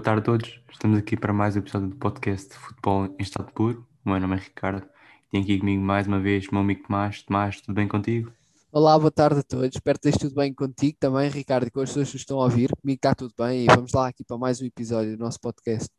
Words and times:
Boa 0.00 0.04
tarde 0.16 0.20
a 0.20 0.24
todos, 0.24 0.60
estamos 0.70 0.96
aqui 0.96 1.14
para 1.14 1.30
mais 1.30 1.54
um 1.54 1.58
episódio 1.58 1.88
do 1.88 1.96
podcast 1.96 2.48
de 2.48 2.54
Futebol 2.54 3.04
em 3.04 3.22
Estado 3.22 3.52
Puro. 3.52 3.86
O 4.02 4.08
meu 4.08 4.18
nome 4.18 4.34
é 4.34 4.38
Ricardo, 4.38 4.88
tenho 5.30 5.44
aqui 5.44 5.58
comigo 5.58 5.82
mais 5.82 6.06
uma 6.06 6.18
vez 6.18 6.48
o 6.48 6.54
meu 6.54 6.62
amigo 6.62 6.84
Tomás. 6.86 7.22
Tomás, 7.22 7.60
tudo 7.60 7.74
bem 7.74 7.86
contigo? 7.86 8.32
Olá, 8.72 8.98
boa 8.98 9.10
tarde 9.10 9.40
a 9.40 9.42
todos, 9.42 9.74
espero 9.74 9.98
que 10.00 10.08
esteja 10.08 10.30
tudo 10.30 10.40
bem 10.40 10.54
contigo 10.54 10.96
também, 10.98 11.28
Ricardo, 11.28 11.66
e 11.66 11.70
com 11.70 11.82
as 11.82 11.90
pessoas 11.90 12.10
que 12.12 12.16
estão 12.16 12.40
a 12.40 12.44
ouvir. 12.44 12.70
Comigo 12.80 12.96
está 12.96 13.14
tudo 13.14 13.34
bem 13.36 13.64
e 13.64 13.66
vamos 13.66 13.92
lá 13.92 14.08
aqui 14.08 14.24
para 14.24 14.38
mais 14.38 14.62
um 14.62 14.64
episódio 14.64 15.18
do 15.18 15.22
nosso 15.22 15.38
podcast. 15.38 15.90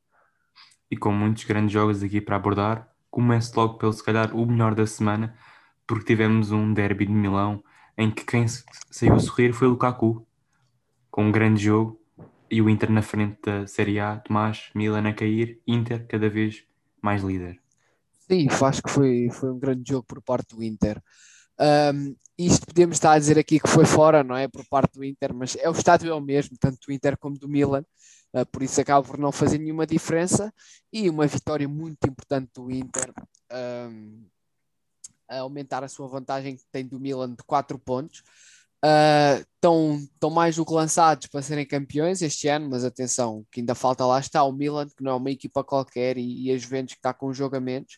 E 0.90 0.98
com 0.98 1.12
muitos 1.12 1.44
grandes 1.44 1.72
jogos 1.72 2.02
aqui 2.02 2.20
para 2.20 2.38
abordar, 2.38 2.92
começo 3.12 3.56
logo 3.56 3.78
pelo 3.78 3.94
se 3.94 4.04
calhar 4.04 4.36
o 4.36 4.44
melhor 4.48 4.74
da 4.74 4.88
semana, 4.88 5.38
porque 5.86 6.06
tivemos 6.06 6.52
um 6.52 6.74
derby 6.74 7.06
de 7.06 7.14
Milão 7.14 7.64
em 7.96 8.10
que 8.10 8.26
quem 8.26 8.48
saiu 8.90 9.14
a 9.14 9.20
sorrir 9.20 9.54
foi 9.54 9.68
o 9.68 9.72
Lukaku, 9.72 10.26
com 11.12 11.26
um 11.26 11.32
grande 11.32 11.66
jogo 11.66 12.01
e 12.52 12.62
o 12.62 12.70
Inter 12.70 12.92
na 12.92 13.02
frente 13.02 13.40
da 13.42 13.66
Série 13.66 13.98
A, 14.00 14.18
Tomás, 14.18 14.70
Milan 14.76 15.08
a 15.08 15.14
cair, 15.14 15.62
Inter 15.66 16.06
cada 16.06 16.30
vez 16.30 16.64
mais 17.02 17.24
líder. 17.24 17.60
Sim, 18.28 18.48
acho 18.50 18.84
que 18.84 18.92
foi, 18.92 19.30
foi 19.32 19.52
um 19.52 19.58
grande 19.58 19.90
jogo 19.90 20.06
por 20.06 20.22
parte 20.22 20.56
do 20.56 20.62
Inter. 20.62 21.02
Um, 21.60 22.16
isto 22.38 22.66
podemos 22.66 22.98
estar 22.98 23.14
a 23.14 23.20
dizer 23.20 23.40
aqui 23.40 23.60
que 23.60 23.68
foi 23.68 23.86
fora, 23.86 24.24
não 24.24 24.36
é? 24.36 24.48
Por 24.48 24.66
parte 24.68 24.96
do 24.96 25.04
Inter, 25.04 25.34
mas 25.34 25.56
é 25.56 25.70
o 25.70 25.74
estádio 25.74 26.12
é 26.12 26.14
o 26.14 26.20
mesmo, 26.20 26.58
tanto 26.60 26.78
do 26.86 26.92
Inter 26.92 27.18
como 27.18 27.38
do 27.38 27.48
Milan, 27.48 27.86
uh, 28.34 28.46
por 28.52 28.62
isso 28.64 28.82
acaba 28.82 29.06
por 29.06 29.18
não 29.18 29.32
fazer 29.32 29.58
nenhuma 29.58 29.88
diferença. 29.88 30.54
E 30.92 31.10
uma 31.10 31.28
vitória 31.28 31.68
muito 31.70 32.06
importante 32.06 32.52
do 32.54 32.70
Inter, 32.70 33.14
um, 33.90 34.26
a 35.30 35.40
aumentar 35.40 35.84
a 35.84 35.88
sua 35.88 36.08
vantagem 36.08 36.58
que 36.58 36.64
tem 36.70 36.86
do 36.86 37.00
Milan 37.00 37.30
de 37.30 37.44
4 37.46 37.80
pontos 37.80 38.24
estão, 38.84 39.96
uh, 39.96 39.98
estão 39.98 40.30
mais 40.30 40.56
do 40.56 40.66
que 40.66 40.74
lançados 40.74 41.28
para 41.28 41.42
serem 41.42 41.66
campeões 41.66 42.22
este 42.22 42.48
ano, 42.48 42.70
mas 42.70 42.84
atenção, 42.84 43.46
que 43.52 43.60
ainda 43.60 43.76
falta 43.76 44.06
lá 44.06 44.20
está 44.20 44.44
o 44.44 44.52
Milan, 44.52 44.88
que 44.88 45.04
não 45.04 45.12
é 45.12 45.16
uma 45.16 45.32
equipa 45.32 45.64
qualquer, 45.64 46.18
e, 46.18 46.48
e 46.48 46.52
as 46.52 46.62
Juventus 46.62 46.94
que 46.94 47.00
está 47.00 47.14
com 47.14 47.34
jogamentos. 47.34 47.96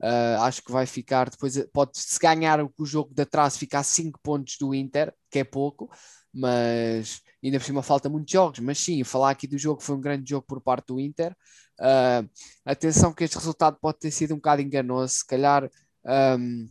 Uh, 0.00 0.40
acho 0.42 0.62
que 0.62 0.72
vai 0.72 0.86
ficar 0.86 1.30
depois, 1.30 1.56
pode-se 1.72 2.18
ganhar 2.18 2.60
o 2.62 2.86
jogo 2.86 3.14
de 3.14 3.22
atrás, 3.22 3.56
ficar 3.56 3.82
5 3.82 4.18
pontos 4.22 4.56
do 4.58 4.74
Inter, 4.74 5.14
que 5.30 5.38
é 5.38 5.44
pouco, 5.44 5.88
mas 6.32 7.20
ainda 7.42 7.58
por 7.58 7.64
cima 7.64 7.82
falta 7.82 8.08
muitos 8.08 8.32
jogos. 8.32 8.58
Mas 8.58 8.78
sim, 8.78 9.04
falar 9.04 9.30
aqui 9.30 9.46
do 9.46 9.56
jogo 9.58 9.80
foi 9.82 9.94
um 9.96 10.00
grande 10.00 10.28
jogo 10.28 10.46
por 10.46 10.60
parte 10.60 10.88
do 10.88 11.00
Inter. 11.00 11.34
Uh, 11.80 12.28
atenção 12.64 13.12
que 13.12 13.24
este 13.24 13.36
resultado 13.36 13.78
pode 13.80 13.98
ter 13.98 14.10
sido 14.10 14.32
um 14.34 14.36
bocado 14.36 14.62
enganoso, 14.62 15.14
se 15.14 15.26
calhar. 15.26 15.70
Um, 16.04 16.68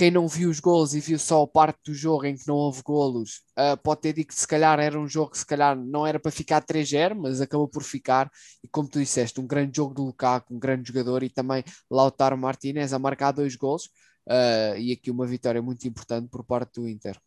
quem 0.00 0.10
não 0.10 0.26
viu 0.26 0.48
os 0.48 0.60
golos 0.60 0.94
e 0.94 1.00
viu 1.00 1.18
só 1.18 1.42
a 1.42 1.46
parte 1.46 1.78
do 1.84 1.92
jogo 1.92 2.24
em 2.24 2.34
que 2.34 2.48
não 2.48 2.54
houve 2.54 2.80
golos, 2.82 3.42
uh, 3.50 3.76
pode 3.82 4.00
ter 4.00 4.14
dito 4.14 4.28
que 4.28 4.40
se 4.40 4.48
calhar 4.48 4.80
era 4.80 4.98
um 4.98 5.06
jogo 5.06 5.32
que 5.32 5.36
se 5.36 5.44
calhar 5.44 5.76
não 5.76 6.06
era 6.06 6.18
para 6.18 6.32
ficar 6.32 6.64
3-0, 6.64 7.14
mas 7.14 7.38
acabou 7.38 7.68
por 7.68 7.82
ficar. 7.82 8.30
E 8.64 8.68
como 8.68 8.88
tu 8.88 8.98
disseste, 8.98 9.38
um 9.38 9.46
grande 9.46 9.76
jogo 9.76 9.92
do 9.92 10.06
Lukaku, 10.06 10.54
um 10.54 10.58
grande 10.58 10.88
jogador, 10.88 11.22
e 11.22 11.28
também 11.28 11.62
Lautaro 11.90 12.38
Martinez 12.38 12.94
a 12.94 12.98
marcar 12.98 13.32
dois 13.32 13.54
golos. 13.56 13.90
Uh, 14.26 14.78
e 14.78 14.90
aqui 14.90 15.10
uma 15.10 15.26
vitória 15.26 15.60
muito 15.60 15.86
importante 15.86 16.30
por 16.30 16.44
parte 16.44 16.80
do 16.80 16.88
Inter. 16.88 17.20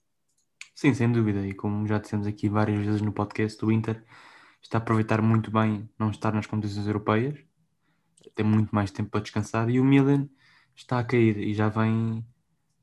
Sim, 0.73 0.95
sem 0.95 1.11
dúvida. 1.11 1.45
E 1.45 1.53
como 1.53 1.85
já 1.85 1.99
dissemos 1.99 2.25
aqui 2.25 2.49
várias 2.49 2.83
vezes 2.83 3.01
no 3.03 3.13
podcast, 3.13 3.63
o 3.63 3.71
Inter 3.71 4.03
está 4.59 4.79
a 4.79 4.81
aproveitar 4.81 5.21
muito 5.21 5.51
bem 5.51 5.87
não 5.99 6.09
estar 6.09 6.33
nas 6.33 6.47
competições 6.47 6.87
europeias, 6.87 7.37
tem 8.33 8.43
muito 8.43 8.73
mais 8.73 8.89
tempo 8.89 9.11
para 9.11 9.21
descansar, 9.21 9.69
e 9.69 9.79
o 9.79 9.85
Milan 9.85 10.27
está 10.75 10.97
a 10.97 11.03
cair 11.03 11.37
e 11.37 11.53
já 11.53 11.69
vem 11.69 12.25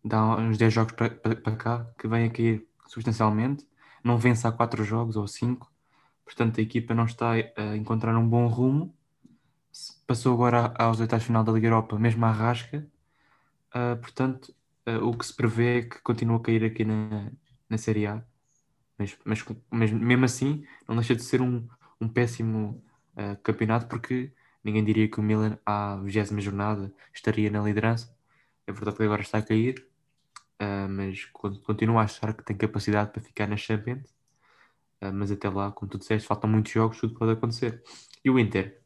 dá 0.05 0.37
uns 0.37 0.59
10 0.59 0.73
jogos 0.73 0.93
para, 0.95 1.57
cá 1.57 1.87
que 1.99 2.09
vem 2.09 2.27
a 2.27 2.31
cair 2.31 2.67
substancialmente, 2.87 3.67
não 4.03 4.19
vence 4.19 4.47
há 4.47 4.53
4 4.53 4.83
jogos 4.85 5.17
ou 5.17 5.27
5, 5.27 5.71
portanto 6.25 6.59
a 6.59 6.63
equipa 6.63 6.95
não 6.95 7.05
está 7.05 7.33
a 7.33 7.77
encontrar 7.77 8.17
um 8.17 8.29
bom 8.29 8.47
rumo. 8.47 8.95
Passou 10.07 10.35
agora 10.35 10.75
aos 10.77 11.01
oitavos 11.01 11.27
final 11.27 11.45
da 11.45 11.53
Liga 11.53 11.69
Europa, 11.69 11.99
mesmo 11.99 12.25
à 12.27 12.33
rasca, 12.33 12.87
uh, 13.75 13.97
portanto 14.01 14.55
uh, 14.89 15.07
o 15.07 15.17
que 15.17 15.25
se 15.27 15.35
prevê 15.35 15.79
é 15.79 15.83
que 15.83 16.01
continua 16.03 16.37
a 16.39 16.41
cair 16.41 16.65
aqui 16.65 16.85
na, 16.85 17.31
na 17.69 17.79
Série 17.79 18.07
A. 18.07 18.23
Mas, 18.99 19.17
mas, 19.25 19.45
mas, 19.71 19.91
mesmo 19.93 20.25
assim, 20.25 20.65
não 20.87 20.97
deixa 20.97 21.15
de 21.15 21.23
ser 21.23 21.41
um, 21.41 21.67
um 22.01 22.09
péssimo 22.09 22.83
uh, 23.17 23.37
campeonato, 23.43 23.87
porque 23.87 24.33
ninguém 24.63 24.85
diria 24.85 25.09
que 25.09 25.21
o 25.21 25.23
Milan, 25.23 25.59
à 25.65 25.97
20 25.97 26.41
jornada, 26.41 26.93
estaria 27.15 27.51
na 27.51 27.63
liderança. 27.63 28.15
É 28.67 28.73
verdade 28.73 28.97
que 28.97 29.03
agora 29.03 29.23
está 29.23 29.39
a 29.39 29.43
cair, 29.43 29.90
uh, 30.61 30.89
mas 30.89 31.25
continuo 31.25 31.99
a 31.99 32.03
achar 32.03 32.35
que 32.35 32.45
tem 32.45 32.57
capacidade 32.57 33.13
para 33.13 33.23
ficar 33.23 33.47
na 33.47 33.57
Champions. 33.57 34.11
Uh, 35.03 35.13
mas 35.13 35.31
até 35.33 35.49
lá, 35.49 35.73
como 35.73 35.91
tu 35.91 35.99
disseste, 35.99 36.29
faltam 36.29 36.51
muitos 36.51 36.73
jogos, 36.73 36.99
tudo 37.01 37.15
pode 37.15 37.33
acontecer. 37.33 37.83
E 38.25 38.31
o 38.31 38.39
Inter 38.39 38.81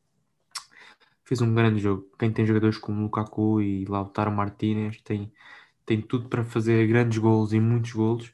fez 1.25 1.41
um 1.41 1.55
grande 1.55 1.81
jogo. 1.81 2.09
Quem 2.19 2.31
tem 2.33 2.47
jogadores 2.47 2.79
como 2.79 3.03
Lukaku 3.03 3.61
e 3.61 3.85
Lautaro 3.87 4.31
Martinez 4.31 5.01
tem, 5.03 5.33
tem 5.85 6.01
tudo 6.01 6.29
para 6.29 6.45
fazer 6.45 6.87
grandes 6.87 7.19
golos 7.19 7.53
e 7.53 7.61
muitos 7.61 7.93
golos, 7.93 8.33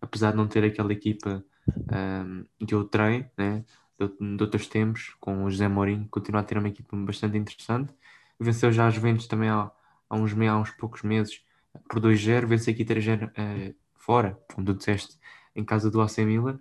apesar 0.00 0.32
de 0.32 0.36
não 0.36 0.46
ter 0.46 0.64
aquela 0.64 0.92
equipa 0.92 1.44
um, 1.92 2.44
de 2.64 2.74
outrem, 2.74 3.30
né? 3.36 3.64
de, 3.98 4.42
outros 4.42 4.68
tempos, 4.68 5.16
com 5.20 5.44
o 5.44 5.50
José 5.50 5.68
Mourinho, 5.68 6.06
continua 6.10 6.42
a 6.42 6.44
ter 6.44 6.58
uma 6.58 6.68
equipa 6.68 6.96
bastante 6.96 7.38
interessante. 7.38 7.92
Venceu 8.38 8.70
já 8.70 8.86
as 8.86 8.94
Juventus 8.94 9.26
também 9.26 9.48
há, 9.48 9.70
há, 10.08 10.16
uns, 10.16 10.32
há 10.38 10.58
uns 10.58 10.70
poucos 10.72 11.02
meses 11.02 11.42
por 11.88 12.00
2-0, 12.00 12.46
vence 12.46 12.70
aqui 12.70 12.84
3-0 12.84 13.30
uh, 13.30 13.74
fora, 13.94 14.38
como 14.54 14.66
tu 14.66 14.74
disseste, 14.74 15.18
em 15.54 15.64
casa 15.64 15.90
do 15.90 16.00
AC 16.00 16.18
Milan. 16.18 16.60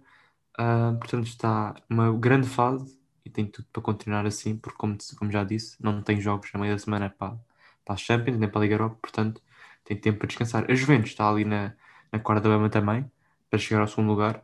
Uh, 0.59 0.97
portanto, 0.99 1.27
está 1.27 1.75
uma 1.89 2.11
grande 2.17 2.47
fase 2.47 2.99
e 3.25 3.29
tem 3.29 3.45
tudo 3.45 3.67
para 3.71 3.81
continuar 3.81 4.25
assim, 4.25 4.57
porque, 4.57 4.77
como, 4.77 4.97
como 5.17 5.31
já 5.31 5.43
disse, 5.43 5.77
não 5.81 6.01
tem 6.01 6.19
jogos 6.21 6.49
a 6.53 6.57
meio 6.57 6.73
da 6.73 6.79
semana 6.79 7.09
para, 7.09 7.37
para 7.83 7.95
a 7.95 7.97
Champions, 7.97 8.37
nem 8.37 8.49
para 8.49 8.59
a 8.59 8.63
Liga 8.63 8.75
Europa, 8.75 8.97
portanto, 9.01 9.41
tem 9.83 9.97
tempo 9.97 10.19
para 10.19 10.27
descansar. 10.27 10.69
A 10.69 10.75
Juventus 10.75 11.11
está 11.11 11.29
ali 11.29 11.45
na, 11.45 11.73
na 12.11 12.19
quarta 12.19 12.49
bema 12.49 12.69
também, 12.69 13.09
para 13.49 13.59
chegar 13.59 13.81
ao 13.81 13.87
segundo 13.87 14.09
lugar. 14.09 14.43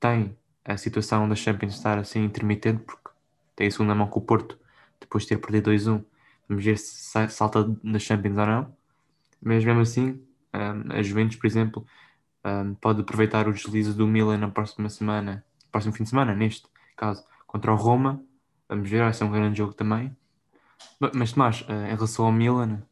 Tem 0.00 0.36
a 0.64 0.76
situação 0.76 1.28
da 1.28 1.34
Champions 1.34 1.74
estar 1.74 1.98
assim 1.98 2.24
intermitente, 2.24 2.82
porque 2.84 3.10
tem 3.56 3.66
a 3.68 3.70
segunda 3.70 3.94
mão 3.94 4.08
com 4.08 4.20
o 4.20 4.22
Porto, 4.22 4.58
depois 5.00 5.24
de 5.24 5.30
ter 5.30 5.38
perdido 5.38 5.70
2-1. 5.70 6.04
Vamos 6.48 6.64
ver 6.64 6.78
se 6.78 7.28
salta 7.28 7.66
na 7.82 7.98
Champions 7.98 8.38
ou 8.38 8.46
não 8.46 8.81
mas 9.42 9.64
mesmo 9.64 9.80
assim, 9.80 10.22
um, 10.54 10.92
a 10.92 11.02
Juventus, 11.02 11.36
por 11.36 11.46
exemplo, 11.46 11.86
um, 12.44 12.74
pode 12.74 13.00
aproveitar 13.00 13.48
o 13.48 13.52
deslize 13.52 13.92
do 13.92 14.06
Milan 14.06 14.38
na 14.38 14.48
próxima 14.48 14.88
semana, 14.88 15.44
próximo 15.70 15.92
fim 15.92 16.04
de 16.04 16.10
semana, 16.10 16.34
neste 16.34 16.66
caso, 16.96 17.24
contra 17.46 17.72
o 17.72 17.76
Roma. 17.76 18.22
Vamos 18.68 18.88
ver, 18.88 19.02
vai 19.02 19.12
ser 19.12 19.24
um 19.24 19.32
grande 19.32 19.58
jogo 19.58 19.74
também. 19.74 20.16
Mas 21.14 21.32
Tomás, 21.32 21.62
uh, 21.62 21.72
em 21.72 21.94
relação 21.94 22.26
ao 22.26 22.32
Milan, 22.32 22.82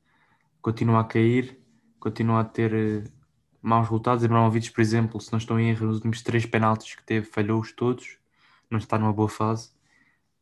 continua 0.60 1.00
a 1.00 1.04
cair, 1.04 1.58
continua 2.00 2.40
a 2.40 2.44
ter 2.44 2.72
uh, 2.74 3.12
maus 3.62 3.86
resultados. 3.86 4.24
Ibrahimovic, 4.24 4.72
por 4.72 4.80
exemplo, 4.80 5.20
se 5.20 5.30
não 5.32 5.38
estou 5.38 5.58
em 5.58 5.70
erro, 5.70 5.86
nos 5.86 5.96
últimos 5.96 6.22
três 6.22 6.44
penaltis 6.46 6.94
que 6.94 7.04
teve, 7.04 7.26
falhou-os 7.26 7.72
todos, 7.72 8.18
não 8.68 8.78
está 8.78 8.98
numa 8.98 9.12
boa 9.12 9.28
fase. 9.28 9.70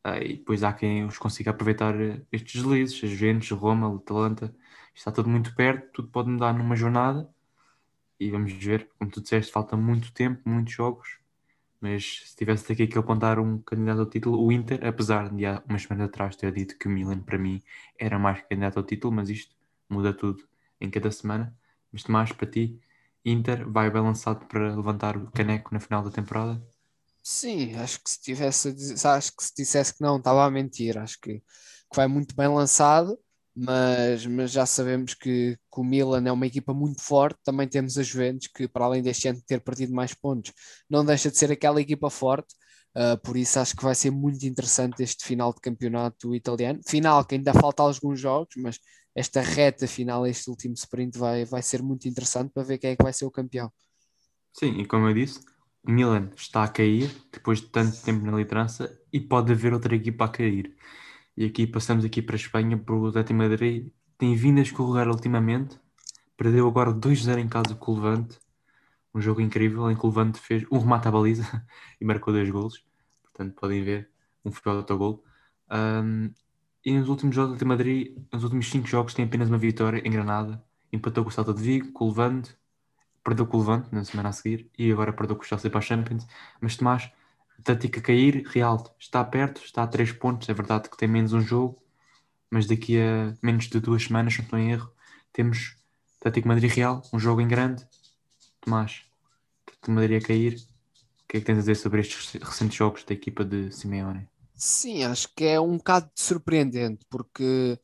Uh, 0.07 0.23
e 0.23 0.37
depois 0.37 0.63
há 0.63 0.73
quem 0.73 1.05
os 1.05 1.19
consiga 1.19 1.51
aproveitar 1.51 1.95
uh, 1.95 2.27
estes 2.33 2.63
deslizes, 2.63 3.03
as 3.05 3.11
Juventus, 3.11 3.51
Roma, 3.51 3.95
Atalanta 3.95 4.55
está 4.99 5.13
tudo 5.13 5.29
muito 5.29 5.55
perto, 5.55 5.93
tudo 5.93 6.09
pode 6.09 6.29
mudar 6.29 6.53
numa 6.53 6.75
jornada 6.75 7.29
e 8.19 8.31
vamos 8.31 8.53
ver, 8.53 8.89
como 8.99 9.11
tu 9.11 9.21
disseste, 9.21 9.53
falta 9.53 9.77
muito 9.77 10.13
tempo, 10.13 10.43
muitos 10.45 10.75
jogos, 10.75 11.19
mas 11.81 12.25
se 12.27 12.37
tivesse 12.37 12.73
aqui 12.73 12.89
que 12.89 12.99
apontar 12.99 13.39
um 13.39 13.59
candidato 13.63 14.01
ao 14.01 14.07
título, 14.07 14.45
o 14.45 14.51
Inter, 14.51 14.85
apesar 14.85 15.33
de 15.33 15.47
há 15.47 15.63
umas 15.69 15.83
semanas 15.83 16.09
atrás 16.09 16.35
ter 16.35 16.53
dito 16.53 16.77
que 16.77 16.89
o 16.89 16.91
Milan 16.91 17.21
para 17.21 17.39
mim 17.39 17.63
era 17.99 18.19
mais 18.19 18.43
candidato 18.43 18.79
ao 18.79 18.83
título, 18.83 19.15
mas 19.15 19.31
isto 19.31 19.55
muda 19.89 20.13
tudo 20.13 20.45
em 20.81 20.91
cada 20.91 21.13
semana. 21.13 21.57
Mas 21.93 22.05
mais 22.05 22.33
para 22.33 22.51
ti, 22.51 22.81
Inter 23.25 23.71
vai 23.71 23.91
bem 23.91 24.03
lançado 24.03 24.47
para 24.47 24.75
levantar 24.75 25.17
o 25.17 25.31
caneco 25.31 25.73
na 25.73 25.79
final 25.79 26.03
da 26.03 26.11
temporada? 26.11 26.61
Sim, 27.23 27.77
acho 27.77 28.03
que 28.03 28.11
se 28.11 28.21
tivesse 28.21 28.75
acho 29.07 29.37
que 29.37 29.45
se 29.45 29.55
dissesse 29.55 29.95
que 29.95 30.03
não, 30.03 30.19
estava 30.19 30.45
a 30.45 30.51
mentir. 30.51 30.99
Acho 30.99 31.21
que, 31.21 31.39
que 31.39 31.97
vai 31.97 32.09
muito 32.09 32.35
bem 32.35 32.49
lançado 32.49 33.17
mas, 33.59 34.25
mas 34.27 34.53
já 34.53 34.65
sabemos 34.65 35.15
que, 35.15 35.57
que, 35.57 35.81
o 35.81 35.85
Milan 35.85 36.25
é 36.27 36.33
uma 36.33 36.47
equipa 36.47 36.73
muito 36.73 37.03
forte. 37.03 37.41
Também 37.45 37.67
temos 37.67 37.99
a 37.99 38.03
Juventus, 38.03 38.47
que 38.47 38.69
para 38.69 38.85
além 38.85 39.03
deste 39.03 39.27
ano 39.29 39.43
ter 39.47 39.61
partido 39.61 39.93
mais 39.93 40.15
pontos, 40.15 40.53
não 40.89 41.05
deixa 41.05 41.31
de 41.31 41.37
ser 41.37 41.51
aquela 41.51 41.81
equipa 41.81 42.09
forte. 42.09 42.55
Uh, 42.97 43.21
por 43.23 43.37
isso 43.37 43.59
acho 43.59 43.77
que 43.77 43.83
vai 43.83 43.95
ser 43.95 44.11
muito 44.11 44.45
interessante 44.45 45.03
este 45.03 45.25
final 45.25 45.53
de 45.53 45.61
campeonato 45.61 46.35
italiano. 46.35 46.81
Final 46.87 47.25
que 47.25 47.35
ainda 47.35 47.53
falta 47.53 47.83
alguns 47.83 48.21
jogos, 48.21 48.55
mas 48.57 48.79
esta 49.15 49.41
reta 49.41 49.87
final, 49.89 50.27
este 50.27 50.49
último 50.49 50.75
sprint, 50.75 51.19
vai, 51.19 51.45
vai 51.45 51.63
ser 51.63 51.83
muito 51.83 52.07
interessante 52.09 52.53
para 52.53 52.63
ver 52.63 52.79
quem 52.79 52.91
é 52.91 52.97
que 52.97 53.03
vai 53.03 53.13
ser 53.13 53.25
o 53.25 53.31
campeão. 53.31 53.73
Sim, 54.53 54.79
e 54.81 54.87
como 54.87 55.09
eu 55.09 55.15
disse, 55.15 55.41
o 55.83 55.91
Milan 55.91 56.31
está 56.37 56.63
a 56.63 56.69
cair 56.69 57.11
depois 57.33 57.61
de 57.61 57.67
tanto 57.69 58.01
tempo 58.03 58.25
na 58.25 58.37
liderança 58.37 58.97
e 59.13 59.21
pode 59.21 59.53
haver 59.53 59.73
outra 59.73 59.95
equipa 59.95 60.27
a 60.27 60.29
cair. 60.29 60.77
E 61.39 61.45
aqui 61.45 61.69
passamos 61.69 62.05
aqui 62.05 62.21
para 62.21 62.35
a 62.35 62.37
Espanha, 62.37 62.77
para 62.77 62.93
o 62.97 63.07
Atlético 63.07 63.39
Madrid. 63.39 63.93
Tem 64.19 64.35
vindo 64.35 64.59
a 64.59 64.63
escorregar 64.63 65.09
ultimamente. 65.09 65.79
Perdeu 66.37 66.67
agora 66.67 66.93
2-0 66.93 67.39
em 67.39 67.49
casa 67.49 67.77
com 67.77 67.93
o 67.93 67.95
Levante. 67.95 68.41
Um 69.15 69.21
jogo 69.21 69.41
incrível 69.41 69.89
em 69.89 69.95
que 69.95 70.05
o 70.05 70.09
Levante 70.09 70.41
fez 70.41 70.65
um 70.69 70.81
remate 70.81 71.07
à 71.07 71.13
baliza 71.13 71.65
e 72.01 72.05
marcou 72.05 72.35
dois 72.35 72.51
golos. 72.51 72.85
portanto 73.23 73.55
podem 73.55 73.85
ver, 73.85 74.11
um 74.45 74.51
foi 74.51 74.73
autogol. 74.73 75.23
Um, 75.71 76.33
e 76.85 76.99
nos 76.99 77.09
últimos 77.09 77.37
jogos 77.37 77.57
de 77.57 77.65
Madrid, 77.65 78.17
nos 78.33 78.43
últimos 78.43 78.69
5 78.69 78.89
jogos, 78.89 79.15
tem 79.15 79.25
apenas 79.25 79.49
uma 79.49 79.59
vitória 79.59 80.03
em 80.05 80.11
Granada. 80.11 80.61
Empatou 80.93 81.23
com 81.23 81.31
o 81.31 81.33
Celta 81.33 81.55
de 81.55 81.63
Vigo, 81.63 81.93
com 81.93 82.07
o 82.07 82.09
Levante, 82.09 82.53
perdeu 83.23 83.47
com 83.47 83.59
o 83.59 83.61
Levante 83.61 83.95
na 83.95 84.05
semana 84.05 84.31
a 84.31 84.33
seguir 84.33 84.69
e 84.77 84.91
agora 84.91 85.13
perdeu 85.13 85.37
com 85.37 85.43
o 85.45 85.47
Chelsea 85.47 85.71
para 85.71 85.79
a 85.79 85.83
Champions. 85.83 86.27
Mas 86.61 86.77
Tomás, 86.77 87.13
Atlético 87.59 87.99
a 87.99 88.03
cair, 88.03 88.47
Real 88.47 88.95
está 88.99 89.25
perto, 89.25 89.63
está 89.65 89.83
a 89.83 89.87
3 89.87 90.13
pontos. 90.13 90.49
É 90.49 90.55
verdade 90.55 90.89
que 90.89 90.97
tem 90.97 91.09
menos 91.09 91.33
um 91.33 91.41
jogo, 91.41 91.83
mas 92.51 92.67
daqui 92.67 92.99
a 93.01 93.35
menos 93.43 93.69
de 93.69 93.81
duas 93.81 94.05
semanas, 94.05 94.35
se 94.35 94.39
não 94.39 94.45
estou 94.45 94.59
em 94.59 94.71
erro, 94.71 94.91
temos 95.33 95.77
Atlético 96.21 96.49
Madrid 96.49 96.71
Real, 96.71 97.03
um 97.13 97.19
jogo 97.19 97.41
em 97.41 97.49
grande. 97.49 97.87
Tomás, 98.61 99.03
Atlético 99.67 99.91
Madrid 99.91 100.23
a 100.23 100.27
cair. 100.27 100.55
O 100.55 101.29
que 101.29 101.37
é 101.37 101.41
que 101.41 101.47
tens 101.47 101.59
a 101.59 101.61
dizer 101.61 101.75
sobre 101.75 102.01
estes 102.01 102.33
recentes 102.41 102.77
jogos 102.77 103.05
da 103.05 103.13
equipa 103.13 103.45
de 103.45 103.71
Simeone? 103.71 104.27
Sim, 104.55 105.05
acho 105.05 105.29
que 105.37 105.45
é 105.45 105.61
um 105.61 105.77
bocado 105.77 106.11
surpreendente, 106.15 107.05
porque 107.09 107.79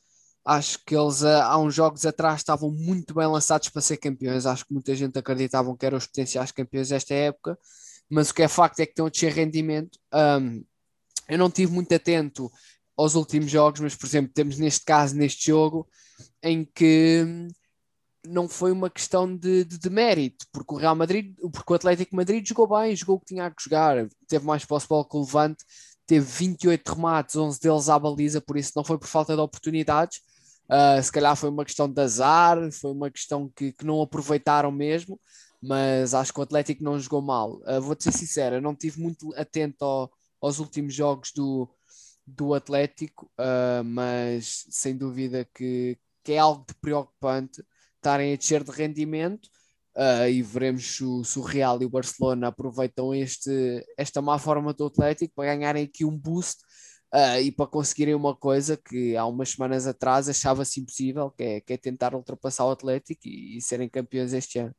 acho 0.44 0.78
que 0.84 0.96
eles 0.96 1.22
há 1.22 1.56
uns 1.58 1.74
jogos 1.74 2.04
atrás 2.04 2.40
estavam 2.40 2.70
muito 2.70 3.14
bem 3.14 3.26
lançados 3.26 3.68
para 3.68 3.82
ser 3.82 3.98
campeões. 3.98 4.46
Acho 4.46 4.64
que 4.64 4.72
muita 4.72 4.94
gente 4.94 5.18
acreditava 5.18 5.76
que 5.76 5.86
eram 5.86 5.98
os 5.98 6.06
potenciais 6.06 6.50
campeões 6.50 6.88
desta 6.88 7.14
época, 7.14 7.58
mas 8.10 8.30
o 8.30 8.34
que 8.34 8.42
é 8.42 8.48
facto 8.48 8.80
é 8.80 8.86
que 8.86 8.92
estão 8.92 9.06
a 9.06 9.10
descer 9.10 9.32
rendimento. 9.32 9.98
Um, 10.12 10.64
eu 11.28 11.38
não 11.38 11.50
tive 11.50 11.72
muito 11.72 11.94
atento 11.94 12.50
aos 12.96 13.14
últimos 13.14 13.50
jogos, 13.50 13.80
mas 13.80 13.94
por 13.94 14.06
exemplo, 14.06 14.32
temos 14.32 14.58
neste 14.58 14.84
caso, 14.84 15.16
neste 15.16 15.46
jogo, 15.46 15.88
em 16.42 16.64
que 16.64 17.48
não 18.26 18.48
foi 18.48 18.72
uma 18.72 18.88
questão 18.88 19.36
de, 19.36 19.64
de, 19.64 19.78
de, 19.78 19.90
mérito, 19.90 20.46
porque 20.52 20.74
o 20.74 20.76
Real 20.78 20.94
Madrid, 20.94 21.34
porque 21.52 21.72
o 21.72 21.76
Atlético 21.76 22.16
Madrid 22.16 22.46
jogou 22.46 22.66
bem, 22.66 22.96
jogou 22.96 23.16
o 23.16 23.20
que 23.20 23.26
tinha 23.26 23.50
que 23.50 23.62
jogar, 23.62 24.06
teve 24.26 24.46
mais 24.46 24.64
posse 24.64 24.88
bola 24.88 25.06
que 25.06 25.16
o 25.16 25.20
Levante, 25.20 25.64
teve 26.06 26.24
28 26.24 26.94
remates, 26.94 27.36
11 27.36 27.60
deles 27.60 27.88
à 27.88 27.98
baliza, 27.98 28.40
por 28.40 28.56
isso 28.56 28.72
não 28.76 28.84
foi 28.84 28.98
por 28.98 29.08
falta 29.08 29.34
de 29.34 29.40
oportunidades, 29.40 30.20
uh, 30.70 31.02
se 31.02 31.12
calhar 31.12 31.36
foi 31.36 31.50
uma 31.50 31.64
questão 31.64 31.90
de 31.90 32.00
azar, 32.00 32.58
foi 32.72 32.92
uma 32.92 33.10
questão 33.10 33.50
que, 33.54 33.72
que 33.72 33.84
não 33.84 34.00
aproveitaram 34.00 34.70
mesmo, 34.70 35.20
mas 35.66 36.12
acho 36.14 36.32
que 36.32 36.40
o 36.40 36.42
Atlético 36.42 36.84
não 36.84 36.98
jogou 36.98 37.22
mal. 37.22 37.60
Uh, 37.62 37.80
Vou-te 37.80 38.04
ser 38.04 38.12
sincero, 38.12 38.60
não 38.60 38.72
estive 38.72 39.00
muito 39.00 39.34
atento 39.34 39.84
ao, 39.84 40.12
aos 40.40 40.58
últimos 40.58 40.94
jogos 40.94 41.32
do, 41.34 41.68
do 42.26 42.54
Atlético, 42.54 43.30
uh, 43.38 43.84
mas 43.84 44.64
sem 44.70 44.96
dúvida 44.96 45.48
que, 45.54 45.98
que 46.22 46.32
é 46.32 46.38
algo 46.38 46.64
de 46.66 46.74
preocupante 46.74 47.64
estarem 47.96 48.34
a 48.34 48.36
descer 48.36 48.62
de 48.62 48.70
rendimento 48.70 49.46
uh, 49.96 50.28
e 50.28 50.42
veremos 50.42 50.96
se 50.96 51.04
o, 51.04 51.24
se 51.24 51.38
o, 51.38 51.42
Real 51.42 51.80
e 51.80 51.86
o 51.86 51.90
Barcelona 51.90 52.48
aproveitam 52.48 53.14
este, 53.14 53.82
esta 53.96 54.20
má 54.20 54.38
forma 54.38 54.74
do 54.74 54.86
Atlético 54.86 55.34
para 55.34 55.54
ganharem 55.54 55.84
aqui 55.84 56.04
um 56.04 56.18
boost 56.18 56.62
uh, 57.14 57.40
e 57.40 57.50
para 57.50 57.66
conseguirem 57.66 58.14
uma 58.14 58.36
coisa 58.36 58.76
que 58.76 59.16
há 59.16 59.24
umas 59.24 59.50
semanas 59.50 59.86
atrás 59.86 60.28
achava-se 60.28 60.80
impossível, 60.80 61.30
que 61.30 61.42
é, 61.42 61.60
que 61.62 61.72
é 61.72 61.76
tentar 61.78 62.14
ultrapassar 62.14 62.66
o 62.66 62.70
Atlético 62.70 63.22
e, 63.26 63.56
e 63.56 63.62
serem 63.62 63.88
campeões 63.88 64.34
este 64.34 64.58
ano. 64.58 64.74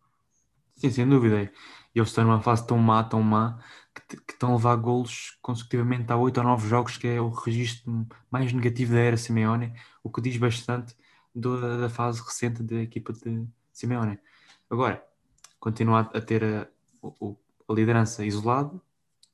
Sim, 0.76 0.90
sem 0.92 1.08
dúvida. 1.08 1.52
E 1.94 2.00
eles 2.00 2.10
estão 2.10 2.26
numa 2.26 2.42
fase 2.42 2.68
tão 2.68 2.78
má, 2.78 3.04
tão 3.04 3.22
má, 3.22 3.58
que, 3.94 4.18
que, 4.18 4.34
estão 4.34 4.52
a 4.52 4.56
levar 4.56 4.76
golos 4.76 5.38
consecutivamente 5.42 6.12
há 6.12 6.18
8 6.18 6.38
ou 6.38 6.44
9 6.44 6.68
jogos, 6.68 6.98
que 6.98 7.08
é 7.08 7.22
o 7.22 7.30
registro 7.30 8.06
mais 8.30 8.52
negativo 8.52 8.94
da 8.94 9.00
era 9.00 9.18
Simeone, 9.18 9.74
o 10.04 10.12
que 10.12 10.22
diz 10.22 10.36
bastante 10.38 10.96
do, 11.34 11.80
da 11.80 11.90
fase 11.90 12.22
recente 12.22 12.62
da 12.62 12.82
equipa 12.82 13.14
de 13.14 13.48
Simeone. 13.72 14.20
Agora, 14.70 15.04
continua 15.60 16.02
a 16.02 16.22
ter 16.22 16.44
a, 16.44 16.68
a, 17.04 17.10
a 17.70 17.74
liderança 17.74 18.26
isolado, 18.26 18.82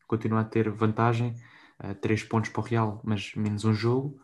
continua 0.07 0.41
a 0.41 0.45
ter 0.45 0.69
vantagem, 0.69 1.35
uh, 1.83 1.95
3 1.95 2.23
pontos 2.23 2.51
para 2.51 2.61
o 2.61 2.63
Real, 2.63 3.01
mas 3.03 3.33
menos 3.35 3.65
um 3.65 3.73
jogo. 3.73 4.21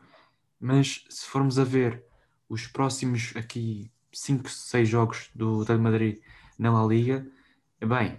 Mas 0.59 1.05
se 1.09 1.25
formos 1.25 1.57
a 1.57 1.63
ver 1.63 2.03
os 2.49 2.67
próximos 2.67 3.33
aqui 3.35 3.91
5, 4.11 4.49
6 4.49 4.87
jogos 4.87 5.29
do 5.33 5.63
Real 5.63 5.79
Madrid 5.79 6.19
na 6.57 6.71
La 6.71 6.85
Liga, 6.85 7.25
bem, 7.79 8.17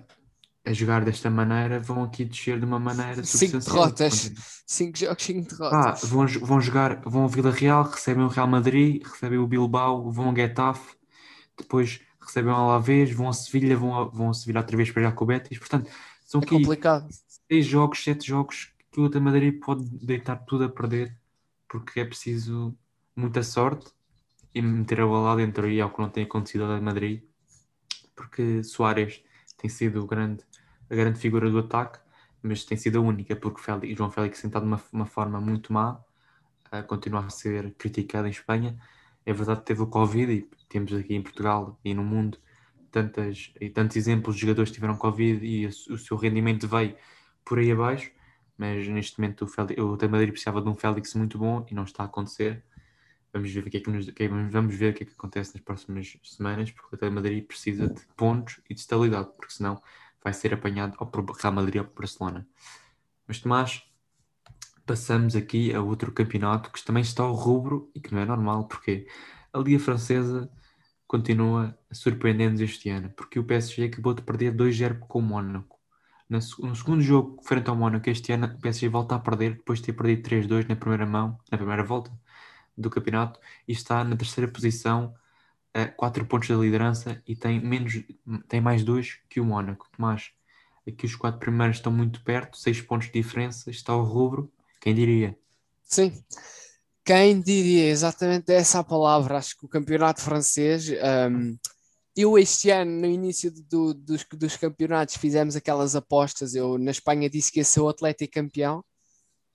a 0.64 0.73
jogar 0.73 1.05
desta 1.05 1.31
maneira 1.31 1.81
vão 1.81 2.05
aqui 2.05 2.25
descer 2.25 2.58
de 2.58 2.64
uma 2.64 2.79
maneira 2.79 3.25
cinco 3.25 3.58
derrotas. 3.58 4.32
Cinco 4.67 4.99
jogos, 4.99 5.25
cinco 5.25 5.49
derrotas. 5.49 6.05
Ah, 6.05 6.06
vão, 6.06 6.26
vão 6.26 6.61
jogar, 6.61 7.00
vão 7.05 7.23
ao 7.23 7.29
Vila 7.29 7.50
Real 7.50 7.85
recebem 7.85 8.25
o 8.25 8.29
Real 8.29 8.46
Madrid, 8.46 9.02
recebem 9.05 9.38
o 9.38 9.46
Bilbao 9.46 10.11
vão 10.12 10.29
ao 10.29 10.37
Getafe, 10.37 10.94
depois 11.56 12.00
recebem 12.20 12.52
o 12.52 12.56
Alavés, 12.56 13.11
vão 13.11 13.29
a 13.29 13.32
Sevilha 13.32 13.76
vão 13.76 13.94
a, 13.94 14.05
vão 14.05 14.31
a 14.31 14.35
Sevilha 14.35 14.61
outra 14.61 14.76
vez 14.76 14.90
para 14.90 15.02
jogar 15.02 15.14
com 15.14 15.25
o 15.25 15.26
Betis 15.26 15.58
portanto, 15.58 15.90
são 16.25 16.40
é 16.40 16.44
aqui 16.44 16.55
complicado. 16.56 17.08
seis 17.49 17.67
jogos, 17.67 18.05
sete 18.05 18.26
jogos 18.26 18.73
que 18.90 19.00
o 19.00 19.08
Real 19.08 19.23
Madrid 19.23 19.58
pode 19.61 19.85
deitar 19.85 20.37
tudo 20.37 20.64
a 20.64 20.69
perder 20.69 21.17
porque 21.69 22.00
é 22.00 22.05
preciso 22.05 22.76
muita 23.14 23.43
sorte 23.43 23.90
e 24.55 24.62
meter 24.62 25.00
a 25.00 25.06
bola 25.06 25.31
lá 25.31 25.37
dentro. 25.37 25.69
E 25.69 25.79
é 25.79 25.85
o 25.85 25.90
que 25.90 26.00
não 26.00 26.08
tem 26.08 26.25
acontecido 26.25 26.64
ao 26.64 26.81
Madrid 26.81 27.23
porque 28.19 28.65
Soares 28.65 29.23
tem 29.56 29.70
sido 29.70 30.05
grande 30.05 30.43
a 30.91 30.94
grande 30.94 31.19
figura 31.19 31.50
do 31.50 31.59
ataque, 31.59 31.99
mas 32.43 32.65
tem 32.65 32.76
sido 32.76 32.99
a 32.99 33.00
única, 33.03 33.37
porque 33.37 33.61
Félix, 33.61 33.97
João 33.97 34.11
Félix 34.11 34.41
tem 34.41 34.49
estado 34.49 34.62
de 34.62 34.69
uma, 34.69 34.82
uma 34.93 35.06
forma 35.06 35.41
muito 35.41 35.73
má, 35.73 36.00
uh, 36.73 36.82
continua 36.87 37.26
a 37.26 37.31
ser 37.31 37.75
criticado 37.75 38.26
em 38.26 38.31
Espanha. 38.31 38.76
É 39.26 39.32
verdade 39.32 39.61
que 39.61 39.67
teve 39.67 39.82
o 39.82 39.87
Covid 39.87 40.32
e 40.32 40.49
temos 40.69 40.93
aqui 40.94 41.15
em 41.15 41.23
Portugal 41.23 41.79
e 41.85 41.93
no 41.93 42.03
mundo 42.03 42.38
tantas, 42.91 43.53
e 43.61 43.69
tantos 43.69 43.97
exemplos 43.97 44.35
de 44.35 44.41
jogadores 44.43 44.71
que 44.71 44.76
tiveram 44.76 44.97
Covid 44.97 45.44
e 45.44 45.67
o, 45.67 45.69
o 45.69 45.99
seu 45.99 46.17
rendimento 46.17 46.67
veio 46.67 46.97
por 47.44 47.59
aí 47.59 47.71
abaixo, 47.71 48.11
mas 48.56 48.88
neste 48.88 49.21
momento 49.21 49.44
o, 49.44 49.47
Félix, 49.47 49.81
o 49.81 50.11
Madrid 50.11 50.31
precisava 50.31 50.62
de 50.62 50.69
um 50.69 50.75
Félix 50.75 51.14
muito 51.14 51.38
bom 51.38 51.67
e 51.71 51.75
não 51.75 51.85
está 51.85 52.03
a 52.03 52.06
acontecer. 52.06 52.64
Vamos 53.32 53.52
ver 53.52 53.66
o 53.66 53.70
que 53.70 53.76
é 53.76 53.80
que, 53.80 53.90
nos, 53.90 54.06
vamos 54.50 54.75
ver 54.75 54.92
o 54.92 54.94
que, 54.94 55.02
é 55.02 55.06
que 55.06 55.12
acontece 55.12 55.54
nas 55.54 55.62
próximas 55.62 56.19
semanas, 56.22 56.70
porque 56.70 56.96
o 56.96 56.98
Real 56.98 57.12
Madrid 57.12 57.46
precisa 57.46 57.86
de 57.86 58.00
pontos 58.16 58.60
e 58.69 58.75
de 58.75 58.80
estabilidade, 58.80 59.30
porque 59.36 59.52
senão 59.52 59.80
vai 60.22 60.32
ser 60.32 60.54
apanhado 60.54 60.96
ao 60.98 61.10
Real 61.40 61.52
Madrid 61.52 61.82
ou 61.82 61.88
Barcelona. 61.94 62.46
Mas 63.26 63.40
Tomás, 63.40 63.82
passamos 64.86 65.36
aqui 65.36 65.75
a 65.75 65.82
outro 65.82 66.10
campeonato 66.10 66.70
que 66.72 66.82
também 66.82 67.02
está 67.02 67.23
ao 67.23 67.35
rubro 67.35 67.90
e 67.94 68.00
que 68.00 68.14
não 68.14 68.23
é 68.23 68.25
normal, 68.25 68.66
porque 68.66 69.06
a 69.52 69.58
Liga 69.58 69.78
Francesa 69.78 70.50
continua 71.06 71.78
surpreendendo 71.92 72.62
este 72.62 72.88
ano, 72.88 73.11
porque 73.11 73.38
o 73.38 73.44
PSG 73.44 73.85
acabou 73.85 74.14
de 74.14 74.23
perder 74.23 74.54
2-0 74.54 74.99
com 75.00 75.18
o 75.18 75.23
Mónaco. 75.23 75.78
No 76.28 76.40
segundo 76.40 77.00
jogo, 77.00 77.42
frente 77.42 77.68
ao 77.70 77.76
Mónaco, 77.76 78.08
este 78.11 78.32
ano 78.32 78.47
o 78.47 78.61
PSG 78.61 78.88
volta 78.88 79.14
a 79.14 79.18
perder, 79.18 79.56
depois 79.56 79.78
de 79.78 79.87
ter 79.87 79.92
perdido 79.94 80.28
3-2 80.28 80.68
na 80.68 80.76
primeira 80.76 81.06
mão, 81.06 81.38
na 81.50 81.56
primeira 81.56 81.82
volta 81.82 82.11
do 82.80 82.90
campeonato, 82.90 83.40
e 83.66 83.73
está 83.73 84.04
na 84.04 84.16
terceira 84.16 84.50
posição 84.50 85.14
4 85.97 86.26
pontos 86.26 86.49
da 86.49 86.56
liderança 86.56 87.23
e 87.26 87.37
tem, 87.37 87.61
menos, 87.61 88.02
tem 88.49 88.61
mais 88.61 88.82
dois 88.82 89.18
que 89.28 89.40
o 89.40 89.44
Mónaco. 89.44 89.87
Tomás, 89.94 90.30
aqui 90.87 91.06
os 91.06 91.14
quatro 91.14 91.38
primeiros 91.38 91.76
estão 91.76 91.92
muito 91.92 92.23
perto, 92.25 92.56
6 92.56 92.80
pontos 92.82 93.06
de 93.08 93.12
diferença, 93.12 93.70
está 93.70 93.94
o 93.94 94.02
rubro, 94.02 94.50
quem 94.80 94.94
diria? 94.94 95.37
Sim, 95.85 96.12
quem 97.04 97.40
diria 97.40 97.88
exatamente 97.88 98.52
essa 98.52 98.80
a 98.80 98.85
palavra. 98.85 99.38
Acho 99.38 99.56
que 99.56 99.64
o 99.64 99.68
campeonato 99.68 100.20
francês. 100.20 100.88
Um, 101.30 101.56
eu, 102.14 102.37
este 102.37 102.70
ano, 102.70 103.00
no 103.00 103.06
início 103.06 103.50
do, 103.50 103.94
dos, 103.94 104.25
dos 104.32 104.56
campeonatos, 104.56 105.16
fizemos 105.16 105.56
aquelas 105.56 105.94
apostas. 105.94 106.54
Eu, 106.54 106.76
na 106.76 106.90
Espanha, 106.90 107.30
disse 107.30 107.52
que 107.52 107.61
ia 107.61 107.64
ser 107.64 107.80
o 107.80 107.88
Atlético 107.88 108.35
campeão. 108.35 108.85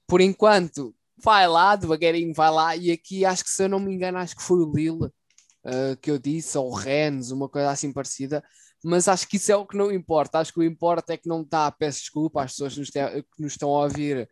Por 0.07 0.21
enquanto, 0.21 0.95
vai 1.17 1.47
lá, 1.47 1.75
devagarinho 1.75 2.33
vai 2.33 2.51
lá. 2.51 2.75
E 2.75 2.91
aqui, 2.91 3.25
acho 3.25 3.43
que 3.43 3.49
se 3.49 3.63
eu 3.63 3.69
não 3.69 3.79
me 3.79 3.93
engano, 3.93 4.17
acho 4.17 4.35
que 4.35 4.43
foi 4.43 4.59
o 4.59 4.71
Lille 4.71 5.05
uh, 5.05 5.97
que 6.01 6.11
eu 6.11 6.17
disse, 6.19 6.57
ou 6.57 6.73
Rennes, 6.73 7.31
uma 7.31 7.49
coisa 7.49 7.69
assim 7.71 7.91
parecida, 7.91 8.43
mas 8.83 9.07
acho 9.07 9.27
que 9.27 9.37
isso 9.37 9.51
é 9.51 9.55
o 9.55 9.65
que 9.65 9.77
não 9.77 9.91
importa. 9.91 10.39
Acho 10.39 10.53
que 10.53 10.59
o 10.59 10.63
importa 10.63 11.13
é 11.13 11.17
que 11.17 11.29
não 11.29 11.41
está, 11.41 11.71
peço 11.71 12.01
desculpa 12.01 12.43
às 12.43 12.51
pessoas 12.51 12.73
que 12.73 12.79
nos, 12.79 12.89
que 12.89 13.41
nos 13.41 13.53
estão 13.53 13.69
a 13.69 13.83
ouvir 13.83 14.29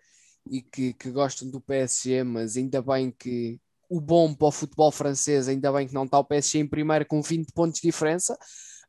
e 0.49 0.61
que, 0.61 0.93
que, 0.93 1.09
gostam 1.11 1.49
do 1.49 1.61
PSG, 1.61 2.23
mas 2.23 2.57
ainda 2.57 2.81
bem 2.81 3.11
que 3.11 3.59
o 3.89 4.01
bom 4.01 4.33
para 4.33 4.47
o 4.47 4.51
futebol 4.51 4.91
francês, 4.91 5.47
ainda 5.47 5.71
bem 5.71 5.87
que 5.87 5.93
não 5.93 6.05
está 6.05 6.17
o 6.19 6.25
PSG 6.25 6.59
em 6.59 6.67
primeiro 6.67 7.05
com 7.05 7.21
20 7.21 7.51
pontos 7.53 7.79
de 7.79 7.87
diferença. 7.87 8.37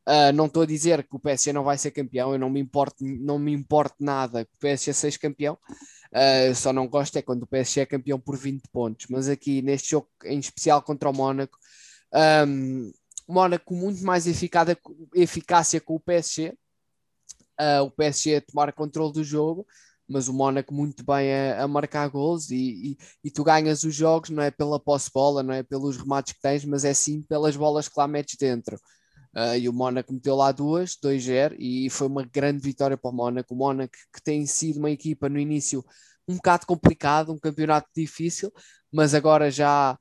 Uh, 0.07 0.33
não 0.33 0.47
estou 0.47 0.63
a 0.63 0.65
dizer 0.65 1.07
que 1.07 1.15
o 1.15 1.19
PSG 1.19 1.53
não 1.53 1.63
vai 1.63 1.77
ser 1.77 1.91
campeão, 1.91 2.33
eu 2.33 2.39
não 2.39 2.49
me 2.49 2.59
importo, 2.59 3.05
não 3.05 3.39
me 3.39 3.53
importo 3.53 3.95
nada 4.01 4.43
que 4.43 4.51
o 4.53 4.59
PSG 4.59 4.91
seja 4.93 5.17
campeão, 5.17 5.57
uh, 6.11 6.53
só 6.53 6.73
não 6.73 6.89
gosto 6.89 7.17
é 7.17 7.21
quando 7.21 7.43
o 7.43 7.47
PSG 7.47 7.81
é 7.81 7.85
campeão 7.85 8.19
por 8.19 8.37
20 8.37 8.63
pontos, 8.69 9.05
mas 9.09 9.29
aqui 9.29 9.61
neste 9.61 9.91
jogo 9.91 10.09
em 10.25 10.39
especial 10.39 10.81
contra 10.81 11.09
o 11.09 11.13
Mónaco, 11.13 11.57
um, 12.47 12.91
Mónaco 13.27 13.73
muito 13.73 14.03
mais 14.03 14.27
eficada, 14.27 14.77
eficácia 15.15 15.79
com 15.79 15.95
o 15.95 15.99
PSG, 15.99 16.49
uh, 16.49 16.55
ah, 17.57 17.83
o 17.83 17.91
PSG 17.91 18.35
a 18.35 18.41
tomar 18.41 18.73
controle 18.73 19.13
do 19.13 19.23
jogo, 19.23 19.65
mas 20.07 20.27
o 20.27 20.33
Mónaco 20.33 20.73
muito 20.73 21.03
bem 21.05 21.33
a, 21.33 21.63
a 21.63 21.67
marcar 21.67 22.09
gols 22.09 22.51
e, 22.51 22.91
e, 22.91 22.97
e, 23.23 23.31
tu 23.31 23.43
ganhas 23.43 23.83
os 23.83 23.95
jogos 23.95 24.29
não 24.29 24.43
é 24.43 24.51
pela 24.51 24.79
posse-bola, 24.79 25.41
não 25.41 25.53
é 25.53 25.63
pelos 25.63 25.97
remates 25.97 26.33
que 26.33 26.41
tens, 26.41 26.65
mas 26.65 26.83
é 26.83 26.93
sim 26.93 27.21
pelas 27.21 27.55
bolas 27.55 27.87
que 27.87 27.97
lá 27.97 28.07
metes 28.07 28.35
dentro. 28.37 28.77
Uh, 29.35 29.57
e 29.57 29.67
o 29.67 29.73
Mónaco 29.73 30.13
meteu 30.13 30.35
lá 30.35 30.51
duas, 30.51 30.95
2-0, 30.95 31.55
e 31.57 31.89
foi 31.89 32.05
uma 32.07 32.23
grande 32.23 32.59
vitória 32.59 32.95
para 32.95 33.09
o 33.09 33.13
Mónaco. 33.13 33.53
O 33.53 33.57
Mónaco 33.57 33.93
que 34.13 34.21
tem 34.21 34.45
sido 34.45 34.77
uma 34.77 34.91
equipa 34.91 35.27
no 35.27 35.39
início 35.39 35.83
um 36.27 36.35
bocado 36.35 36.65
complicado, 36.65 37.33
um 37.33 37.39
campeonato 37.39 37.89
difícil, 37.95 38.51
mas 38.91 39.13
agora 39.13 39.49
já, 39.51 39.97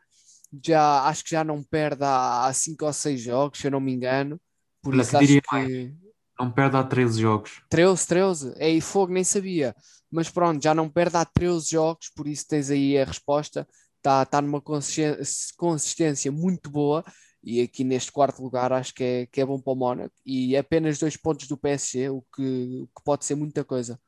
já 0.64 1.04
acho 1.04 1.24
que 1.24 1.30
já 1.30 1.42
não 1.42 1.62
perde 1.62 2.04
há 2.04 2.50
5 2.52 2.84
ou 2.84 2.92
6 2.92 3.20
jogos, 3.20 3.58
se 3.58 3.66
eu 3.66 3.70
não 3.70 3.80
me 3.80 3.92
engano. 3.92 4.40
Por 4.82 4.92
Olha, 4.92 5.02
isso 5.02 5.10
que 5.10 5.18
diria 5.18 5.42
que. 5.42 5.94
Não 6.38 6.50
perde 6.50 6.76
há 6.76 6.84
13 6.84 7.20
jogos. 7.20 7.62
13, 7.68 8.06
13, 8.06 8.54
é 8.56 8.80
fogo, 8.80 9.12
nem 9.12 9.24
sabia. 9.24 9.74
Mas 10.10 10.28
pronto, 10.28 10.62
já 10.62 10.74
não 10.74 10.88
perde 10.88 11.16
há 11.16 11.24
13 11.24 11.70
jogos, 11.70 12.10
por 12.14 12.26
isso 12.26 12.46
tens 12.48 12.70
aí 12.70 12.98
a 12.98 13.04
resposta. 13.04 13.66
Está 13.98 14.26
tá 14.26 14.42
numa 14.42 14.60
consistência 14.60 16.32
muito 16.32 16.68
boa 16.68 17.04
e 17.42 17.60
aqui 17.60 17.84
neste 17.84 18.12
quarto 18.12 18.42
lugar 18.42 18.72
acho 18.72 18.94
que 18.94 19.02
é, 19.02 19.26
que 19.26 19.40
é 19.40 19.46
bom 19.46 19.60
para 19.60 19.72
o 19.72 19.76
Mónaco 19.76 20.14
e 20.24 20.56
apenas 20.56 20.98
dois 20.98 21.16
pontos 21.16 21.48
do 21.48 21.56
PSG, 21.56 22.10
o 22.10 22.22
que, 22.34 22.82
o 22.82 22.86
que 22.86 23.04
pode 23.04 23.24
ser 23.24 23.34
muita 23.34 23.64
coisa. 23.64 24.00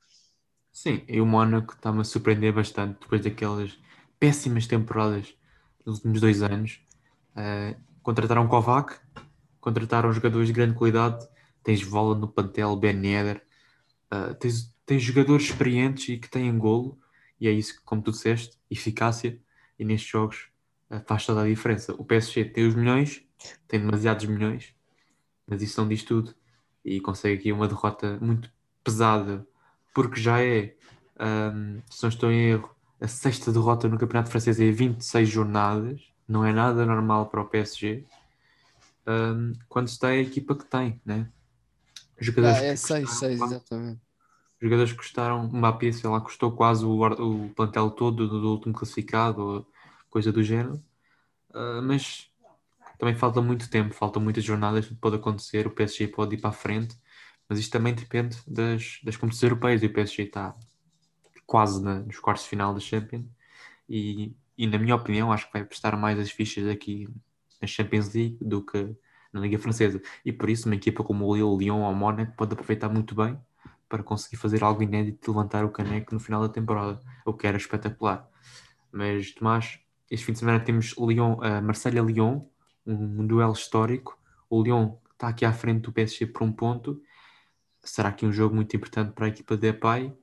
Sim, 0.73 1.03
e 1.09 1.21
o 1.21 1.27
Mónaco 1.27 1.75
está-me 1.75 2.01
a 2.01 2.05
surpreender 2.05 2.53
bastante 2.53 3.01
depois 3.01 3.23
daquelas 3.23 3.79
péssimas 4.19 4.67
temporadas 4.67 5.35
nos 5.85 5.97
últimos 5.97 6.21
dois 6.21 6.43
anos. 6.43 6.81
Uh, 7.31 7.79
contrataram 8.03 8.49
Kovac, 8.49 8.99
contrataram 9.61 10.13
jogadores 10.13 10.49
de 10.49 10.53
grande 10.53 10.75
qualidade. 10.75 11.27
Tens 11.63 11.83
Vola 11.83 12.15
no 12.15 12.29
plantel, 12.29 12.77
Ben 12.77 13.05
Yedder. 13.07 13.43
Uh, 14.13 14.35
tens, 14.35 14.75
tens 14.85 15.03
jogadores 15.03 15.47
experientes 15.47 16.09
e 16.09 16.19
que 16.19 16.29
têm 16.29 16.57
golo, 16.59 16.99
e 17.41 17.49
é 17.49 17.51
isso 17.51 17.77
que, 17.77 17.83
como 17.85 18.03
tu 18.03 18.11
disseste, 18.11 18.59
eficácia. 18.71 19.41
E 19.79 19.85
nestes 19.85 20.11
jogos 20.11 20.49
uh, 20.91 21.01
faz 21.07 21.25
toda 21.25 21.43
a 21.43 21.49
diferença. 21.49 21.95
O 21.95 22.05
PSG 22.05 22.47
tem 22.47 22.67
os 22.67 22.75
milhões, 22.75 23.24
tem 23.69 23.81
demasiados 23.81 24.25
milhões, 24.27 24.75
mas 25.47 25.63
isso 25.63 25.81
não 25.81 25.89
diz 25.89 26.03
tudo. 26.03 26.35
E 26.85 27.01
consegue 27.01 27.39
aqui 27.39 27.53
uma 27.53 27.69
derrota 27.69 28.19
muito 28.21 28.51
pesada 28.83 29.47
porque 29.95 30.21
já 30.21 30.43
é, 30.43 30.75
um, 31.21 31.81
se 31.89 32.03
não 32.03 32.09
estou 32.09 32.31
em 32.31 32.51
erro, 32.51 32.75
a 33.01 33.07
sexta 33.07 33.53
derrota 33.53 33.89
no 33.89 33.97
Campeonato 33.97 34.31
Francês 34.31 34.59
em 34.59 34.73
26 34.73 35.29
jornadas, 35.29 36.03
não 36.29 36.45
é 36.45 36.53
nada 36.53 36.85
normal 36.85 37.27
para 37.27 37.41
o 37.41 37.45
PSG, 37.45 38.05
um, 39.07 39.53
quando 39.69 39.89
está 39.89 40.09
a 40.09 40.17
equipa 40.17 40.57
que 40.57 40.65
tem, 40.65 41.01
né? 41.05 41.29
Jogadores 42.19 42.59
ah, 42.59 42.65
é 42.65 42.77
6, 42.77 43.11
6, 43.11 43.41
exatamente. 43.41 44.01
Jogadores 44.61 44.93
que 44.93 44.99
custaram, 44.99 45.47
uma 45.47 45.79
sei 45.81 46.11
lá, 46.11 46.21
custou 46.21 46.53
quase 46.53 46.85
o, 46.85 47.03
o 47.03 47.51
plantel 47.51 47.91
todo 47.91 48.27
do, 48.27 48.41
do 48.41 48.51
último 48.51 48.75
classificado, 48.75 49.67
coisa 50.09 50.33
do 50.33 50.43
género, 50.43 50.81
uh, 51.51 51.83
mas 51.83 52.31
também 52.99 53.15
falta 53.15 53.41
muito 53.43 53.69
tempo, 53.71 53.95
faltam 53.95 54.23
muitas 54.23 54.45
jornadas, 54.45 54.87
tudo 54.87 54.99
pode 55.01 55.17
acontecer, 55.17 55.67
o 55.67 55.71
PSG 55.71 56.09
pode 56.09 56.35
ir 56.37 56.41
para 56.41 56.51
a 56.51 56.53
frente 56.53 56.97
mas 57.49 57.59
isto 57.59 57.73
também 57.73 57.95
depende 57.95 58.39
das, 58.47 59.01
das 59.03 59.17
competições 59.17 59.51
europeias 59.51 59.83
e 59.83 59.87
o 59.87 59.93
PSG 59.93 60.23
está 60.25 60.55
quase 61.47 61.83
na, 61.83 62.01
nos 62.01 62.19
quartos 62.19 62.45
de 62.45 62.51
final 62.51 62.73
da 62.73 62.81
Champions 62.81 63.27
e, 63.89 64.35
e, 64.57 64.67
na 64.67 64.79
minha 64.79 64.95
opinião, 64.95 65.31
acho 65.33 65.47
que 65.47 65.53
vai 65.53 65.65
prestar 65.65 65.97
mais 65.97 66.19
as 66.19 66.31
fichas 66.31 66.67
aqui 66.69 67.07
na 67.61 67.69
Champions 67.69 68.15
League 68.15 68.39
do 68.41 68.65
que 68.65 68.97
na 69.33 69.41
Liga 69.41 69.59
Francesa. 69.59 70.01
E 70.25 70.33
por 70.33 70.49
isso, 70.49 70.69
uma 70.69 70.75
equipa 70.75 71.05
como 71.05 71.27
o 71.27 71.59
Lyon 71.59 71.83
ou 71.83 71.91
o 71.91 71.95
Monaco 71.95 72.35
pode 72.37 72.55
aproveitar 72.55 72.89
muito 72.89 73.15
bem 73.15 73.39
para 73.89 74.03
conseguir 74.03 74.37
fazer 74.37 74.65
algo 74.65 74.83
inédito 74.83 75.21
de 75.23 75.29
levantar 75.29 75.65
o 75.65 75.71
caneco 75.71 76.15
no 76.15 76.21
final 76.21 76.41
da 76.41 76.49
temporada, 76.49 76.99
o 77.27 77.35
que 77.35 77.47
era 77.47 77.59
espetacular. 77.59 78.27
Mas, 78.91 79.33
Tomás, 79.33 79.79
este 80.11 80.25
fim 80.25 80.33
de 80.33 80.39
semana 80.39 80.61
temos 80.61 80.95
Lyon, 80.97 81.35
uh, 81.35 81.63
Marselha-Lyon, 81.63 82.47
um, 82.87 83.27
duelo 83.27 83.53
histórico. 83.53 84.19
O 84.49 84.63
Lyon 84.63 84.97
está 85.13 85.29
aqui 85.29 85.45
à 85.45 85.53
frente 85.53 85.83
do 85.83 85.93
PSG 85.93 86.27
por 86.27 86.43
um 86.43 86.53
ponto 86.53 87.01
será 87.85 88.09
aqui 88.09 88.27
um 88.27 88.33
jogo 88.33 88.55
muito 88.55 88.75
importante 88.75 89.13
para 89.13 89.27
a 89.27 89.29
equipa 89.29 89.57
de 89.57 89.69
Epay? 89.69 90.07
O 90.07 90.17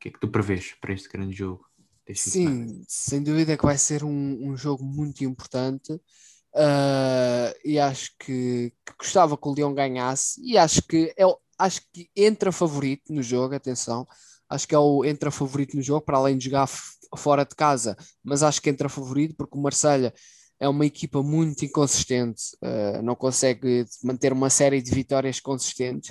que 0.00 0.08
é 0.08 0.12
que 0.12 0.20
tu 0.20 0.28
prevês 0.28 0.74
para 0.80 0.94
este 0.94 1.08
grande 1.08 1.36
jogo? 1.36 1.66
Sim, 2.14 2.82
sem 2.88 3.22
dúvida 3.22 3.56
que 3.56 3.64
vai 3.64 3.76
ser 3.76 4.02
um, 4.02 4.38
um 4.40 4.56
jogo 4.56 4.82
muito 4.82 5.24
importante 5.24 5.92
uh, 5.92 7.52
e 7.62 7.78
acho 7.78 8.12
que, 8.18 8.72
que, 8.86 8.92
gostava 8.98 9.36
que 9.36 9.46
o 9.46 9.52
Leão 9.52 9.74
ganhasse 9.74 10.40
e 10.42 10.56
acho 10.56 10.80
que 10.82 11.12
é, 11.18 11.24
acho 11.58 11.82
que 11.92 12.08
entra 12.16 12.50
favorito 12.50 13.12
no 13.12 13.22
jogo, 13.22 13.54
atenção, 13.54 14.08
acho 14.48 14.66
que 14.66 14.74
é 14.74 14.78
o 14.78 15.04
entra 15.04 15.30
favorito 15.30 15.76
no 15.76 15.82
jogo, 15.82 16.00
para 16.00 16.16
além 16.16 16.38
de 16.38 16.46
jogar 16.46 16.66
fora 17.14 17.44
de 17.44 17.54
casa, 17.54 17.94
mas 18.24 18.42
acho 18.42 18.62
que 18.62 18.70
entra 18.70 18.88
favorito 18.88 19.34
porque 19.36 19.58
o 19.58 19.60
Marselha 19.60 20.14
é 20.60 20.68
uma 20.68 20.84
equipa 20.84 21.22
muito 21.22 21.64
inconsistente, 21.64 22.42
uh, 22.62 23.02
não 23.02 23.14
consegue 23.14 23.84
manter 24.02 24.32
uma 24.32 24.50
série 24.50 24.82
de 24.82 24.90
vitórias 24.90 25.38
consistentes 25.40 26.10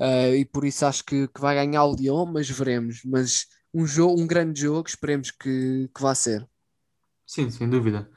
uh, 0.00 0.34
e 0.34 0.44
por 0.44 0.64
isso 0.64 0.84
acho 0.84 1.04
que, 1.04 1.28
que, 1.28 1.40
vai 1.40 1.54
ganhar 1.54 1.84
o 1.84 1.94
Lyon, 1.94 2.26
mas 2.26 2.50
veremos. 2.50 3.02
Mas 3.04 3.46
um, 3.72 3.86
jogo, 3.86 4.20
um 4.20 4.26
grande 4.26 4.60
jogo, 4.62 4.88
esperemos 4.88 5.30
que, 5.30 5.88
que 5.94 6.02
vá 6.02 6.14
ser. 6.14 6.46
Sim, 7.26 7.50
sem 7.50 7.68
dúvida. 7.68 8.10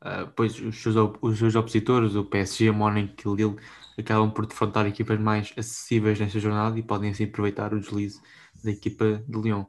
Uh, 0.00 0.30
pois 0.34 0.58
os 0.60 0.80
seus, 0.80 0.94
os 1.20 1.38
seus 1.38 1.54
opositores, 1.54 2.14
o 2.14 2.24
PSG, 2.24 2.70
Mónaco 2.70 3.14
e 3.24 3.28
o 3.28 3.34
Lille, 3.34 3.56
acabam 3.98 4.30
por 4.30 4.46
defrontar 4.46 4.86
equipas 4.86 5.18
mais 5.18 5.52
acessíveis 5.56 6.18
nesta 6.18 6.38
jornada 6.38 6.78
e 6.78 6.82
podem 6.82 7.10
assim 7.10 7.24
aproveitar 7.24 7.74
o 7.74 7.80
deslize 7.80 8.20
da 8.62 8.70
equipa 8.70 9.22
de 9.28 9.38
Lyon. 9.40 9.64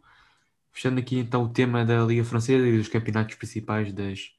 Fechando 0.72 1.00
aqui 1.00 1.18
então 1.18 1.44
o 1.44 1.50
tema 1.50 1.84
da 1.84 2.04
Liga 2.06 2.24
Francesa 2.24 2.66
e 2.66 2.78
dos 2.78 2.88
campeonatos 2.88 3.36
principais 3.36 3.92
das, 3.92 4.32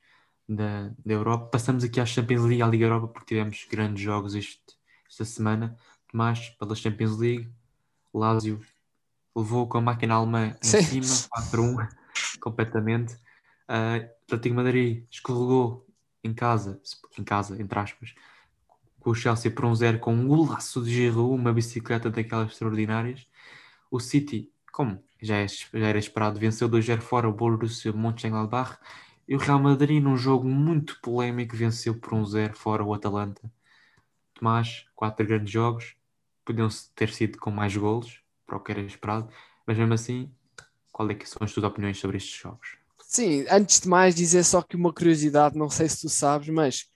da, 0.50 0.90
da 1.04 1.14
Europa, 1.14 1.47
passamos 1.47 1.85
aqui 1.85 2.00
à 2.00 2.07
Champions 2.07 2.42
League 2.42 2.59
e 2.59 2.62
à 2.62 2.66
Liga 2.66 2.85
Europa 2.87 3.09
porque 3.09 3.35
tivemos 3.35 3.66
grandes 3.71 4.02
jogos 4.02 4.35
este, 4.35 4.61
esta 5.09 5.25
semana 5.25 5.76
mas 6.12 6.50
pela 6.50 6.75
Champions 6.75 7.16
League, 7.19 7.50
Lazio 8.12 8.61
levou 9.35 9.69
com 9.69 9.78
a 9.78 9.80
máquina 9.80 10.14
alemã 10.14 10.57
em 10.62 10.66
Sim. 10.66 10.83
cima, 10.83 11.28
4-1, 11.50 11.88
completamente. 12.40 13.14
Uh, 13.69 14.09
Atlético 14.25 14.57
Madrid 14.57 15.04
escorregou 15.11 15.87
em 16.23 16.35
casa, 16.35 16.80
em 17.19 17.25
casa, 17.25 17.61
entre 17.61 17.78
aspas, 17.78 18.14
com 18.99 19.11
o 19.11 19.14
Chelsea 19.14 19.50
por 19.50 19.64
um 19.64 19.75
zero 19.75 19.99
com 19.99 20.12
um 20.12 20.26
golaço 20.26 20.83
de 20.83 20.92
Giroud, 20.92 21.35
uma 21.35 21.52
bicicleta 21.52 22.11
daquelas 22.11 22.50
extraordinárias. 22.52 23.26
O 23.90 24.00
City, 24.00 24.50
como 24.73 25.02
já, 25.23 25.37
é, 25.37 25.47
já 25.49 25.87
era 25.87 25.99
esperado, 25.99 26.38
venceu 26.38 26.69
2-0 26.69 27.00
fora 27.00 27.28
o 27.28 27.33
Borussia 27.33 27.92
Mönchengladbach 27.92 28.78
e 29.30 29.37
o 29.37 29.38
Real 29.38 29.60
Madrid 29.60 30.02
num 30.02 30.16
jogo 30.16 30.44
muito 30.44 31.00
polémico 31.00 31.56
venceu 31.56 31.94
por 31.94 32.12
um 32.14 32.25
0 32.25 32.52
fora 32.56 32.82
o 32.82 32.92
Atalanta. 32.92 33.40
Tomás, 34.34 34.87
quatro 34.96 35.25
grandes 35.25 35.52
jogos, 35.52 35.94
podiam 36.44 36.68
ter 36.96 37.10
sido 37.10 37.38
com 37.38 37.49
mais 37.49 37.76
golos, 37.76 38.20
para 38.44 38.56
o 38.56 38.60
que 38.60 38.72
era 38.72 38.80
esperado, 38.80 39.28
mas 39.64 39.78
mesmo 39.78 39.94
assim, 39.94 40.28
qual 40.90 41.08
é 41.08 41.14
que 41.14 41.28
são 41.28 41.38
as 41.42 41.52
tuas 41.52 41.62
opiniões 41.62 41.96
sobre 42.00 42.16
estes 42.16 42.40
jogos? 42.40 42.76
Sim, 43.04 43.46
antes 43.49 43.78
de 43.78 43.88
mais 43.88 44.16
dizer 44.16 44.42
só 44.42 44.62
que 44.62 44.75
uma 44.75 44.92
curiosidade, 44.92 45.56
não 45.56 45.70
sei 45.70 45.88
se 45.88 46.00
tu 46.00 46.08
sabes, 46.08 46.49
mas 46.49 46.87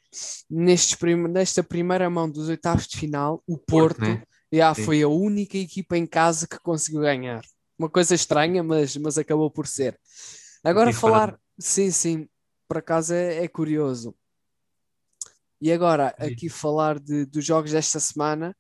nestes 0.51 0.97
prim 0.97 1.15
nesta 1.29 1.63
primeira 1.63 2.11
mão 2.11 2.29
dos 2.29 2.49
oitavos 2.49 2.89
de 2.89 2.97
final, 2.97 3.45
o 3.47 3.57
Porto, 3.57 3.99
Porto 3.99 4.09
né? 4.09 4.23
já 4.53 4.75
foi 4.75 5.03
a 5.03 5.09
única 5.09 5.57
equipa 5.57 5.97
em 5.97 6.07
casa 6.07 6.49
que 6.49 6.59
conseguiu 6.59 7.03
ganhar. 7.03 7.45
Uma 7.79 7.89
coisa 7.89 8.13
estranha, 8.13 8.61
mas, 8.65 8.97
mas 8.97 9.19
acabou 9.19 9.53
por 9.53 9.69
ser. 9.69 9.97
Agora 10.65 10.93
falar, 10.93 11.39
sim, 11.59 11.91
sim, 11.91 12.29
por 12.69 12.79
acaso 12.79 13.15
é, 13.15 13.45
é 13.45 13.49
curioso. 13.49 14.15
E 15.61 15.73
agora, 15.73 16.09
aqui 16.19 16.49
falar 16.49 16.99
de, 16.99 17.25
dos 17.27 17.45
jogos 17.45 17.73
desta 17.73 17.99
semana, 17.99 18.55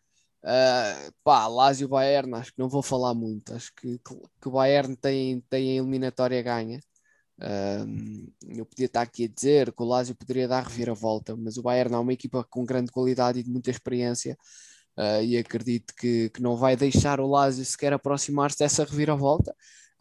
Uh, 0.44 1.10
pá, 1.24 1.46
Lazio 1.46 1.88
Bayern, 1.88 2.34
acho 2.34 2.52
que 2.52 2.58
não 2.58 2.68
vou 2.68 2.82
falar 2.82 3.14
muito. 3.14 3.54
Acho 3.54 3.72
que, 3.74 3.98
que 3.98 4.48
o 4.48 4.50
Bayern 4.50 4.94
tem, 4.94 5.40
tem 5.48 5.70
a 5.70 5.74
eliminatória 5.76 6.42
ganha. 6.42 6.78
Uh, 7.40 8.30
eu 8.48 8.66
podia 8.66 8.86
estar 8.86 9.02
aqui 9.02 9.24
a 9.24 9.28
dizer 9.28 9.72
que 9.72 9.82
o 9.82 9.86
Lazio 9.86 10.14
poderia 10.14 10.46
dar 10.46 10.62
reviravolta, 10.62 11.34
mas 11.34 11.56
o 11.56 11.62
Bayern 11.62 11.94
é 11.94 11.98
uma 11.98 12.12
equipa 12.12 12.44
com 12.44 12.64
grande 12.64 12.92
qualidade 12.92 13.40
e 13.40 13.42
de 13.42 13.50
muita 13.50 13.70
experiência. 13.70 14.36
Uh, 14.98 15.22
e 15.24 15.38
acredito 15.38 15.94
que, 15.94 16.28
que 16.30 16.42
não 16.42 16.56
vai 16.56 16.76
deixar 16.76 17.20
o 17.20 17.26
Lazio 17.26 17.64
sequer 17.64 17.94
aproximar-se 17.94 18.58
dessa 18.58 18.84
reviravolta. 18.84 19.54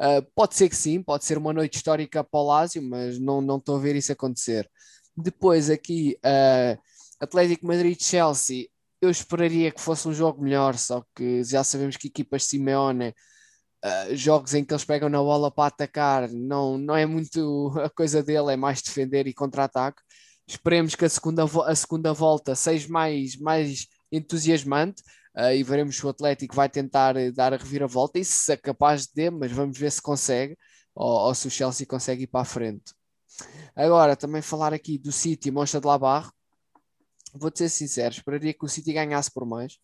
Uh, 0.03 0.21
pode 0.35 0.55
ser 0.55 0.67
que 0.67 0.75
sim, 0.75 1.01
pode 1.01 1.23
ser 1.23 1.37
uma 1.37 1.53
noite 1.53 1.77
histórica 1.77 2.21
para 2.25 2.39
o 2.39 2.43
Lazio, 2.43 2.83
mas 2.83 3.17
não, 3.17 3.39
não 3.39 3.55
estou 3.55 3.77
a 3.77 3.79
ver 3.79 3.95
isso 3.95 4.11
acontecer. 4.11 4.69
Depois 5.15 5.69
aqui, 5.69 6.17
uh, 6.25 6.77
Atlético 7.21 7.65
Madrid-Chelsea, 7.65 8.67
eu 9.01 9.09
esperaria 9.09 9.71
que 9.71 9.79
fosse 9.79 10.05
um 10.05 10.13
jogo 10.13 10.43
melhor, 10.43 10.77
só 10.77 11.05
que 11.15 11.41
já 11.45 11.63
sabemos 11.63 11.95
que 11.95 12.07
equipas 12.07 12.43
Simeone, 12.43 13.15
uh, 13.85 14.15
jogos 14.15 14.53
em 14.53 14.65
que 14.65 14.73
eles 14.73 14.83
pegam 14.83 15.07
na 15.07 15.19
bola 15.19 15.49
para 15.49 15.67
atacar, 15.67 16.29
não, 16.29 16.77
não 16.77 16.97
é 16.97 17.05
muito 17.05 17.71
a 17.79 17.89
coisa 17.89 18.21
dele, 18.21 18.51
é 18.53 18.57
mais 18.57 18.81
defender 18.81 19.25
e 19.25 19.33
contra-ataque. 19.33 20.01
Esperemos 20.45 20.95
que 20.95 21.05
a 21.05 21.09
segunda, 21.09 21.45
a 21.65 21.75
segunda 21.75 22.11
volta 22.11 22.55
seja 22.55 22.89
mais, 22.89 23.37
mais 23.37 23.87
entusiasmante 24.11 25.01
uh, 25.37 25.51
e 25.53 25.63
veremos 25.63 25.95
se 25.95 26.05
o 26.05 26.09
Atlético 26.09 26.55
vai 26.55 26.69
tentar 26.69 27.15
dar 27.31 27.53
a 27.53 27.57
reviravolta. 27.57 28.19
Isso 28.19 28.51
é 28.51 28.57
capaz 28.57 29.07
de, 29.07 29.29
mas 29.29 29.51
vamos 29.51 29.77
ver 29.77 29.91
se 29.91 30.01
consegue 30.01 30.57
ou, 30.95 31.27
ou 31.27 31.35
se 31.35 31.47
o 31.47 31.51
Chelsea 31.51 31.87
consegue 31.87 32.23
ir 32.23 32.27
para 32.27 32.41
a 32.41 32.45
frente. 32.45 32.93
Agora, 33.75 34.15
também 34.15 34.41
falar 34.41 34.73
aqui 34.73 34.97
do 34.97 35.11
City 35.11 35.49
Mostra 35.49 35.81
de 35.81 35.87
Labarro 35.87 36.31
vou-te 37.33 37.59
ser 37.59 37.69
sincero, 37.69 38.13
esperaria 38.13 38.53
que 38.53 38.63
o 38.65 38.69
City 38.69 38.93
ganhasse 38.93 39.31
por 39.31 39.45
mais, 39.45 39.77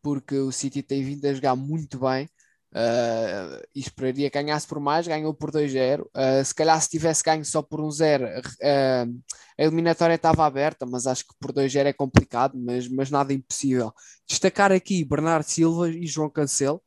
porque 0.00 0.36
o 0.36 0.52
City 0.52 0.82
tem 0.82 1.02
vindo 1.02 1.24
a 1.26 1.34
jogar 1.34 1.56
muito 1.56 1.98
bem 1.98 2.28
Uh, 2.74 3.60
e 3.74 3.80
esperaria 3.80 4.30
que 4.30 4.42
ganhasse 4.42 4.66
por 4.66 4.80
mais, 4.80 5.06
ganhou 5.06 5.34
por 5.34 5.50
2-0. 5.50 6.02
Uh, 6.02 6.42
se 6.42 6.54
calhar 6.54 6.80
se 6.80 6.88
tivesse 6.88 7.22
ganho 7.22 7.44
só 7.44 7.60
por 7.60 7.80
1-0, 7.80 8.40
uh, 8.40 9.22
a 9.58 9.62
eliminatória 9.62 10.14
estava 10.14 10.46
aberta, 10.46 10.86
mas 10.86 11.06
acho 11.06 11.24
que 11.26 11.34
por 11.38 11.52
2-0 11.52 11.86
é 11.86 11.92
complicado, 11.92 12.58
mas, 12.58 12.88
mas 12.88 13.10
nada 13.10 13.32
impossível. 13.34 13.92
Destacar 14.26 14.72
aqui 14.72 15.04
Bernardo 15.04 15.44
Silva 15.44 15.90
e 15.90 16.06
João 16.06 16.30
Cancelo. 16.30 16.82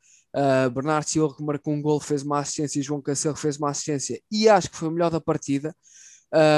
Bernardo 0.73 1.07
Silva 1.07 1.33
que 1.33 1.43
marcou 1.43 1.73
um 1.73 1.81
gol, 1.81 1.97
fez 1.97 2.21
uma 2.21 2.39
assistência, 2.39 2.79
e 2.79 2.83
João 2.83 3.01
Cancelo 3.01 3.37
fez 3.37 3.55
uma 3.55 3.69
assistência, 3.69 4.19
e 4.29 4.49
acho 4.49 4.69
que 4.69 4.75
foi 4.75 4.89
o 4.89 4.91
melhor 4.91 5.09
da 5.09 5.21
partida. 5.21 5.73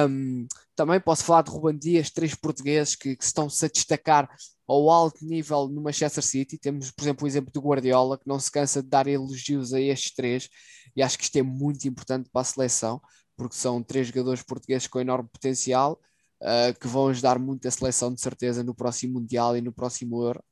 Um, 0.10 0.48
também 0.75 1.00
posso 1.00 1.24
falar 1.24 1.43
de 1.43 1.51
Ruben 1.51 1.77
Dias, 1.77 2.10
três 2.10 2.34
portugueses 2.34 2.96
que, 2.96 3.15
que 3.15 3.24
estão-se 3.24 3.63
a 3.63 3.69
destacar 3.69 4.27
ao 4.67 4.89
alto 4.89 5.25
nível 5.25 5.67
no 5.69 5.81
Manchester 5.81 6.24
City. 6.24 6.57
Temos, 6.57 6.91
por 6.91 7.03
exemplo, 7.03 7.24
o 7.24 7.27
exemplo 7.27 7.51
do 7.51 7.62
Guardiola, 7.62 8.17
que 8.17 8.27
não 8.27 8.39
se 8.39 8.51
cansa 8.51 8.83
de 8.83 8.89
dar 8.89 9.07
elogios 9.07 9.74
a 9.74 9.79
estes 9.79 10.13
três, 10.13 10.50
e 10.95 11.01
acho 11.01 11.17
que 11.17 11.24
isto 11.24 11.38
é 11.38 11.41
muito 11.41 11.88
importante 11.88 12.29
para 12.29 12.41
a 12.41 12.43
seleção, 12.43 13.01
porque 13.38 13.55
são 13.55 13.81
três 13.81 14.07
jogadores 14.07 14.43
portugueses 14.43 14.88
com 14.88 15.00
enorme 15.00 15.29
potencial, 15.29 16.00
uh, 16.41 16.77
que 16.79 16.88
vão 16.88 17.07
ajudar 17.07 17.39
muito 17.39 17.67
a 17.67 17.71
seleção, 17.71 18.13
de 18.13 18.19
certeza, 18.19 18.63
no 18.63 18.75
próximo 18.75 19.19
Mundial 19.19 19.55
e 19.55 19.62
no 19.62 19.71
próximo 19.71 20.21
Euro. 20.21 20.43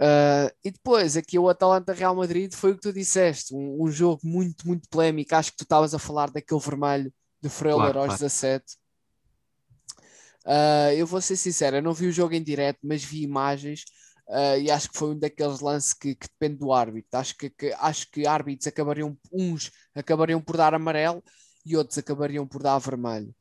Uh, 0.00 0.48
e 0.64 0.70
depois, 0.70 1.16
aqui 1.16 1.38
o 1.38 1.48
Atalanta 1.48 1.92
Real 1.92 2.14
Madrid 2.14 2.52
foi 2.54 2.72
o 2.72 2.74
que 2.74 2.80
tu 2.80 2.92
disseste, 2.92 3.54
um, 3.54 3.82
um 3.82 3.90
jogo 3.90 4.20
muito, 4.24 4.66
muito 4.66 4.88
polémico. 4.88 5.34
Acho 5.34 5.52
que 5.52 5.58
tu 5.58 5.64
estavas 5.64 5.94
a 5.94 5.98
falar 5.98 6.30
daquele 6.30 6.60
vermelho 6.60 7.12
de 7.42 7.48
Freuler 7.48 7.92
claro, 7.92 7.98
aos 8.00 8.06
claro. 8.06 8.22
17. 8.22 8.76
Uh, 10.46 10.92
eu 10.96 11.06
vou 11.06 11.20
ser 11.20 11.36
sincero, 11.36 11.76
eu 11.76 11.82
não 11.82 11.92
vi 11.92 12.06
o 12.06 12.12
jogo 12.12 12.34
em 12.34 12.42
direto, 12.42 12.78
mas 12.82 13.04
vi 13.04 13.22
imagens 13.22 13.84
uh, 14.28 14.58
e 14.58 14.70
acho 14.70 14.90
que 14.90 14.98
foi 14.98 15.10
um 15.10 15.18
daqueles 15.18 15.60
lances 15.60 15.92
que, 15.92 16.14
que 16.14 16.28
depende 16.28 16.58
do 16.58 16.72
árbitro. 16.72 17.18
Acho 17.18 17.36
que, 17.36 17.50
que, 17.50 17.72
acho 17.78 18.10
que 18.10 18.26
árbitros 18.26 18.66
acabariam, 18.66 19.16
uns 19.32 19.70
acabariam 19.94 20.40
por 20.40 20.56
dar 20.56 20.74
amarelo 20.74 21.22
e 21.64 21.76
outros 21.76 21.98
acabariam 21.98 22.46
por 22.46 22.62
dar 22.62 22.78
vermelho. 22.78 23.34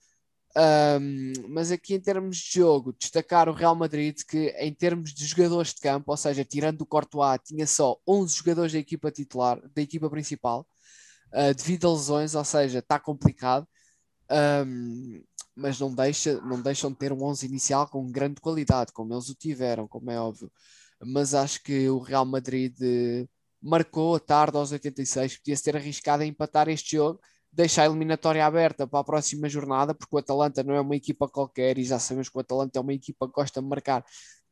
Um, 0.58 1.34
mas 1.48 1.72
aqui 1.72 1.94
em 1.94 2.00
termos 2.02 2.38
de 2.38 2.60
jogo, 2.60 2.94
destacar 3.00 3.48
o 3.48 3.54
Real 3.54 3.76
Madrid 3.76 4.18
que 4.28 4.50
em 4.58 4.74
termos 4.74 5.14
de 5.14 5.26
jogadores 5.26 5.74
de 5.74 5.80
campo, 5.80 6.12
ou 6.12 6.18
seja, 6.18 6.44
tirando 6.44 6.82
o 6.82 6.86
Courtois, 6.86 7.40
tinha 7.46 7.68
só 7.68 7.98
11 8.08 8.36
jogadores 8.36 8.74
da 8.74 8.80
equipa 8.80 9.12
titular, 9.12 9.62
da 9.74 9.82
equipa 9.82 10.10
principal, 10.10 10.68
uh, 11.34 11.54
devido 11.56 11.88
a 11.88 11.92
lesões, 11.94 12.36
ou 12.36 12.44
seja, 12.44 12.80
está 12.80 13.00
complicado 13.00 13.68
um, 14.66 15.24
mas 15.60 15.80
não, 15.80 15.94
deixa, 15.94 16.40
não 16.42 16.62
deixam 16.62 16.92
de 16.92 16.98
ter 16.98 17.12
um 17.12 17.24
11 17.24 17.46
inicial 17.46 17.88
com 17.88 18.10
grande 18.12 18.42
qualidade, 18.42 18.92
como 18.94 19.14
eles 19.14 19.30
o 19.30 19.36
tiveram, 19.36 19.88
como 19.88 20.10
é 20.12 20.20
óbvio. 20.20 20.52
Mas 21.02 21.34
acho 21.34 21.62
que 21.64 21.90
o 21.90 22.00
Real 22.00 22.26
Madrid 22.26 22.76
eh, 22.82 23.28
marcou 23.62 24.16
a 24.16 24.20
tarde 24.20 24.58
aos 24.58 24.72
86, 24.72 25.38
podia-se 25.38 25.64
ter 25.64 25.76
arriscado 25.76 26.24
a 26.24 26.26
empatar 26.26 26.70
este 26.70 26.98
jogo, 26.98 27.20
deixar 27.52 27.84
a 27.84 27.86
eliminatória 27.88 28.46
aberta 28.46 28.88
para 28.88 29.00
a 29.00 29.04
próxima 29.04 29.50
jornada, 29.50 29.94
porque 29.94 30.16
o 30.16 30.20
Atalanta 30.20 30.64
não 30.64 30.76
é 30.76 30.82
uma 30.82 30.96
equipa 30.96 31.28
qualquer 31.28 31.78
e 31.78 31.84
já 31.84 32.00
sabemos 32.00 32.30
que 32.30 32.38
o 32.38 32.42
Atalanta 32.42 32.80
é 32.80 32.82
uma 32.82 32.94
equipa 32.94 33.28
que 33.28 33.34
gosta 33.34 33.62
de 33.62 33.68
marcar 33.68 34.06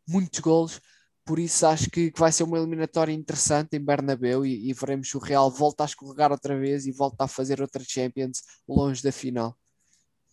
muitos 0.08 0.40
golos, 0.40 0.82
por 1.26 1.40
isso 1.40 1.66
acho 1.68 1.90
que, 1.90 2.12
vai 2.18 2.32
ser 2.32 2.44
uma 2.44 2.58
eliminatória 2.58 3.12
interessante 3.14 3.76
em 3.76 3.84
Bernabéu 3.84 4.46
e, 4.46 4.70
e 4.70 4.74
veremos 4.74 5.10
se 5.10 5.18
o 5.18 5.20
Real 5.20 5.52
volta 5.52 5.84
a 5.84 5.86
escorregar 5.86 6.32
outra 6.32 6.58
vez 6.58 6.86
e 6.86 6.92
volta 6.92 7.26
a 7.26 7.28
fazer 7.28 7.62
outra 7.62 7.84
Champions 7.86 8.42
longe 8.68 9.04
da 9.04 9.12
final. 9.12 9.58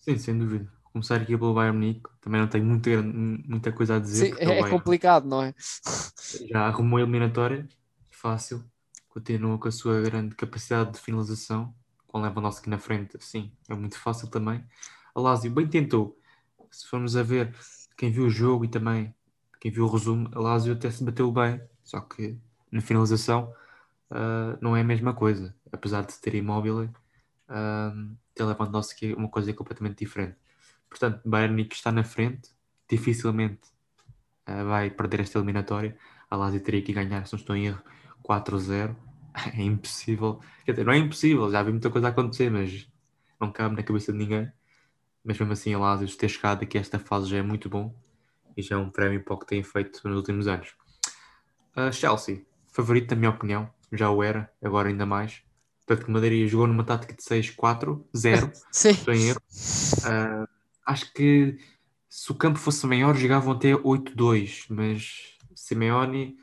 Sim, 0.05 0.19
sem 0.19 0.39
dúvida. 0.39 0.71
Começar 0.93 1.17
aqui 1.17 1.37
pelo 1.37 1.55
Bayern 1.55 1.79
Munique, 1.79 2.11
também 2.21 2.39
não 2.39 2.47
tenho 2.47 2.67
muita, 2.67 3.03
muita 3.03 3.73
coisa 3.73 3.97
a 3.97 3.99
dizer. 3.99 4.27
Sim, 4.27 4.35
é, 4.39 4.59
é 4.61 4.69
complicado, 4.69 5.27
não 5.27 5.43
é? 5.43 5.55
Já 6.51 6.67
arrumou 6.67 6.99
a 6.99 7.03
eliminatória, 7.03 7.67
fácil, 8.11 8.63
continua 9.09 9.59
com 9.59 9.67
a 9.67 9.73
sua 9.73 10.03
grande 10.03 10.35
capacidade 10.35 10.93
de 10.93 10.99
finalização, 11.01 11.75
com 12.07 12.21
Lewandowski 12.21 12.69
na 12.69 12.79
frente, 12.79 13.17
sim, 13.19 13.51
é 13.67 13.75
muito 13.75 13.99
fácil 13.99 14.29
também. 14.29 14.63
A 15.15 15.21
Lazio 15.21 15.51
bem 15.51 15.67
tentou, 15.67 16.19
se 16.71 16.87
formos 16.87 17.17
a 17.17 17.23
ver 17.23 17.57
quem 17.97 18.11
viu 18.11 18.27
o 18.27 18.31
jogo 18.31 18.67
e 18.67 18.69
também 18.69 19.15
quem 19.59 19.71
viu 19.71 19.87
o 19.87 19.89
resumo, 19.89 20.29
a 20.35 20.39
Lazio 20.39 20.75
até 20.75 20.91
se 20.91 21.03
bateu 21.03 21.33
bem, 21.33 21.63
só 21.83 21.99
que 22.01 22.37
na 22.71 22.83
finalização 22.83 23.51
uh, 24.11 24.59
não 24.61 24.77
é 24.77 24.83
a 24.83 24.85
mesma 24.85 25.15
coisa, 25.15 25.55
apesar 25.73 26.05
de 26.05 26.15
ter 26.19 26.35
imóvel. 26.35 26.91
Uh, 27.49 28.17
ter 28.35 28.45
Lewandowski 28.45 29.13
é 29.13 29.15
uma 29.15 29.29
coisa 29.29 29.53
completamente 29.53 29.99
diferente. 29.99 30.37
Portanto, 30.89 31.21
Bayern 31.25 31.65
que 31.65 31.75
está 31.75 31.93
na 31.93 32.05
frente, 32.05 32.51
dificilmente 32.89 33.69
uh, 34.49 34.65
vai 34.67 34.91
perder 34.91 35.21
esta 35.21 35.39
eliminatória. 35.39 35.97
A 36.31 36.37
Lazio 36.37 36.61
teria 36.61 36.83
que 36.83 36.93
ganhar, 36.93 37.27
se 37.27 37.33
não 37.35 37.41
estou 37.41 37.57
em 37.57 37.67
erro, 37.67 37.83
4-0. 38.23 38.97
É 39.53 39.63
impossível. 39.63 40.41
Quer 40.65 40.73
dizer, 40.73 40.85
não 40.85 40.93
é 40.93 40.97
impossível, 40.97 41.51
já 41.51 41.61
vi 41.61 41.73
muita 41.73 41.91
coisa 41.91 42.07
acontecer, 42.07 42.49
mas 42.53 42.89
não 43.41 43.51
cabe 43.51 43.75
na 43.75 43.83
cabeça 43.83 44.13
de 44.13 44.19
ninguém. 44.19 44.49
Mas 45.25 45.37
mesmo 45.39 45.53
assim, 45.53 45.75
a 45.75 45.79
Lazio 45.79 46.17
ter 46.17 46.29
chegado 46.29 46.63
aqui 46.63 46.79
a 46.79 46.81
esta 46.81 47.01
fase 47.01 47.29
já 47.29 47.39
é 47.39 47.43
muito 47.43 47.69
bom 47.69 47.93
e 48.57 48.63
já 48.63 48.77
é 48.77 48.79
um 48.79 48.91
prémio 48.91 49.25
para 49.25 49.35
o 49.35 49.39
que 49.39 49.47
tem 49.47 49.63
feito 49.63 50.01
nos 50.07 50.17
últimos 50.17 50.47
anos. 50.47 50.77
Uh, 51.77 51.93
Chelsea, 51.93 52.47
favorito, 52.69 53.11
na 53.11 53.17
minha 53.17 53.31
opinião, 53.31 53.69
já 53.93 54.09
o 54.11 54.23
era, 54.23 54.53
agora 54.63 54.89
ainda 54.89 55.05
mais. 55.05 55.43
Portanto, 55.87 56.07
que 56.07 56.11
Madrid 56.11 56.49
jogou 56.49 56.67
numa 56.67 56.85
tática 56.85 57.15
de 57.15 57.23
6-4-0. 57.23 58.53
Sim. 58.73 58.95
Sem 58.95 59.29
erro. 59.29 59.41
Uh, 60.01 60.49
acho 60.87 61.13
que 61.13 61.59
se 62.09 62.31
o 62.33 62.35
campo 62.35 62.59
fosse 62.59 62.87
maior, 62.87 63.15
jogavam 63.15 63.53
até 63.53 63.73
8-2, 63.73 64.67
mas 64.71 65.37
Simeone 65.55 66.37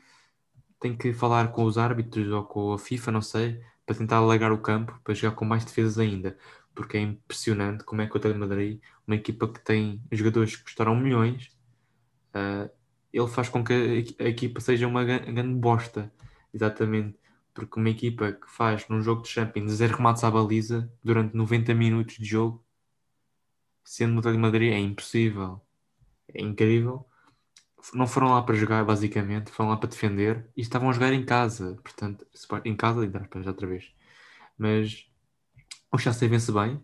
tem 0.78 0.96
que 0.96 1.12
falar 1.12 1.50
com 1.52 1.64
os 1.64 1.78
árbitros 1.78 2.28
ou 2.28 2.44
com 2.44 2.72
a 2.72 2.78
FIFA, 2.78 3.12
não 3.12 3.22
sei, 3.22 3.60
para 3.84 3.96
tentar 3.96 4.16
alargar 4.16 4.52
o 4.52 4.58
campo, 4.58 4.98
para 5.02 5.14
jogar 5.14 5.34
com 5.34 5.44
mais 5.44 5.64
defesas 5.64 5.98
ainda. 5.98 6.36
Porque 6.74 6.96
é 6.96 7.00
impressionante 7.00 7.84
como 7.84 8.00
é 8.00 8.06
que 8.06 8.14
o 8.14 8.18
Atlético 8.18 8.40
Madrid, 8.40 8.80
uma 9.06 9.16
equipa 9.16 9.48
que 9.48 9.60
tem 9.60 10.02
jogadores 10.12 10.56
que 10.56 10.62
custaram 10.62 10.94
milhões, 10.94 11.50
uh, 12.34 12.70
ele 13.12 13.28
faz 13.28 13.48
com 13.48 13.62
que 13.64 13.72
a, 14.18 14.24
a 14.24 14.28
equipa 14.28 14.60
seja 14.60 14.86
uma 14.86 15.04
grande 15.04 15.54
bosta. 15.54 16.12
Exatamente 16.54 17.21
porque 17.54 17.78
uma 17.78 17.90
equipa 17.90 18.32
que 18.32 18.50
faz 18.50 18.88
num 18.88 19.02
jogo 19.02 19.22
de 19.22 19.28
Champions 19.28 19.72
zero 19.72 19.96
remates 19.96 20.24
à 20.24 20.30
baliza 20.30 20.90
durante 21.02 21.34
90 21.36 21.74
minutos 21.74 22.16
de 22.16 22.24
jogo, 22.24 22.64
sendo 23.84 24.14
no 24.14 24.20
Atlético 24.20 24.38
de 24.38 24.42
Madrid, 24.42 24.72
é 24.72 24.78
impossível. 24.78 25.60
É 26.28 26.42
incrível. 26.42 27.06
Não 27.94 28.06
foram 28.06 28.28
lá 28.28 28.42
para 28.42 28.54
jogar, 28.54 28.84
basicamente, 28.84 29.50
foram 29.50 29.70
lá 29.70 29.76
para 29.76 29.88
defender 29.88 30.48
e 30.56 30.60
estavam 30.60 30.88
a 30.88 30.92
jogar 30.92 31.12
em 31.12 31.24
casa. 31.24 31.78
Portanto, 31.82 32.26
em 32.64 32.76
casa, 32.76 33.02
ainda 33.02 33.28
outra 33.46 33.66
vez. 33.66 33.92
Mas 34.56 35.06
o 35.90 35.98
Chelsea 35.98 36.28
vence 36.28 36.52
bem 36.52 36.80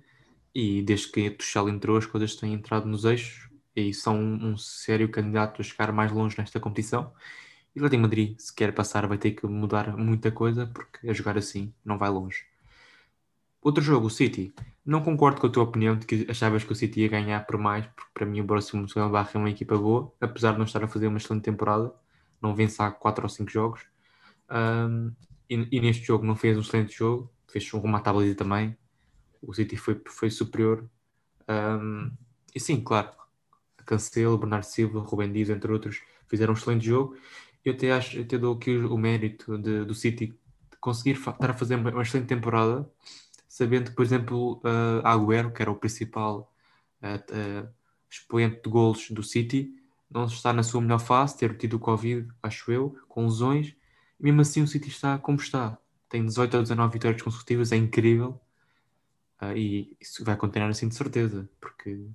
e 0.54 0.82
desde 0.82 1.08
que 1.10 1.30
Tuchel 1.30 1.68
entrou, 1.68 1.96
as 1.96 2.06
coisas 2.06 2.34
têm 2.34 2.52
entrado 2.52 2.86
nos 2.86 3.04
eixos 3.04 3.48
e 3.74 3.94
são 3.94 4.20
um 4.20 4.56
sério 4.56 5.08
candidato 5.08 5.62
a 5.62 5.64
chegar 5.64 5.92
mais 5.92 6.10
longe 6.10 6.36
nesta 6.36 6.58
competição 6.58 7.12
e 7.78 7.86
Atlético 7.86 8.02
Madrid, 8.02 8.38
se 8.38 8.54
quer 8.54 8.74
passar, 8.74 9.06
vai 9.06 9.18
ter 9.18 9.32
que 9.32 9.46
mudar 9.46 9.96
muita 9.96 10.32
coisa, 10.32 10.66
porque 10.66 11.08
a 11.08 11.12
jogar 11.12 11.38
assim 11.38 11.72
não 11.84 11.96
vai 11.96 12.10
longe. 12.10 12.44
Outro 13.62 13.82
jogo, 13.82 14.06
o 14.06 14.10
City. 14.10 14.52
Não 14.84 15.02
concordo 15.02 15.40
com 15.40 15.46
a 15.46 15.50
tua 15.50 15.62
opinião 15.64 15.96
de 15.96 16.06
que 16.06 16.26
achavas 16.30 16.64
que 16.64 16.72
o 16.72 16.74
City 16.74 17.00
ia 17.00 17.08
ganhar 17.08 17.46
por 17.46 17.58
mais, 17.58 17.86
porque 17.86 18.10
para 18.14 18.26
mim 18.26 18.40
o 18.40 18.44
Borussia 18.44 18.78
Mönchengladbach 18.78 19.36
é 19.36 19.38
uma 19.38 19.50
equipa 19.50 19.76
boa, 19.76 20.12
apesar 20.20 20.52
de 20.52 20.58
não 20.58 20.64
estar 20.64 20.82
a 20.82 20.88
fazer 20.88 21.06
uma 21.06 21.18
excelente 21.18 21.44
temporada, 21.44 21.92
não 22.40 22.54
vence 22.54 22.80
há 22.82 22.90
4 22.90 23.24
ou 23.24 23.28
5 23.28 23.50
jogos. 23.50 23.86
Um, 24.50 25.12
e, 25.50 25.68
e, 25.72 25.80
neste 25.80 26.04
jogo 26.04 26.24
não 26.24 26.34
fez 26.36 26.56
um 26.56 26.60
excelente 26.60 26.96
jogo, 26.96 27.30
fez 27.48 27.72
um 27.74 27.80
remate 27.80 28.08
à 28.08 28.12
baliza 28.12 28.34
também. 28.36 28.76
O 29.42 29.52
City 29.54 29.76
foi, 29.76 30.00
foi 30.06 30.30
superior. 30.30 30.88
Um, 31.48 32.10
e 32.54 32.60
sim, 32.60 32.80
claro, 32.80 33.10
Cancelo, 33.84 34.38
Bernardo 34.38 34.64
Silva, 34.64 35.00
Rubem 35.00 35.32
Dias, 35.32 35.50
entre 35.50 35.70
outros, 35.72 36.00
fizeram 36.28 36.54
um 36.54 36.56
excelente 36.56 36.86
jogo 36.86 37.16
eu 37.64 37.72
até 37.74 37.92
acho, 37.92 38.20
até 38.20 38.38
dou 38.38 38.54
aqui 38.54 38.76
o 38.76 38.96
mérito 38.96 39.58
de, 39.58 39.84
do 39.84 39.94
City 39.94 40.34
conseguir 40.80 41.18
estar 41.18 41.50
a 41.50 41.54
fazer 41.54 41.74
uma 41.76 42.02
excelente 42.02 42.28
temporada, 42.28 42.88
sabendo 43.48 43.90
que, 43.90 43.96
por 43.96 44.04
exemplo, 44.04 44.60
uh, 44.64 45.04
Agüero, 45.04 45.52
que 45.52 45.62
era 45.62 45.70
o 45.70 45.76
principal 45.76 46.52
uh, 47.02 47.64
uh, 47.66 47.68
expoente 48.10 48.62
de 48.62 48.70
golos 48.70 49.10
do 49.10 49.22
City, 49.22 49.74
não 50.10 50.24
está 50.24 50.52
na 50.52 50.62
sua 50.62 50.80
melhor 50.80 51.00
fase, 51.00 51.36
ter 51.36 51.56
tido 51.56 51.74
o 51.74 51.80
Covid, 51.80 52.28
acho 52.42 52.72
eu, 52.72 52.96
com 53.08 53.24
lesões, 53.24 53.74
e 54.18 54.24
mesmo 54.24 54.40
assim 54.40 54.62
o 54.62 54.68
City 54.68 54.88
está 54.88 55.18
como 55.18 55.38
está. 55.38 55.78
Tem 56.08 56.24
18 56.24 56.56
ou 56.56 56.62
19 56.62 56.92
vitórias 56.92 57.22
consecutivas, 57.22 57.72
é 57.72 57.76
incrível. 57.76 58.40
Uh, 59.40 59.56
e 59.56 59.96
isso 60.00 60.24
vai 60.24 60.36
continuar 60.36 60.68
assim 60.70 60.88
de 60.88 60.94
certeza, 60.94 61.48
porque 61.60 62.08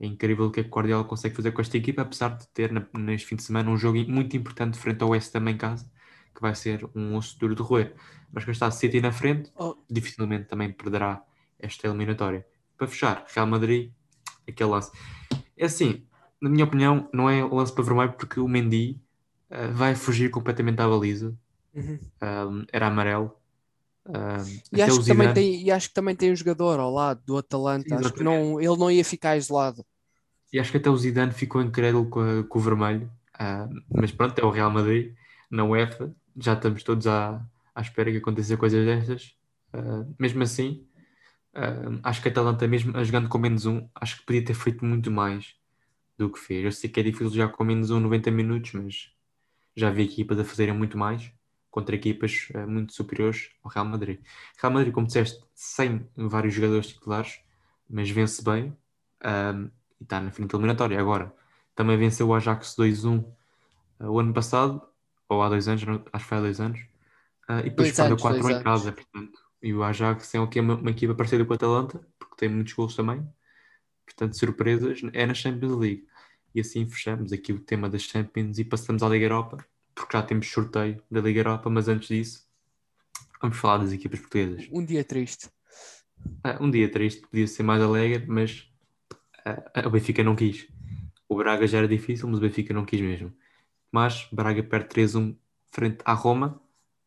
é 0.00 0.06
incrível 0.06 0.46
o 0.46 0.50
que 0.50 0.60
a 0.60 0.62
Guardiola 0.62 1.04
consegue 1.04 1.36
fazer 1.36 1.52
com 1.52 1.60
esta 1.60 1.76
equipa, 1.76 2.00
apesar 2.00 2.30
de 2.30 2.48
ter 2.48 2.72
neste 2.96 3.28
fim 3.28 3.36
de 3.36 3.42
semana 3.42 3.70
um 3.70 3.76
jogo 3.76 3.98
muito 4.10 4.34
importante 4.34 4.78
frente 4.78 5.02
ao 5.02 5.10
West 5.10 5.30
também 5.30 5.54
em 5.54 5.58
casa, 5.58 5.90
que 6.34 6.40
vai 6.40 6.54
ser 6.54 6.88
um 6.94 7.16
osso 7.16 7.38
duro 7.38 7.54
de 7.54 7.60
roer. 7.60 7.94
Mas 8.32 8.44
quando 8.44 8.54
está 8.54 8.66
a 8.66 8.70
City 8.70 8.98
na 9.00 9.12
frente, 9.12 9.52
oh. 9.56 9.76
dificilmente 9.90 10.48
também 10.48 10.72
perderá 10.72 11.22
esta 11.58 11.86
eliminatória. 11.86 12.46
Para 12.78 12.86
fechar, 12.86 13.26
Real 13.28 13.46
Madrid, 13.46 13.92
aquele 14.48 14.70
lance. 14.70 14.90
É 15.54 15.66
assim, 15.66 16.06
na 16.40 16.48
minha 16.48 16.64
opinião, 16.64 17.06
não 17.12 17.28
é 17.28 17.44
lance 17.44 17.74
para 17.74 17.84
vermelho 17.84 18.12
porque 18.12 18.40
o 18.40 18.48
Mendy 18.48 18.98
uh, 19.50 19.70
vai 19.74 19.94
fugir 19.94 20.30
completamente 20.30 20.80
à 20.80 20.88
baliza. 20.88 21.36
Uhum. 21.74 21.98
Um, 22.22 22.64
era 22.72 22.86
amarelo. 22.86 23.36
Uh, 24.06 24.60
e, 24.72 24.82
acho 24.82 25.00
que 25.00 25.06
também 25.06 25.32
tem, 25.32 25.62
e 25.62 25.70
acho 25.70 25.88
que 25.88 25.94
também 25.94 26.16
tem 26.16 26.32
um 26.32 26.36
jogador 26.36 26.80
ao 26.80 26.92
lado 26.92 27.20
do 27.24 27.36
Atalanta. 27.36 27.96
Acho 27.96 28.12
que 28.12 28.24
não, 28.24 28.60
ele 28.60 28.76
não 28.76 28.90
ia 28.90 29.04
ficar 29.04 29.36
isolado. 29.36 29.84
E 30.52 30.58
acho 30.58 30.70
que 30.70 30.78
até 30.78 30.90
o 30.90 30.96
Zidane 30.96 31.32
ficou 31.32 31.62
incrédulo 31.62 32.08
com, 32.08 32.20
a, 32.20 32.42
com 32.44 32.58
o 32.58 32.62
vermelho. 32.62 33.10
Uh, 33.36 33.82
mas 33.88 34.10
pronto, 34.10 34.38
é 34.38 34.44
o 34.44 34.50
Real 34.50 34.70
Madrid, 34.70 35.14
na 35.50 35.64
UEFA. 35.64 36.12
Já 36.36 36.54
estamos 36.54 36.82
todos 36.82 37.06
à, 37.06 37.40
à 37.74 37.80
espera 37.80 38.10
que 38.10 38.18
aconteça 38.18 38.56
coisas 38.56 38.84
destas. 38.84 39.34
Uh, 39.72 40.12
mesmo 40.18 40.42
assim, 40.42 40.84
acho 42.02 42.22
que 42.22 42.28
a 42.28 42.30
Atalanta, 42.30 42.66
mesmo 42.66 43.04
jogando 43.04 43.28
com 43.28 43.38
menos 43.38 43.66
um, 43.66 43.88
acho 43.94 44.18
que 44.18 44.26
podia 44.26 44.44
ter 44.44 44.54
feito 44.54 44.84
muito 44.84 45.10
mais 45.10 45.54
do 46.16 46.30
que 46.30 46.38
fez. 46.38 46.64
Eu 46.64 46.72
sei 46.72 46.88
que 46.88 47.00
é 47.00 47.02
difícil 47.02 47.30
jogar 47.30 47.48
com 47.48 47.64
menos 47.64 47.90
um 47.90 48.00
90 48.00 48.30
minutos, 48.30 48.72
mas 48.72 49.10
já 49.76 49.90
vi 49.90 50.02
equipas 50.02 50.38
a 50.38 50.44
fazerem 50.44 50.74
muito 50.74 50.98
mais 50.98 51.32
contra 51.70 51.94
equipas 51.94 52.48
uh, 52.54 52.68
muito 52.68 52.92
superiores 52.92 53.50
ao 53.62 53.70
Real 53.70 53.84
Madrid. 53.84 54.20
Real 54.60 54.72
Madrid, 54.72 54.92
como 54.92 55.06
disseste, 55.06 55.42
sem 55.54 56.06
vários 56.16 56.54
jogadores 56.54 56.88
titulares, 56.88 57.40
mas 57.88 58.10
vence 58.10 58.42
bem 58.42 58.76
um, 59.24 59.70
e 60.00 60.02
está 60.02 60.20
na 60.20 60.30
frente 60.30 60.54
eliminatória. 60.54 60.98
Agora, 60.98 61.34
também 61.74 61.96
venceu 61.96 62.28
o 62.28 62.34
Ajax 62.34 62.74
2-1 62.76 63.24
uh, 64.00 64.06
o 64.06 64.18
ano 64.18 64.32
passado, 64.32 64.82
ou 65.28 65.42
há 65.42 65.48
dois 65.48 65.68
anos, 65.68 65.82
acho 66.12 66.24
que 66.24 66.28
foi 66.28 66.38
há 66.38 66.40
dois 66.40 66.60
anos, 66.60 66.80
uh, 67.48 67.60
e 67.60 67.70
depois 67.70 67.94
perdeu 67.94 68.16
4 68.16 68.50
em 68.50 68.62
casa, 68.62 68.92
portanto. 68.92 69.38
E 69.62 69.74
o 69.74 69.84
Ajax 69.84 70.34
é 70.34 70.40
uma, 70.40 70.74
uma 70.74 70.90
equipa 70.90 71.14
parecida 71.14 71.44
com 71.44 71.52
a 71.52 71.56
Atalanta, 71.56 72.00
porque 72.18 72.36
tem 72.36 72.48
muitos 72.48 72.72
gols 72.72 72.96
também. 72.96 73.26
Portanto, 74.06 74.36
surpresas 74.36 75.00
é 75.12 75.26
na 75.26 75.34
Champions 75.34 75.78
League. 75.78 76.06
E 76.54 76.60
assim 76.60 76.88
fechamos 76.88 77.32
aqui 77.32 77.52
o 77.52 77.60
tema 77.60 77.88
das 77.88 78.02
Champions 78.02 78.58
e 78.58 78.64
passamos 78.64 79.02
à 79.02 79.08
Liga 79.08 79.26
Europa, 79.26 79.64
porque 80.00 80.16
já 80.16 80.22
temos 80.22 80.50
sorteio 80.50 81.02
da 81.10 81.20
Liga 81.20 81.40
Europa, 81.40 81.68
mas 81.68 81.86
antes 81.86 82.08
disso, 82.08 82.46
vamos 83.40 83.58
falar 83.58 83.78
das 83.78 83.92
equipas 83.92 84.18
portuguesas. 84.20 84.66
Um 84.72 84.84
dia 84.84 85.04
triste. 85.04 85.50
Ah, 86.42 86.56
um 86.58 86.70
dia 86.70 86.90
triste, 86.90 87.20
podia 87.20 87.46
ser 87.46 87.62
mais 87.62 87.82
alegre, 87.82 88.24
mas 88.26 88.66
uh, 89.46 89.86
o 89.86 89.90
Benfica 89.90 90.24
não 90.24 90.34
quis. 90.34 90.66
O 91.28 91.36
Braga 91.36 91.66
já 91.66 91.78
era 91.78 91.88
difícil, 91.88 92.26
mas 92.28 92.38
o 92.38 92.40
Benfica 92.40 92.72
não 92.72 92.84
quis 92.86 93.00
mesmo. 93.00 93.32
Mas 93.92 94.26
Braga 94.32 94.62
perde 94.62 94.88
3-1 94.88 95.36
frente 95.70 95.98
à 96.04 96.14
Roma, 96.14 96.60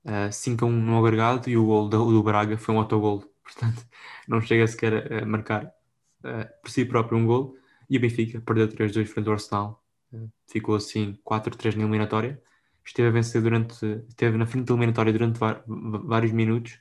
uh, 0.05 0.27
ah, 0.27 0.29
5-1 0.29 0.69
no 0.69 1.03
agregado 1.03 1.49
e 1.49 1.57
o 1.57 1.65
gol 1.65 1.89
do, 1.89 2.11
do 2.11 2.23
Braga 2.23 2.57
foi 2.57 2.75
um 2.75 2.79
autogol. 2.79 3.23
Portanto, 3.43 3.83
não 4.27 4.39
chega 4.39 4.67
sequer 4.67 5.23
a 5.23 5.25
marcar 5.25 5.65
uh, 5.65 6.61
por 6.61 6.69
si 6.69 6.85
próprio 6.85 7.17
um 7.17 7.25
gol. 7.25 7.57
E 7.89 7.97
o 7.97 7.99
Benfica 7.99 8.39
perdeu 8.39 8.67
3-2 8.67 9.07
frente 9.07 9.27
ao 9.27 9.33
Arsenal. 9.33 9.83
Uh, 10.11 10.29
ficou 10.47 10.75
assim 10.75 11.17
4-3 11.25 11.75
na 11.75 11.81
eliminatória. 11.83 12.41
Esteve 12.85 13.07
a 13.09 13.11
vencer 13.11 13.41
durante. 13.41 13.85
Esteve 14.09 14.37
na 14.37 14.45
frente 14.45 14.71
eliminatória 14.71 15.13
durante 15.13 15.39
vários 15.39 16.31
minutos, 16.31 16.79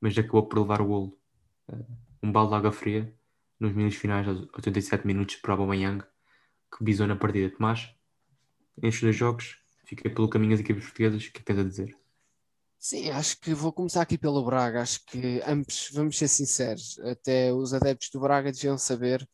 mas 0.00 0.16
acabou 0.16 0.46
por 0.48 0.60
levar 0.60 0.80
o 0.80 0.86
golo. 0.86 1.18
Uh, 1.68 1.84
um 2.22 2.32
balde 2.32 2.50
de 2.50 2.56
água 2.56 2.72
fria 2.72 3.14
nos 3.58 3.72
minutos 3.72 3.98
finais, 3.98 4.26
aos 4.26 4.40
87 4.54 5.06
minutos, 5.06 5.36
para 5.36 5.50
o 5.50 5.52
Aubameyang, 5.54 6.02
que 6.76 6.84
bisou 6.84 7.06
na 7.06 7.16
partida. 7.16 7.54
Tomás, 7.54 7.94
nestes 8.76 9.02
dois 9.02 9.16
jogos, 9.16 9.58
fica 9.84 10.08
pelo 10.10 10.28
caminho 10.28 10.52
das 10.52 10.60
equipes 10.60 10.84
portuguesas. 10.84 11.24
O 11.24 11.28
é 11.28 11.30
que 11.30 11.42
tens 11.42 11.58
a 11.58 11.64
dizer? 11.64 11.96
Sim, 12.78 13.10
acho 13.10 13.40
que 13.40 13.54
vou 13.54 13.72
começar 13.72 14.02
aqui 14.02 14.18
pelo 14.18 14.44
Braga. 14.44 14.82
Acho 14.82 15.04
que 15.06 15.40
ambos, 15.46 15.90
vamos 15.92 16.18
ser 16.18 16.28
sinceros, 16.28 16.98
até 17.00 17.52
os 17.52 17.72
adeptos 17.72 18.10
do 18.10 18.20
Braga 18.20 18.52
deviam 18.52 18.76
saber 18.76 19.26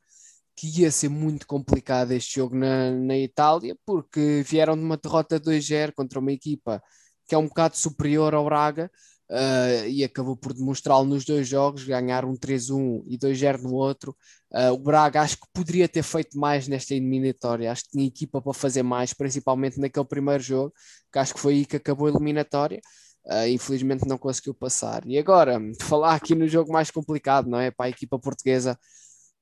que 0.61 0.83
ia 0.83 0.91
ser 0.91 1.09
muito 1.09 1.47
complicado 1.47 2.13
este 2.13 2.35
jogo 2.35 2.55
na, 2.55 2.91
na 2.91 3.17
Itália, 3.17 3.75
porque 3.87 4.45
vieram 4.47 4.77
de 4.77 4.83
uma 4.85 4.99
derrota 4.99 5.41
2-0 5.41 5.93
contra 5.95 6.19
uma 6.19 6.33
equipa 6.33 6.83
que 7.27 7.35
é 7.35 7.39
um 7.39 7.47
bocado 7.47 7.79
superior 7.79 8.35
ao 8.35 8.45
Braga 8.45 8.91
uh, 9.31 9.89
e 9.89 10.05
acabou 10.05 10.37
por 10.37 10.53
demonstrá-lo 10.53 11.07
nos 11.07 11.25
dois 11.25 11.49
jogos, 11.49 11.85
ganhar 11.85 12.27
um 12.27 12.37
3-1 12.37 13.05
e 13.07 13.17
2-0 13.17 13.63
no 13.63 13.73
outro. 13.73 14.15
Uh, 14.53 14.73
o 14.73 14.79
Braga 14.79 15.23
acho 15.23 15.37
que 15.37 15.47
poderia 15.55 15.89
ter 15.89 16.03
feito 16.03 16.39
mais 16.39 16.69
nesta 16.69 16.95
eliminatória, 16.95 17.73
acho 17.73 17.85
que 17.85 17.93
tinha 17.93 18.07
equipa 18.07 18.43
para 18.43 18.53
fazer 18.53 18.83
mais, 18.83 19.15
principalmente 19.15 19.81
naquele 19.81 20.07
primeiro 20.07 20.43
jogo, 20.43 20.75
que 21.11 21.19
acho 21.19 21.33
que 21.33 21.41
foi 21.41 21.55
aí 21.55 21.65
que 21.65 21.77
acabou 21.77 22.07
a 22.07 22.11
eliminatória. 22.11 22.81
Uh, 23.25 23.49
infelizmente 23.49 24.07
não 24.07 24.19
conseguiu 24.19 24.53
passar. 24.53 25.07
E 25.07 25.19
agora, 25.19 25.59
falar 25.81 26.15
aqui 26.17 26.35
no 26.35 26.47
jogo 26.49 26.71
mais 26.71 26.91
complicado, 26.91 27.49
não 27.49 27.59
é? 27.59 27.71
Para 27.71 27.87
a 27.87 27.91
equipa 27.91 28.19
portuguesa, 28.19 28.79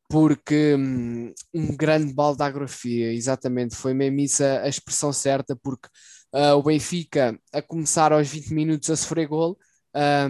porque 0.08 0.74
hum, 0.74 1.32
um 1.54 1.76
grande 1.76 2.12
balde 2.14 2.38
de 2.38 2.44
agrofia, 2.44 3.12
exatamente, 3.12 3.76
foi 3.76 3.92
mesmo 3.94 4.20
isso 4.20 4.42
a, 4.42 4.62
a 4.62 4.68
expressão 4.68 5.12
certa, 5.12 5.54
porque 5.56 5.88
uh, 6.34 6.54
o 6.56 6.62
Benfica 6.62 7.38
a 7.52 7.60
começar 7.62 8.12
aos 8.12 8.28
20 8.28 8.54
minutos 8.54 8.90
a 8.90 8.96
sofrer 8.96 9.28
gol, 9.28 9.58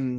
um, 0.01 0.19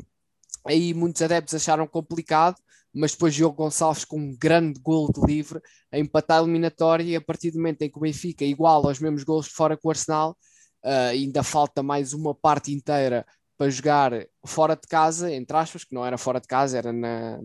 aí 0.65 0.93
muitos 0.93 1.21
adeptos 1.21 1.55
acharam 1.55 1.87
complicado, 1.87 2.55
mas 2.93 3.11
depois 3.11 3.35
Diogo 3.35 3.55
Gonçalves 3.55 4.05
com 4.05 4.17
um 4.17 4.35
grande 4.35 4.79
gol 4.79 5.11
de 5.11 5.21
livre 5.25 5.61
a 5.91 5.99
empatar 5.99 6.39
a 6.39 6.43
eliminatória 6.43 7.03
e 7.03 7.15
a 7.15 7.21
partir 7.21 7.51
do 7.51 7.57
momento 7.57 7.81
em 7.83 7.89
que 7.89 7.97
o 7.97 8.01
Benfica 8.01 8.45
iguala 8.45 8.87
aos 8.87 8.99
mesmos 8.99 9.23
gols 9.23 9.45
de 9.47 9.53
fora 9.53 9.77
com 9.77 9.89
o 9.89 9.91
Arsenal, 9.91 10.37
uh, 10.85 11.09
ainda 11.11 11.43
falta 11.43 11.83
mais 11.83 12.13
uma 12.13 12.33
parte 12.33 12.71
inteira 12.73 13.25
para 13.57 13.69
jogar 13.69 14.13
fora 14.45 14.75
de 14.75 14.87
casa, 14.87 15.31
entre 15.33 15.55
aspas, 15.57 15.83
que 15.83 15.93
não 15.93 16.05
era 16.05 16.17
fora 16.17 16.39
de 16.39 16.47
casa, 16.47 16.77
era 16.77 16.93
na, 16.93 17.39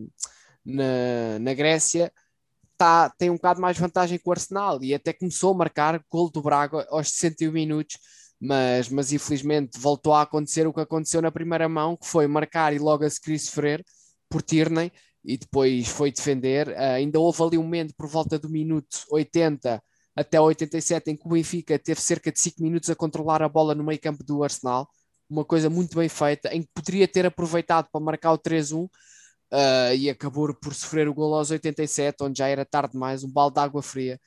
na, 0.64 1.38
na 1.40 1.54
Grécia, 1.54 2.12
tá, 2.76 3.10
tem 3.10 3.30
um 3.30 3.34
bocado 3.34 3.60
mais 3.60 3.78
vantagem 3.78 4.18
que 4.18 4.28
o 4.28 4.32
Arsenal 4.32 4.82
e 4.82 4.94
até 4.94 5.12
começou 5.12 5.52
a 5.52 5.56
marcar 5.56 6.02
gol 6.10 6.30
do 6.30 6.42
Braga 6.42 6.86
aos 6.90 7.08
61 7.10 7.52
minutos, 7.52 7.98
mas, 8.40 8.88
mas 8.88 9.12
infelizmente 9.12 9.78
voltou 9.78 10.14
a 10.14 10.22
acontecer 10.22 10.66
o 10.66 10.72
que 10.72 10.80
aconteceu 10.80 11.22
na 11.22 11.30
primeira 11.30 11.68
mão, 11.68 11.96
que 11.96 12.06
foi 12.06 12.26
marcar 12.26 12.72
e 12.72 12.78
logo 12.78 13.04
a 13.04 13.10
seguir 13.10 13.38
sofrer 13.38 13.84
por 14.28 14.42
Tierney 14.42 14.92
e 15.24 15.38
depois 15.38 15.88
foi 15.88 16.12
defender. 16.12 16.68
Uh, 16.68 16.96
ainda 16.96 17.18
houve 17.18 17.42
ali 17.42 17.58
um 17.58 17.62
momento 17.62 17.94
por 17.96 18.08
volta 18.08 18.38
do 18.38 18.48
minuto 18.48 19.04
80 19.10 19.82
até 20.16 20.40
87 20.40 21.10
em 21.10 21.16
que 21.16 21.26
o 21.26 21.30
Benfica 21.30 21.78
teve 21.78 22.00
cerca 22.00 22.30
de 22.30 22.38
5 22.38 22.62
minutos 22.62 22.88
a 22.90 22.94
controlar 22.94 23.42
a 23.42 23.48
bola 23.48 23.74
no 23.74 23.82
meio 23.82 24.00
campo 24.00 24.22
do 24.22 24.44
Arsenal, 24.44 24.88
uma 25.28 25.44
coisa 25.44 25.68
muito 25.68 25.96
bem 25.96 26.08
feita, 26.08 26.54
em 26.54 26.62
que 26.62 26.68
poderia 26.72 27.08
ter 27.08 27.26
aproveitado 27.26 27.88
para 27.90 28.00
marcar 28.00 28.32
o 28.32 28.38
3-1, 28.38 28.88
uh, 29.54 29.94
e 29.94 30.10
acabou 30.10 30.52
por 30.54 30.74
sofrer 30.74 31.08
o 31.08 31.14
gol 31.14 31.34
aos 31.34 31.50
87, 31.50 32.22
onde 32.22 32.38
já 32.38 32.48
era 32.48 32.64
tarde 32.64 32.92
demais, 32.92 33.22
um 33.22 33.30
balde 33.30 33.54
de 33.54 33.60
água 33.60 33.82
fria. 33.82 34.20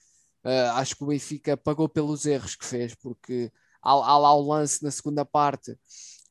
Uh, 0.43 0.71
acho 0.75 0.95
que 0.95 1.03
o 1.03 1.07
Benfica 1.07 1.57
pagou 1.57 1.89
pelos 1.89 2.25
erros 2.25 2.55
que 2.55 2.65
fez, 2.65 2.95
porque 2.95 3.51
há, 3.83 3.91
há 3.91 4.17
lá 4.17 4.33
o 4.33 4.41
lance 4.41 4.81
na 4.83 4.91
segunda 4.91 5.25
parte 5.25 5.77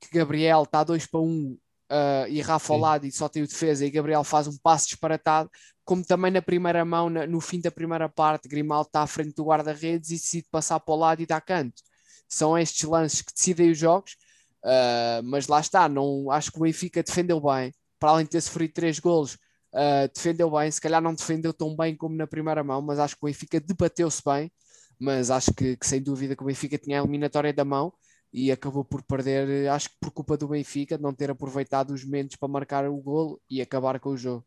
que 0.01 0.19
Gabriel 0.19 0.63
está 0.63 0.83
2 0.83 1.07
para 1.07 1.21
1 1.21 1.25
um, 1.25 1.59
uh, 1.91 2.29
e 2.29 2.41
Rafa 2.41 2.73
ao 2.73 2.79
lado 2.79 3.07
e 3.07 3.13
só 3.13 3.29
tem 3.29 3.43
o 3.43 3.47
defesa 3.47 3.85
e 3.85 3.91
Gabriel 3.91 4.25
faz 4.25 4.47
um 4.47 4.57
passo 4.59 4.89
disparatado, 4.89 5.51
como 5.85 6.05
também 6.05 6.31
na 6.31 6.43
primeira 6.43 6.85
mão, 6.85 7.11
na, 7.11 7.27
no 7.27 7.41
fim 7.41 7.61
da 7.61 7.71
primeira 7.71 8.09
parte, 8.09 8.49
Grimaldo 8.49 8.89
está 8.89 9.03
à 9.03 9.07
frente 9.07 9.35
do 9.35 9.45
guarda-redes 9.45 10.11
e 10.11 10.15
decide 10.15 10.49
passar 10.51 10.81
para 10.81 10.95
o 10.95 10.97
lado 10.97 11.23
e 11.23 11.27
dar 11.27 11.41
canto. 11.41 11.83
São 12.29 12.59
estes 12.59 12.83
lances 12.89 13.23
que 13.23 13.33
decidem 13.33 13.71
os 13.71 13.79
jogos, 13.79 14.17
uh, 14.65 15.23
mas 15.25 15.47
lá 15.49 15.61
está, 15.61 15.89
não, 15.89 16.31
acho 16.31 16.51
que 16.51 16.59
o 16.59 16.63
Benfica 16.63 17.03
defendeu 17.03 17.41
bem, 17.41 17.73
para 17.99 18.11
além 18.11 18.25
de 18.25 18.33
ter 18.33 18.41
sofrido 18.41 18.73
três 18.73 18.99
golos, 18.99 19.35
uh, 19.73 20.11
defendeu 20.15 20.51
bem, 20.51 20.71
se 20.71 20.81
calhar 20.81 21.01
não 21.01 21.15
defendeu 21.15 21.53
tão 21.53 21.77
bem 21.77 21.97
como 21.97 22.17
na 22.17 22.27
primeira 22.27 22.63
mão, 22.63 22.81
mas 22.83 22.99
acho 22.99 23.17
que 23.17 23.25
o 23.25 23.27
Benfica 23.27 23.61
debateu-se 23.61 24.23
bem, 24.25 24.51
mas 24.99 25.31
acho 25.31 25.53
que, 25.55 25.77
que, 25.77 25.87
sem 25.87 26.03
dúvida 26.03 26.35
que 26.35 26.43
o 26.43 26.47
Benfica 26.47 26.79
tinha 26.79 27.01
a 27.01 27.05
eliminatória 27.05 27.53
da 27.53 27.65
mão 27.65 27.93
e 28.33 28.51
acabou 28.51 28.85
por 28.85 29.03
perder, 29.03 29.69
acho 29.69 29.89
que 29.91 29.97
por 30.01 30.11
culpa 30.11 30.37
do 30.37 30.49
Benfica, 30.49 30.97
de 30.97 31.03
não 31.03 31.13
ter 31.13 31.31
aproveitado 31.31 31.93
os 31.93 32.05
momentos 32.05 32.37
para 32.37 32.49
marcar 32.49 32.89
o 32.89 32.97
golo 32.97 33.41
e 33.49 33.61
acabar 33.61 33.99
com 34.01 34.11
o 34.11 34.17
jogo. 34.17 34.45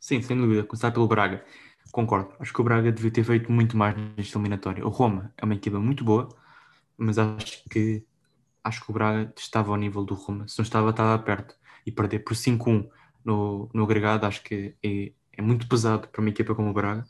Sim, 0.00 0.20
sem 0.20 0.36
dúvida, 0.36 0.64
começar 0.64 0.90
pelo 0.90 1.06
Braga. 1.06 1.44
Concordo, 1.92 2.34
acho 2.40 2.52
que 2.52 2.60
o 2.60 2.64
Braga 2.64 2.90
devia 2.90 3.10
ter 3.10 3.24
feito 3.24 3.52
muito 3.52 3.76
mais 3.76 3.96
nesta 4.16 4.38
eliminatória. 4.38 4.84
O 4.84 4.88
Roma 4.88 5.32
é 5.36 5.44
uma 5.44 5.54
equipa 5.54 5.78
muito 5.78 6.04
boa, 6.04 6.28
mas 6.96 7.18
acho 7.18 7.62
que 7.68 8.04
acho 8.64 8.84
que 8.84 8.90
o 8.90 8.94
Braga 8.94 9.32
estava 9.36 9.70
ao 9.70 9.76
nível 9.76 10.04
do 10.04 10.14
Roma, 10.14 10.46
se 10.46 10.58
não 10.58 10.62
estava, 10.62 10.90
estava 10.90 11.18
perto 11.22 11.56
e 11.86 11.92
perder 11.92 12.20
por 12.20 12.34
5-1 12.34 12.88
no, 13.24 13.70
no 13.72 13.84
agregado, 13.84 14.26
acho 14.26 14.42
que 14.42 14.74
é, 14.82 15.12
é 15.32 15.42
muito 15.42 15.68
pesado 15.68 16.08
para 16.08 16.20
uma 16.20 16.30
equipa 16.30 16.54
como 16.54 16.70
o 16.70 16.72
Braga. 16.72 17.04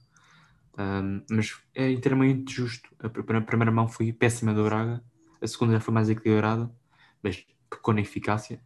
Um, 0.78 1.22
mas 1.30 1.54
é 1.74 1.90
inteiramente 1.90 2.54
justo. 2.54 2.88
A 2.98 3.08
primeira 3.08 3.70
mão 3.70 3.88
foi 3.88 4.12
péssima 4.12 4.54
do 4.54 4.64
Braga, 4.64 5.02
a 5.40 5.46
segunda 5.46 5.74
já 5.74 5.80
foi 5.80 5.92
mais 5.92 6.08
equilibrada, 6.08 6.70
mas 7.22 7.44
pecou 7.68 7.92
na 7.92 8.00
eficácia. 8.00 8.60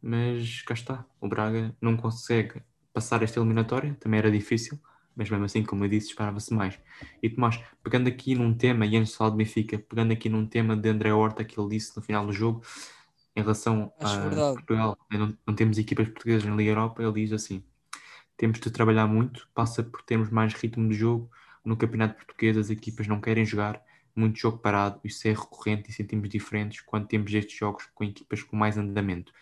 Mas 0.00 0.62
cá 0.62 0.74
está, 0.74 1.04
o 1.20 1.28
Braga 1.28 1.74
não 1.80 1.96
consegue 1.96 2.62
passar 2.92 3.22
esta 3.22 3.40
eliminatória, 3.40 3.96
também 3.98 4.18
era 4.18 4.30
difícil, 4.30 4.78
mas 5.16 5.30
mesmo 5.30 5.44
assim, 5.44 5.64
como 5.64 5.84
eu 5.84 5.88
disse, 5.88 6.08
esperava-se 6.08 6.52
mais. 6.52 6.78
E 7.22 7.28
Tomás, 7.28 7.60
pegando 7.82 8.08
aqui 8.08 8.34
num 8.34 8.52
tema, 8.54 8.86
e 8.86 8.96
antes 8.96 9.12
de 9.12 9.18
falar 9.18 9.30
de 9.30 9.36
Benfica, 9.36 9.78
pegando 9.78 10.12
aqui 10.12 10.28
num 10.28 10.46
tema 10.46 10.76
de 10.76 10.88
André 10.88 11.12
Horta 11.12 11.44
que 11.44 11.58
ele 11.58 11.70
disse 11.70 11.96
no 11.96 12.02
final 12.02 12.26
do 12.26 12.32
jogo, 12.32 12.62
em 13.36 13.40
relação 13.40 13.92
Acho 13.98 14.14
a 14.14 14.20
verdade. 14.20 14.54
Portugal, 14.54 14.98
não, 15.10 15.36
não, 15.46 15.54
temos 15.54 15.78
equipas 15.78 16.08
portuguesas 16.08 16.44
na 16.44 16.54
Liga 16.54 16.70
Europa, 16.70 17.02
ele 17.02 17.12
diz 17.12 17.32
assim: 17.32 17.62
temos 18.36 18.60
de 18.60 18.70
trabalhar 18.70 19.06
muito, 19.06 19.48
passa 19.54 19.82
por 19.82 20.02
termos 20.02 20.30
mais 20.30 20.52
ritmo 20.54 20.88
de 20.88 20.94
jogo. 20.94 21.30
No 21.64 21.76
Campeonato 21.76 22.16
Português, 22.16 22.58
as 22.58 22.68
equipas 22.68 23.06
não 23.06 23.20
querem 23.20 23.44
jogar, 23.44 23.82
muito 24.14 24.38
jogo 24.38 24.58
parado, 24.58 25.00
isso 25.02 25.26
é 25.26 25.32
recorrente 25.32 25.90
e 25.90 25.92
sentimos 25.92 26.28
diferentes 26.28 26.80
quando 26.82 27.06
temos 27.06 27.32
estes 27.32 27.56
jogos 27.56 27.86
com 27.94 28.04
equipas 28.04 28.42
com 28.42 28.56
mais 28.56 28.76
andamento. 28.76 29.32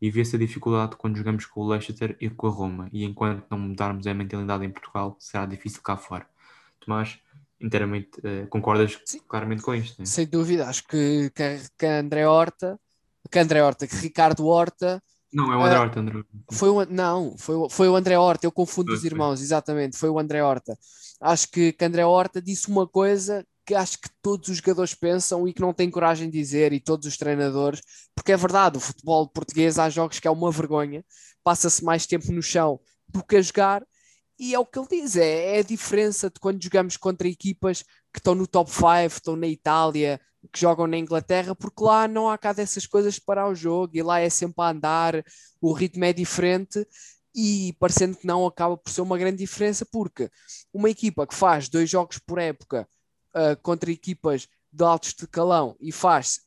E 0.00 0.10
vê-se 0.10 0.34
a 0.36 0.38
dificuldade 0.38 0.96
quando 0.96 1.16
jogamos 1.16 1.44
com 1.46 1.60
o 1.60 1.68
Leicester 1.68 2.16
e 2.20 2.30
com 2.30 2.46
a 2.46 2.50
Roma, 2.50 2.88
e 2.92 3.04
enquanto 3.04 3.46
não 3.50 3.58
mudarmos 3.58 4.06
a 4.06 4.14
mentalidade 4.14 4.64
em 4.64 4.70
Portugal, 4.70 5.16
será 5.18 5.46
difícil 5.46 5.82
cá 5.82 5.96
fora. 5.96 6.26
Tomás, 6.80 7.20
inteiramente 7.60 8.18
uh, 8.18 8.46
concordas 8.48 9.00
Sim. 9.04 9.20
claramente 9.28 9.62
com 9.62 9.74
isto? 9.74 10.00
Né? 10.00 10.06
Sem 10.06 10.26
dúvida, 10.26 10.68
acho 10.68 10.86
que, 10.88 11.30
que, 11.34 11.58
que 11.78 11.86
André 11.86 12.26
Horta, 12.26 12.78
que 13.30 13.38
André 13.38 13.62
Horta, 13.62 13.86
que 13.86 13.96
Ricardo 13.96 14.46
Horta 14.46 15.02
não, 15.32 15.50
é 15.50 15.56
o 15.56 15.62
André 15.62 15.78
Horta. 15.78 16.00
André. 16.00 16.22
Foi 16.50 16.68
o, 16.68 16.84
não, 16.84 17.34
foi, 17.38 17.68
foi 17.70 17.88
o 17.88 17.96
André 17.96 18.18
Horta, 18.18 18.46
eu 18.46 18.52
confundo 18.52 18.92
os 18.92 19.02
irmãos, 19.02 19.40
exatamente, 19.40 19.96
foi 19.96 20.10
o 20.10 20.18
André 20.18 20.42
Horta. 20.42 20.78
Acho 21.20 21.48
que, 21.50 21.72
que 21.72 21.84
André 21.84 22.04
Horta 22.04 22.42
disse 22.42 22.68
uma 22.68 22.86
coisa 22.86 23.44
que 23.64 23.74
acho 23.74 23.98
que 23.98 24.10
todos 24.20 24.48
os 24.48 24.56
jogadores 24.58 24.94
pensam 24.94 25.46
e 25.48 25.54
que 25.54 25.60
não 25.62 25.72
têm 25.72 25.90
coragem 25.90 26.28
de 26.28 26.38
dizer, 26.38 26.72
e 26.72 26.80
todos 26.80 27.06
os 27.06 27.16
treinadores, 27.16 27.80
porque 28.14 28.32
é 28.32 28.36
verdade, 28.36 28.76
o 28.76 28.80
futebol 28.80 29.26
português 29.28 29.78
há 29.78 29.88
jogos 29.88 30.18
que 30.18 30.28
é 30.28 30.30
uma 30.30 30.50
vergonha, 30.50 31.04
passa-se 31.42 31.82
mais 31.82 32.06
tempo 32.06 32.30
no 32.32 32.42
chão 32.42 32.78
do 33.08 33.22
que 33.22 33.36
a 33.36 33.42
jogar, 33.42 33.82
e 34.42 34.56
é 34.56 34.58
o 34.58 34.66
que 34.66 34.76
ele 34.76 34.88
diz, 34.90 35.14
é, 35.14 35.56
é 35.56 35.58
a 35.60 35.62
diferença 35.62 36.28
de 36.28 36.40
quando 36.40 36.60
jogamos 36.60 36.96
contra 36.96 37.28
equipas 37.28 37.84
que 38.12 38.18
estão 38.18 38.34
no 38.34 38.44
top 38.44 38.68
5, 38.68 38.86
estão 39.06 39.36
na 39.36 39.46
Itália, 39.46 40.20
que 40.52 40.58
jogam 40.58 40.88
na 40.88 40.98
Inglaterra, 40.98 41.54
porque 41.54 41.84
lá 41.84 42.08
não 42.08 42.28
há 42.28 42.36
cá 42.36 42.52
dessas 42.52 42.84
coisas 42.84 43.14
de 43.14 43.20
parar 43.20 43.46
o 43.48 43.54
jogo 43.54 43.92
e 43.94 44.02
lá 44.02 44.18
é 44.18 44.28
sempre 44.28 44.64
a 44.64 44.70
andar, 44.70 45.24
o 45.60 45.72
ritmo 45.72 46.04
é 46.04 46.12
diferente 46.12 46.84
e 47.32 47.76
parecendo 47.78 48.16
que 48.16 48.26
não 48.26 48.44
acaba 48.44 48.76
por 48.76 48.90
ser 48.90 49.02
uma 49.02 49.16
grande 49.16 49.36
diferença, 49.36 49.86
porque 49.86 50.28
uma 50.74 50.90
equipa 50.90 51.24
que 51.24 51.36
faz 51.36 51.68
dois 51.68 51.88
jogos 51.88 52.18
por 52.18 52.40
época 52.40 52.88
uh, 53.36 53.56
contra 53.62 53.92
equipas 53.92 54.48
de 54.72 54.82
alto 54.82 55.06
escalão 55.06 55.76
e 55.78 55.92
faz 55.92 56.40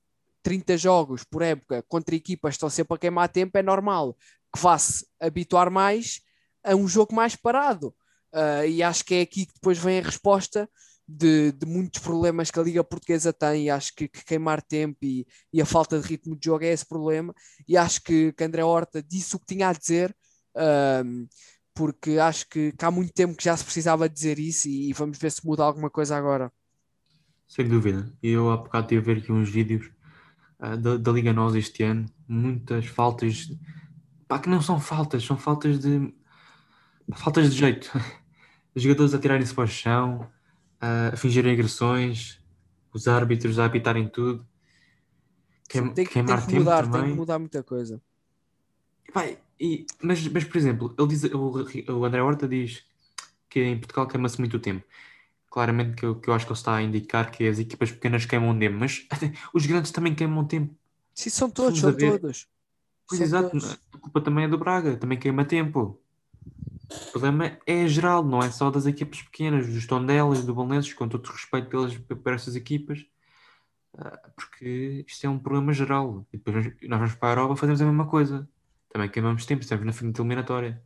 30 0.44 0.78
jogos 0.78 1.24
por 1.24 1.42
época 1.42 1.82
contra 1.88 2.14
equipas 2.14 2.50
que 2.50 2.56
estão 2.58 2.70
sempre 2.70 2.94
a 2.96 3.00
queimar 3.00 3.30
tempo, 3.30 3.58
é 3.58 3.64
normal 3.64 4.18
que 4.54 4.62
vá-se 4.62 5.08
habituar 5.18 5.72
mais 5.72 6.25
a 6.66 6.76
um 6.76 6.88
jogo 6.88 7.14
mais 7.14 7.36
parado. 7.36 7.94
Uh, 8.34 8.68
e 8.68 8.84
acho 8.84 9.06
que 9.06 9.16
é 9.16 9.22
aqui 9.22 9.46
que 9.46 9.54
depois 9.54 9.78
vem 9.78 10.00
a 10.00 10.04
resposta 10.04 10.70
de, 11.08 11.52
de, 11.52 11.66
muitos 11.66 12.02
problemas 12.02 12.50
que 12.50 12.60
a 12.60 12.64
Liga 12.64 12.84
Portuguesa 12.84 13.32
tem, 13.32 13.66
e 13.66 13.70
acho 13.70 13.94
que, 13.96 14.08
que 14.08 14.26
queimar 14.26 14.62
tempo 14.62 14.98
e, 15.04 15.26
e, 15.54 15.62
a 15.62 15.66
falta 15.66 16.00
de 16.00 16.08
ritmo 16.08 16.36
de 16.36 16.46
jogo 16.46 16.66
é 16.66 16.74
esse 16.74 16.86
problema, 16.86 17.34
e 17.68 17.78
acho 17.78 18.02
que, 18.02 18.34
que 18.34 18.44
André 18.44 18.64
Horta 18.64 19.04
disse 19.04 19.36
o 19.36 19.40
que 19.40 19.46
tinha 19.46 19.70
a 19.70 19.74
dizer, 19.74 20.16
um, 21.06 21.28
porque 21.74 22.18
acho 22.18 22.50
que, 22.50 22.72
que, 22.72 22.86
há 22.86 22.90
muito 22.90 23.14
tempo 23.14 23.36
que 23.36 23.44
já 23.44 23.56
se 23.56 23.64
precisava 23.64 24.10
dizer 24.10 24.40
isso 24.40 24.68
e, 24.68 24.90
e, 24.90 24.94
vamos 24.94 25.18
ver 25.18 25.32
se 25.32 25.46
muda 25.46 25.64
alguma 25.64 25.90
coisa 25.90 26.18
agora. 26.18 26.52
Sem 27.48 27.68
dúvida, 27.68 28.12
eu 28.24 28.50
há 28.50 28.58
bocado 28.58 28.88
tive 28.88 29.02
a 29.02 29.14
ver 29.14 29.22
aqui 29.22 29.32
uns 29.32 29.50
vídeos 29.50 29.92
uh, 30.60 30.76
da, 30.76 30.98
da, 30.98 31.12
Liga 31.12 31.32
Nós 31.32 31.54
este 31.54 31.84
ano, 31.84 32.08
muitas 32.28 32.88
faltas, 32.88 33.52
pá, 34.28 34.40
que 34.40 34.50
não 34.50 34.62
são 34.62 34.80
faltas, 34.80 35.24
são 35.24 35.38
faltas 35.38 35.80
de 35.80 36.12
faltas 37.14 37.52
de 37.52 37.58
jeito. 37.58 37.92
Os 38.74 38.84
jogadores 38.84 39.14
a 39.14 39.20
tirarem-se 39.20 39.54
para 39.54 39.64
o 39.64 39.68
chão, 39.68 40.30
a 40.82 41.16
fingir 41.16 41.46
agressões, 41.48 42.40
os 42.94 43.08
árbitros 43.08 43.60
a 43.60 43.66
apitarem 43.66 44.08
tudo. 44.08 44.46
Queim, 45.70 45.94
tem, 45.94 46.06
queimar 46.06 46.40
tem 46.40 46.48
que 46.48 46.60
mudar, 46.60 46.84
também. 46.84 47.02
tem 47.02 47.12
que 47.12 47.18
mudar 47.18 47.40
muita 47.40 47.64
coisa. 47.64 48.02
Pai, 49.14 49.38
e, 49.60 49.86
mas, 50.02 50.28
mas, 50.28 50.44
por 50.44 50.58
exemplo, 50.58 50.96
ele 50.98 51.08
diz, 51.08 51.24
o, 51.24 51.94
o 51.94 52.06
André 52.06 52.22
Horta 52.22 52.48
diz 52.48 52.84
que 53.50 53.62
em 53.62 53.78
Portugal 53.78 54.08
queima-se 54.08 54.40
muito 54.40 54.60
tempo. 54.60 54.86
Claramente 55.50 55.96
que 55.96 56.06
eu, 56.06 56.16
que 56.20 56.30
eu 56.30 56.34
acho 56.34 56.46
que 56.46 56.52
ele 56.52 56.60
está 56.60 56.76
a 56.76 56.82
indicar 56.82 57.32
que 57.32 57.48
as 57.48 57.60
equipas 57.60 57.92
pequenas 57.92 58.26
queimam 58.26 58.58
tempo, 58.58 58.78
mas 58.78 59.08
os 59.54 59.66
grandes 59.66 59.92
também 59.92 60.14
queimam 60.14 60.46
tempo. 60.46 60.76
Sim, 61.14 61.30
são 61.30 61.50
todos, 61.50 61.80
são 61.80 61.94
todos. 61.94 62.48
Pois 63.08 63.20
são 63.20 63.26
exato, 63.26 63.50
todos. 63.52 63.80
a 63.94 63.98
culpa 63.98 64.20
também 64.20 64.46
é 64.46 64.48
do 64.50 64.58
Braga, 64.58 64.98
também 64.98 65.18
queima 65.18 65.46
tempo. 65.46 66.02
O 66.92 67.12
problema 67.12 67.58
é 67.66 67.88
geral, 67.88 68.24
não 68.24 68.40
é 68.42 68.52
só 68.52 68.70
das 68.70 68.86
equipas 68.86 69.22
pequenas, 69.22 69.68
dos 69.68 69.88
Tondelas, 69.88 70.44
do 70.44 70.54
Bolonenses, 70.54 70.94
com 70.94 71.08
todo 71.08 71.26
respeito 71.28 71.70
pelas, 71.70 71.98
por 71.98 72.34
essas 72.34 72.56
equipas, 72.56 73.06
ah, 73.98 74.20
porque 74.36 75.06
isto 75.08 75.26
é 75.26 75.30
um 75.30 75.40
problema 75.40 75.74
geral. 75.74 76.26
E 76.34 76.38
depois 76.38 76.66
nós 76.84 77.00
vamos 77.00 77.16
para 77.16 77.30
a 77.30 77.32
Europa 77.44 77.56
fazemos 77.56 77.82
a 77.82 77.86
mesma 77.86 78.08
coisa. 78.08 78.48
Também 78.90 79.10
queimamos 79.10 79.46
tempo, 79.46 79.62
estamos 79.62 79.86
na 79.86 79.94
frente 79.94 80.20
eliminatória. 80.20 80.82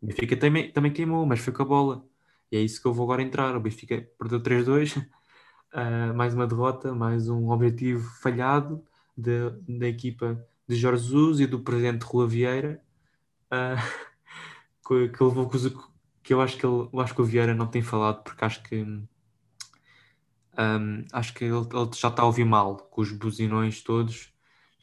O 0.00 0.06
Benfica 0.06 0.36
também, 0.36 0.70
também 0.72 0.92
queimou, 0.92 1.26
mas 1.26 1.40
foi 1.40 1.52
com 1.52 1.62
a 1.62 1.66
bola. 1.66 2.04
E 2.52 2.56
é 2.56 2.60
isso 2.60 2.80
que 2.80 2.86
eu 2.86 2.92
vou 2.92 3.04
agora 3.04 3.22
entrar. 3.22 3.56
O 3.56 3.60
Benfica 3.60 4.06
perdeu 4.18 4.40
3-2, 4.40 4.98
uh, 4.98 5.06
ah, 5.72 6.12
mais 6.14 6.34
uma 6.34 6.46
derrota, 6.46 6.94
mais 6.94 7.28
um 7.28 7.50
objetivo 7.50 8.08
falhado 8.20 8.84
de, 9.16 9.50
da 9.68 9.88
equipa 9.88 10.44
de 10.68 10.76
Jorge 10.76 11.04
Jesus 11.04 11.40
e 11.40 11.46
do 11.46 11.60
presidente 11.60 12.02
Rua 12.04 12.26
Vieira. 12.26 12.82
Uh, 13.50 14.04
que, 14.84 15.24
levou, 15.24 15.50
que 16.22 16.34
eu 16.34 16.40
acho 16.40 16.56
que 16.56 16.66
ele, 16.66 16.88
eu 16.92 17.00
acho 17.00 17.14
que 17.14 17.22
o 17.22 17.24
Vieira 17.24 17.54
não 17.54 17.66
tem 17.66 17.82
falado 17.82 18.22
porque 18.22 18.44
acho 18.44 18.62
que 18.62 18.82
um, 18.82 19.06
acho 21.12 21.34
que 21.34 21.44
ele, 21.44 21.56
ele, 21.56 21.90
já 21.94 22.08
está 22.08 22.22
a 22.22 22.26
ouvir 22.26 22.44
mal 22.44 22.76
com 22.76 23.00
os 23.00 23.10
buzinões 23.10 23.82
todos 23.82 24.32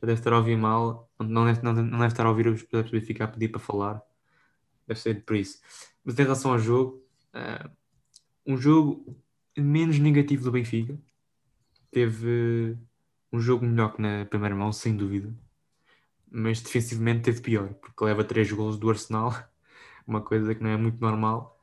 já 0.01 0.07
deve 0.07 0.19
estar 0.19 0.33
a 0.33 0.37
ouvir 0.37 0.57
mal 0.57 1.09
não 1.19 1.45
deve, 1.45 1.61
não, 1.63 1.73
não 1.73 1.99
deve 1.99 2.13
estar 2.13 2.25
a 2.25 2.29
ouvir 2.29 2.47
os 2.47 2.63
Benfica 2.91 3.25
a 3.25 3.27
pedir 3.27 3.49
para 3.49 3.59
falar. 3.59 4.01
Deve 4.87 4.99
ser 4.99 5.23
por 5.23 5.35
isso. 5.35 5.61
Mas 6.03 6.17
em 6.17 6.23
relação 6.23 6.51
ao 6.51 6.59
jogo 6.59 7.03
uh, 7.35 7.69
um 8.45 8.57
jogo 8.57 9.15
menos 9.55 9.99
negativo 9.99 10.43
do 10.43 10.51
Benfica 10.51 10.97
teve 11.91 12.77
um 13.31 13.39
jogo 13.39 13.65
melhor 13.65 13.93
que 13.93 14.01
na 14.01 14.25
primeira 14.25 14.55
mão 14.55 14.71
sem 14.71 14.95
dúvida 14.95 15.33
mas 16.29 16.61
defensivamente 16.61 17.21
teve 17.21 17.41
pior 17.41 17.73
porque 17.75 18.03
leva 18.03 18.23
três 18.23 18.51
gols 18.51 18.77
do 18.77 18.89
Arsenal 18.89 19.31
uma 20.07 20.21
coisa 20.21 20.53
que 20.55 20.63
não 20.63 20.69
é 20.69 20.77
muito 20.77 20.99
normal, 21.01 21.57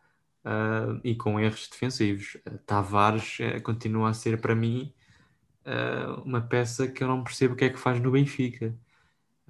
uh, 0.44 1.01
e 1.05 1.14
com 1.14 1.38
erros 1.38 1.68
defensivos. 1.68 2.37
Uh, 2.46 2.59
Tavares 2.66 3.38
uh, 3.40 3.62
continua 3.62 4.11
a 4.11 4.14
ser 4.14 4.40
para 4.40 4.55
mim 4.55 4.92
uma 6.24 6.40
peça 6.40 6.88
que 6.88 7.05
eu 7.05 7.09
não 7.09 7.22
percebo 7.22 7.53
o 7.53 7.57
que 7.57 7.66
é 7.66 7.68
que 7.68 7.79
faz 7.79 8.01
no 8.01 8.11
Benfica. 8.11 8.74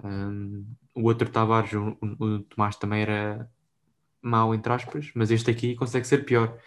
Um, 0.03 0.65
o 0.93 1.03
outro 1.03 1.29
Tavares, 1.29 1.71
o, 1.71 1.97
o, 2.01 2.39
Tomás 2.41 2.75
também 2.75 3.03
era 3.03 3.49
mau, 4.21 4.53
entre 4.53 4.73
aspas, 4.73 5.11
mas 5.15 5.31
este 5.31 5.49
aqui 5.49 5.75
consegue 5.75 6.05
ser 6.05 6.25
pior. 6.25 6.59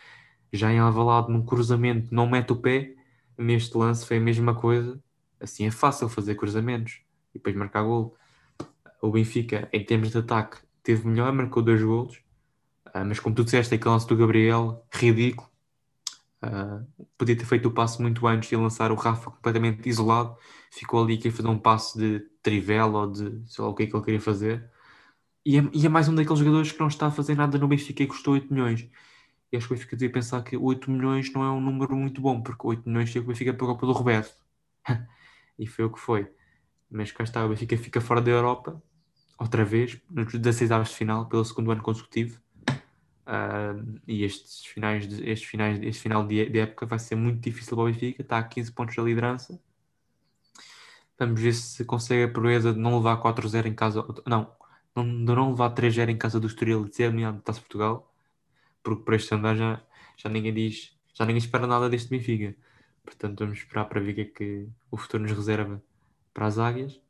Já 0.53 0.73
em 0.73 0.79
Alvalade, 0.79 1.31
num 1.31 1.45
cruzamento, 1.45 2.15
não 2.15 2.27
mete 2.27 2.53
o 2.53 2.57
pé, 2.57 2.95
neste 3.37 3.77
lance 3.77 4.07
foi 4.07 4.17
a 4.17 4.21
mesma 4.21 4.55
coisa. 4.55 4.99
Assim 5.39 5.67
é 5.67 5.71
fácil 5.71 6.09
fazer 6.09 6.37
cruzamentos 6.37 7.03
e 7.35 7.39
depois 7.39 7.55
marcar 7.55 7.83
gol. 7.83 8.17
O 9.03 9.11
Benfica, 9.11 9.69
em 9.71 9.85
termos 9.85 10.11
de 10.13 10.19
ataque, 10.19 10.59
teve 10.83 11.07
melhor, 11.07 11.33
marcou 11.33 11.63
dois 11.63 11.83
golos, 11.83 12.17
uh, 12.89 13.05
mas 13.07 13.21
como 13.21 13.35
tu 13.35 13.45
disseste, 13.45 13.75
aquele 13.75 13.91
lance 13.91 14.07
do 14.07 14.17
Gabriel, 14.17 14.87
ridículo. 14.93 15.51
Uh, 16.43 16.85
podia 17.17 17.37
ter 17.37 17.45
feito 17.45 17.69
o 17.69 17.71
passo 17.71 18.03
muito 18.03 18.27
antes 18.27 18.51
e 18.51 18.57
lançar 18.57 18.91
o 18.91 18.97
Rafa 18.97 19.31
completamente 19.31 19.89
isolado. 19.89 20.37
Ficou 20.73 21.03
ali 21.03 21.17
queria 21.17 21.33
fazer 21.33 21.49
um 21.49 21.59
passo 21.59 21.99
de 21.99 22.21
trivela 22.43 23.01
ou 23.01 23.11
de 23.13 23.43
sei 23.47 23.65
lá 23.65 23.71
o 23.71 23.75
que 23.75 23.85
é 23.85 23.87
que 23.87 23.95
ele 23.95 24.05
queria 24.05 24.21
fazer. 24.21 24.69
E 25.45 25.59
é, 25.59 25.69
e 25.73 25.87
é, 25.87 25.89
mais 25.89 26.09
um 26.09 26.15
daqueles 26.15 26.39
jogadores 26.39 26.73
que 26.73 26.81
não 26.81 26.89
está 26.89 27.07
a 27.09 27.11
fazer 27.11 27.37
nada 27.37 27.59
no 27.59 27.69
Benfica 27.69 28.03
e 28.03 28.07
custou 28.07 28.35
8 28.35 28.53
milhões. 28.53 28.89
E 29.53 29.57
acho 29.57 29.69
que 29.69 29.75
o 29.75 29.77
Benfica 29.77 29.97
devia 29.97 30.13
pensar 30.13 30.43
que 30.43 30.57
8 30.57 30.91
milhões 30.91 31.33
não 31.33 31.45
é 31.45 31.51
um 31.51 31.61
número 31.61 31.97
muito 31.97 32.21
bom, 32.21 32.43
porque 32.43 32.67
8 32.67 32.89
milhões 32.89 33.11
que 33.11 33.19
o 33.19 33.25
Benfica 33.25 33.55
pagou 33.55 33.77
pelo 33.79 33.93
Roberto. 33.93 34.35
e 35.59 35.67
foi 35.67 35.85
o 35.85 35.91
que 35.93 36.01
foi. 36.01 36.29
Mas 36.91 37.13
cá 37.13 37.25
está, 37.25 37.45
o 37.45 37.49
Benfica 37.51 37.77
fica 37.77 38.01
fora 38.01 38.21
da 38.21 38.31
Europa 38.31 38.83
outra 39.43 39.65
vez, 39.65 40.01
nos 40.11 40.33
16 40.33 40.71
avos 40.71 40.91
de 40.91 40.97
final, 40.97 41.27
pelo 41.27 41.45
segundo 41.45 41.71
ano 41.73 41.83
consecutivo. 41.83 42.41
Uh, 43.27 44.01
e 44.07 44.25
estes 44.25 44.65
finais, 44.67 45.07
de, 45.07 45.29
estes 45.31 45.49
finais, 45.49 45.81
este 45.83 46.03
final 46.03 46.27
de, 46.27 46.49
de, 46.49 46.59
época 46.59 46.87
vai 46.87 46.99
ser 46.99 47.15
muito 47.15 47.41
difícil 47.41 47.77
para 47.77 47.85
o 47.85 47.87
Benfica, 47.87 48.23
está 48.23 48.39
a 48.39 48.43
15 48.43 48.73
pontos 48.73 48.97
da 48.97 49.03
liderança. 49.03 49.61
Vamos 51.19 51.41
ver 51.41 51.53
se 51.55 51.85
consegue 51.85 52.25
a 52.25 52.29
proeza 52.29 52.73
de 52.73 52.79
não 52.81 52.97
levar 52.97 53.21
4-0 53.23 53.67
em 53.67 53.75
casa, 53.75 54.05
não, 54.27 54.51
de 54.97 55.35
não 55.35 55.51
levar 55.51 55.73
3-0 55.75 56.09
em 56.11 56.19
casa 56.19 56.41
do 56.41 56.47
Estoril 56.47 56.85
e 56.87 56.89
de 56.89 56.97
ser 56.97 57.05
eliminado 57.05 57.37
de 57.37 57.43
Taça 57.43 57.61
Portugal, 57.61 58.13
porque 58.83 59.05
por 59.05 59.15
este 59.15 59.35
andar 59.35 59.57
já, 59.57 59.81
já 60.17 60.29
ninguém 60.29 60.53
diz, 60.53 60.97
já 61.15 61.25
ninguém 61.25 61.39
espera 61.39 61.67
nada 61.67 61.89
deste 61.89 62.11
Benfica. 62.11 62.57
Portanto, 63.05 63.41
vamos 63.41 63.59
esperar 63.59 63.85
para 63.87 64.01
ver 64.01 64.13
o 64.13 64.15
que 64.15 64.21
é 64.21 64.25
que 64.25 64.69
o 64.91 64.97
futuro 64.97 65.23
nos 65.23 65.33
reserva 65.33 65.83
para 66.35 66.47
as 66.47 66.59
águias. 66.59 67.01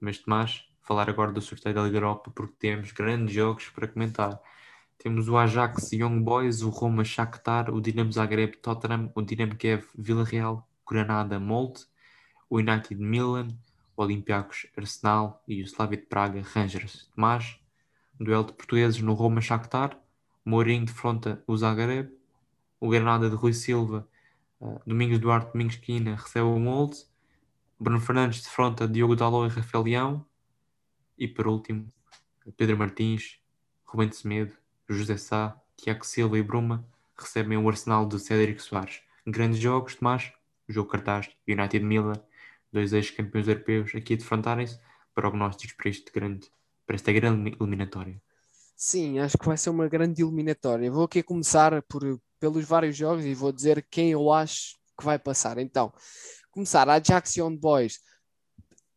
Mas 0.00 0.18
Tomás, 0.18 0.69
falar 0.82 1.08
agora 1.08 1.32
do 1.32 1.40
sorteio 1.40 1.74
da 1.74 1.82
Liga 1.82 1.98
Europa 1.98 2.30
porque 2.34 2.54
temos 2.58 2.92
grandes 2.92 3.34
jogos 3.34 3.68
para 3.70 3.88
comentar. 3.88 4.40
Temos 4.98 5.28
o 5.28 5.36
Ajax 5.36 5.92
Young 5.92 6.20
Boys, 6.20 6.62
o 6.62 6.68
Roma 6.68 7.04
Shakhtar, 7.04 7.70
o 7.70 7.80
Dinamo 7.80 8.12
Zagreb 8.12 8.56
Tottenham, 8.56 9.10
o 9.14 9.22
Dinamo 9.22 9.56
Kiev 9.56 9.86
Vila 9.96 10.24
Real, 10.24 10.68
Granada 10.88 11.40
Molde, 11.40 11.86
o 12.48 12.58
United 12.58 13.00
Milan, 13.00 13.48
o 13.96 14.02
Olympiacos 14.02 14.66
Arsenal 14.76 15.42
e 15.48 15.62
o 15.62 15.66
Slavia 15.66 15.98
de 15.98 16.06
Praga 16.06 16.42
Rangers. 16.54 17.08
Tomás, 17.14 17.58
duelo 18.18 18.44
de 18.44 18.52
portugueses 18.52 19.00
no 19.00 19.14
Roma 19.14 19.40
Shakhtar, 19.40 19.98
Mourinho 20.44 20.84
defronta 20.84 21.42
o 21.46 21.56
Zagreb, 21.56 22.10
o 22.78 22.88
Granada 22.88 23.30
de 23.30 23.36
Rui 23.36 23.52
Silva 23.52 24.08
Uh, 24.60 24.78
Domingos 24.86 25.18
Duarte, 25.18 25.52
Domingos 25.52 25.76
Quina 25.76 26.14
recebe 26.14 26.44
o 26.44 26.58
molde. 26.58 26.98
Bruno 27.78 27.98
Fernandes 27.98 28.42
defronta 28.42 28.86
Diogo 28.86 29.16
Dalot 29.16 29.50
e 29.50 29.56
Rafael 29.56 29.84
Leão. 29.84 30.26
E 31.20 31.28
por 31.28 31.46
último, 31.46 31.86
Pedro 32.56 32.78
Martins, 32.78 33.38
Rubem 33.84 34.08
de 34.08 34.16
Semedo, 34.16 34.56
José 34.88 35.18
Sá, 35.18 35.54
Tiago 35.76 36.06
Silva 36.06 36.38
e 36.38 36.42
Bruma 36.42 36.82
recebem 37.14 37.58
o 37.58 37.68
Arsenal 37.68 38.08
de 38.08 38.18
Cédric 38.18 38.62
Soares. 38.62 39.02
Grandes 39.26 39.60
jogos, 39.60 39.94
Tomás, 39.94 40.32
jogo 40.66 40.88
cartaz, 40.88 41.28
United 41.46 41.84
Miller, 41.84 42.18
dois 42.72 42.94
ex-campeões 42.94 43.48
europeus 43.48 43.94
aqui 43.94 44.14
a 44.14 44.16
defrontarem-se 44.16 44.80
prognósticos 45.14 45.76
para, 45.76 45.90
este 45.90 46.10
grande, 46.10 46.50
para 46.86 46.96
esta 46.96 47.12
grande 47.12 47.54
eliminatória. 47.60 48.20
Sim, 48.74 49.18
acho 49.18 49.36
que 49.36 49.46
vai 49.46 49.58
ser 49.58 49.68
uma 49.68 49.88
grande 49.88 50.22
eliminatória. 50.22 50.90
Vou 50.90 51.04
aqui 51.04 51.22
começar 51.22 51.82
por, 51.82 52.18
pelos 52.38 52.64
vários 52.64 52.96
jogos 52.96 53.26
e 53.26 53.34
vou 53.34 53.52
dizer 53.52 53.86
quem 53.90 54.12
eu 54.12 54.32
acho 54.32 54.76
que 54.98 55.04
vai 55.04 55.18
passar. 55.18 55.58
Então, 55.58 55.92
começar 56.50 56.88
a 56.88 56.96
Young 57.36 57.58
Boys. 57.58 58.00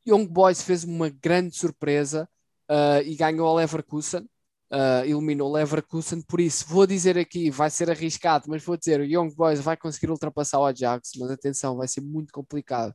Young 0.08 0.28
Boys 0.28 0.62
fez 0.62 0.84
uma 0.84 1.10
grande 1.10 1.56
surpresa 1.56 2.28
uh, 2.70 3.02
e 3.06 3.16
ganhou 3.16 3.48
a 3.48 3.62
Leverkusen. 3.62 4.28
Uh, 4.72 5.06
eliminou 5.06 5.52
o 5.52 5.54
Leverkusen, 5.54 6.22
por 6.24 6.42
isso 6.42 6.66
vou 6.68 6.88
dizer 6.88 7.16
aqui, 7.16 7.52
vai 7.52 7.70
ser 7.70 7.92
arriscado, 7.92 8.46
mas 8.48 8.63
vou 8.63 8.76
dizer, 8.76 9.00
o 9.00 9.04
Young 9.04 9.32
Boys 9.36 9.60
vai 9.60 9.78
conseguir 9.78 10.10
ultrapassar 10.10 10.58
o 10.60 10.66
Ajax, 10.66 11.12
mas 11.20 11.30
atenção, 11.30 11.78
vai 11.78 11.88
ser 11.88 12.02
muito 12.02 12.34
complicado. 12.34 12.92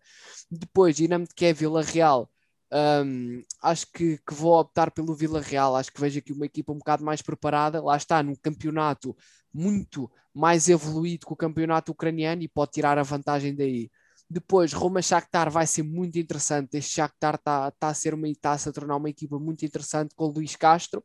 Depois, 0.50 0.96
Dinamo 0.96 1.24
de 1.24 1.34
Kiev, 1.36 1.56
Vila 1.60 1.82
Real, 1.82 2.28
um, 2.72 3.42
acho 3.62 3.86
que, 3.92 4.18
que, 4.18 4.34
vou 4.34 4.58
optar 4.58 4.90
pelo 4.90 5.14
Vila 5.14 5.40
Real. 5.40 5.76
Acho 5.76 5.92
que 5.92 6.00
vejo 6.00 6.18
aqui 6.18 6.32
uma 6.32 6.46
equipa 6.46 6.72
um 6.72 6.78
bocado 6.78 7.04
mais 7.04 7.22
preparada. 7.22 7.82
Lá 7.82 7.96
está, 7.96 8.22
num 8.22 8.34
campeonato 8.34 9.16
muito 9.52 10.10
mais 10.34 10.68
evoluído 10.68 11.26
que 11.26 11.32
o 11.32 11.36
campeonato 11.36 11.92
ucraniano 11.92 12.42
e 12.42 12.48
pode 12.48 12.72
tirar 12.72 12.98
a 12.98 13.02
vantagem 13.02 13.54
daí. 13.54 13.90
Depois, 14.30 14.72
Roma 14.72 15.00
Shakhtar 15.00 15.50
vai 15.50 15.66
ser 15.66 15.82
muito 15.82 16.18
interessante. 16.18 16.76
Este 16.76 16.96
Shakhtar 16.96 17.36
está 17.36 17.70
tá 17.70 17.88
a 17.88 17.94
ser 17.94 18.12
uma 18.12 18.28
está 18.28 18.52
a 18.52 18.72
tornar 18.72 18.96
uma 18.96 19.08
equipa 19.08 19.38
muito 19.38 19.64
interessante 19.64 20.14
com 20.14 20.24
o 20.26 20.32
Luís 20.32 20.54
Castro. 20.54 21.02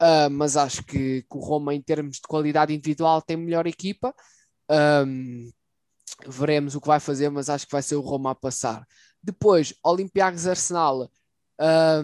Uh, 0.00 0.28
mas 0.30 0.56
acho 0.56 0.84
que, 0.84 1.22
que, 1.22 1.36
o 1.36 1.40
Roma, 1.40 1.74
em 1.74 1.80
termos 1.80 2.16
de 2.16 2.22
qualidade 2.22 2.74
individual, 2.74 3.22
tem 3.22 3.36
melhor 3.36 3.66
equipa. 3.66 4.14
Um, 4.68 5.50
veremos 6.26 6.74
o 6.74 6.80
que 6.80 6.88
vai 6.88 7.00
fazer, 7.00 7.30
mas 7.30 7.48
acho 7.48 7.66
que 7.66 7.72
vai 7.72 7.82
ser 7.82 7.96
o 7.96 8.00
Roma 8.00 8.32
a 8.32 8.34
passar. 8.34 8.86
Depois, 9.22 9.74
Olympiacos 9.82 10.46
Arsenal. 10.46 11.10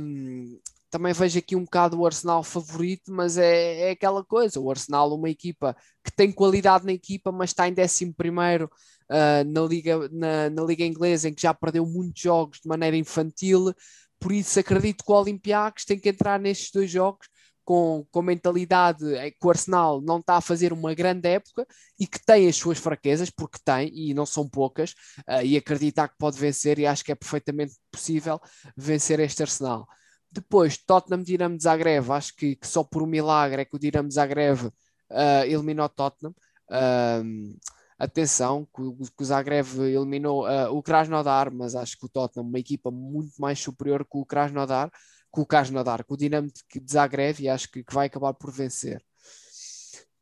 Um, 0.00 0.58
também 0.90 1.12
vejo 1.12 1.38
aqui 1.38 1.54
um 1.54 1.64
bocado 1.64 1.98
o 1.98 2.06
Arsenal 2.06 2.42
favorito, 2.42 3.12
mas 3.12 3.36
é, 3.36 3.88
é 3.88 3.90
aquela 3.90 4.24
coisa. 4.24 4.58
O 4.58 4.70
Arsenal, 4.70 5.14
uma 5.14 5.28
equipa 5.28 5.76
que 6.02 6.10
tem 6.10 6.32
qualidade 6.32 6.86
na 6.86 6.92
equipa, 6.92 7.30
mas 7.30 7.50
está 7.50 7.68
em 7.68 7.74
11 7.78 8.14
primeiro 8.14 8.70
uh, 9.10 9.44
na, 9.46 9.62
liga, 9.62 10.08
na, 10.10 10.50
na 10.50 10.62
Liga 10.62 10.84
Inglesa, 10.84 11.28
em 11.28 11.34
que 11.34 11.42
já 11.42 11.54
perdeu 11.54 11.86
muitos 11.86 12.20
jogos 12.20 12.60
de 12.60 12.68
maneira 12.68 12.96
infantil. 12.96 13.72
Por 14.20 14.32
isso, 14.32 14.58
acredito 14.58 15.04
que 15.04 15.12
o 15.12 15.14
Olympiacos 15.14 15.84
tem 15.84 15.98
que 15.98 16.08
entrar 16.08 16.40
nestes 16.40 16.70
dois 16.72 16.90
jogos 16.90 17.28
com, 17.68 18.06
com 18.10 18.22
mentalidade 18.22 19.04
que 19.38 19.46
o 19.46 19.50
Arsenal 19.50 20.00
não 20.00 20.20
está 20.20 20.36
a 20.36 20.40
fazer 20.40 20.72
uma 20.72 20.94
grande 20.94 21.28
época 21.28 21.66
e 22.00 22.06
que 22.06 22.18
tem 22.24 22.48
as 22.48 22.56
suas 22.56 22.78
fraquezas, 22.78 23.28
porque 23.28 23.58
tem, 23.62 23.90
e 23.94 24.14
não 24.14 24.24
são 24.24 24.48
poucas, 24.48 24.92
uh, 25.28 25.42
e 25.44 25.54
acreditar 25.54 26.08
que 26.08 26.16
pode 26.18 26.38
vencer, 26.38 26.78
e 26.78 26.86
acho 26.86 27.04
que 27.04 27.12
é 27.12 27.14
perfeitamente 27.14 27.74
possível 27.92 28.40
vencer 28.74 29.20
este 29.20 29.42
Arsenal. 29.42 29.86
Depois, 30.32 30.78
Tottenham 30.78 31.22
Dinamo 31.22 31.60
Zagreb, 31.60 32.10
acho 32.10 32.34
que, 32.36 32.56
que, 32.56 32.66
só 32.66 32.82
por 32.82 33.02
um 33.02 33.06
milagre 33.06 33.60
é 33.60 33.64
que 33.66 33.76
o 33.76 33.78
Dinamo 33.78 34.10
Zagreb 34.10 34.58
uh, 34.64 35.44
eliminou 35.44 35.90
Tottenham. 35.90 36.34
Uh, 36.70 37.54
atenção, 37.98 38.66
que, 38.74 38.82
que, 39.16 39.22
o 39.22 39.24
Zagreb 39.24 39.66
eliminou 39.80 40.46
uh, 40.46 40.72
o 40.74 40.82
Krasnodar, 40.82 41.52
mas 41.52 41.74
acho 41.74 41.98
que 41.98 42.06
o 42.06 42.08
Tottenham 42.08 42.46
uma 42.46 42.58
equipa 42.58 42.90
muito 42.90 43.34
mais 43.40 43.58
superior 43.58 44.04
que 44.04 44.16
o 44.16 44.24
Krasnodar 44.24 44.90
com 45.30 45.42
o 45.42 45.46
Krasnodar, 45.46 46.04
com 46.04 46.14
o 46.14 46.16
Dinamo 46.16 46.48
de 46.48 46.92
Zagreb 46.92 47.42
e 47.42 47.48
acho 47.48 47.70
que, 47.70 47.84
que 47.84 47.94
vai 47.94 48.06
acabar 48.06 48.34
por 48.34 48.50
vencer. 48.50 49.04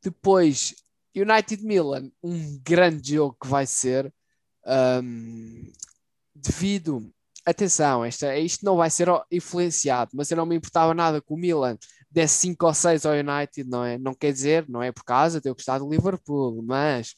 Depois, 0.03 0.75
United 1.15 1.65
Milan, 1.65 2.11
um 2.23 2.59
grande 2.63 3.15
jogo 3.15 3.37
que 3.41 3.49
vai 3.49 3.67
ser 3.67 4.13
um, 5.03 5.73
devido. 6.35 7.11
Atenção, 7.45 8.05
esta, 8.05 8.37
isto 8.37 8.65
não 8.65 8.77
vai 8.77 8.91
ser 8.91 9.07
influenciado, 9.31 10.11
mas 10.15 10.31
eu 10.31 10.37
não 10.37 10.45
me 10.45 10.57
importava 10.57 10.93
nada 10.93 11.23
com 11.23 11.35
o 11.35 11.39
Milan 11.39 11.79
desse 12.11 12.39
5 12.41 12.67
ou 12.67 12.75
6 12.75 13.07
ao 13.07 13.13
United, 13.13 13.71
não 13.71 13.85
é? 13.85 13.97
Não 13.99 14.15
quer 14.15 14.33
dizer, 14.33 14.69
não 14.69 14.83
é 14.83 14.91
por 14.91 15.05
causa 15.05 15.41
de 15.41 15.49
eu 15.49 15.55
gostar 15.55 15.79
do 15.79 15.89
Liverpool, 15.89 16.61
mas 16.63 17.15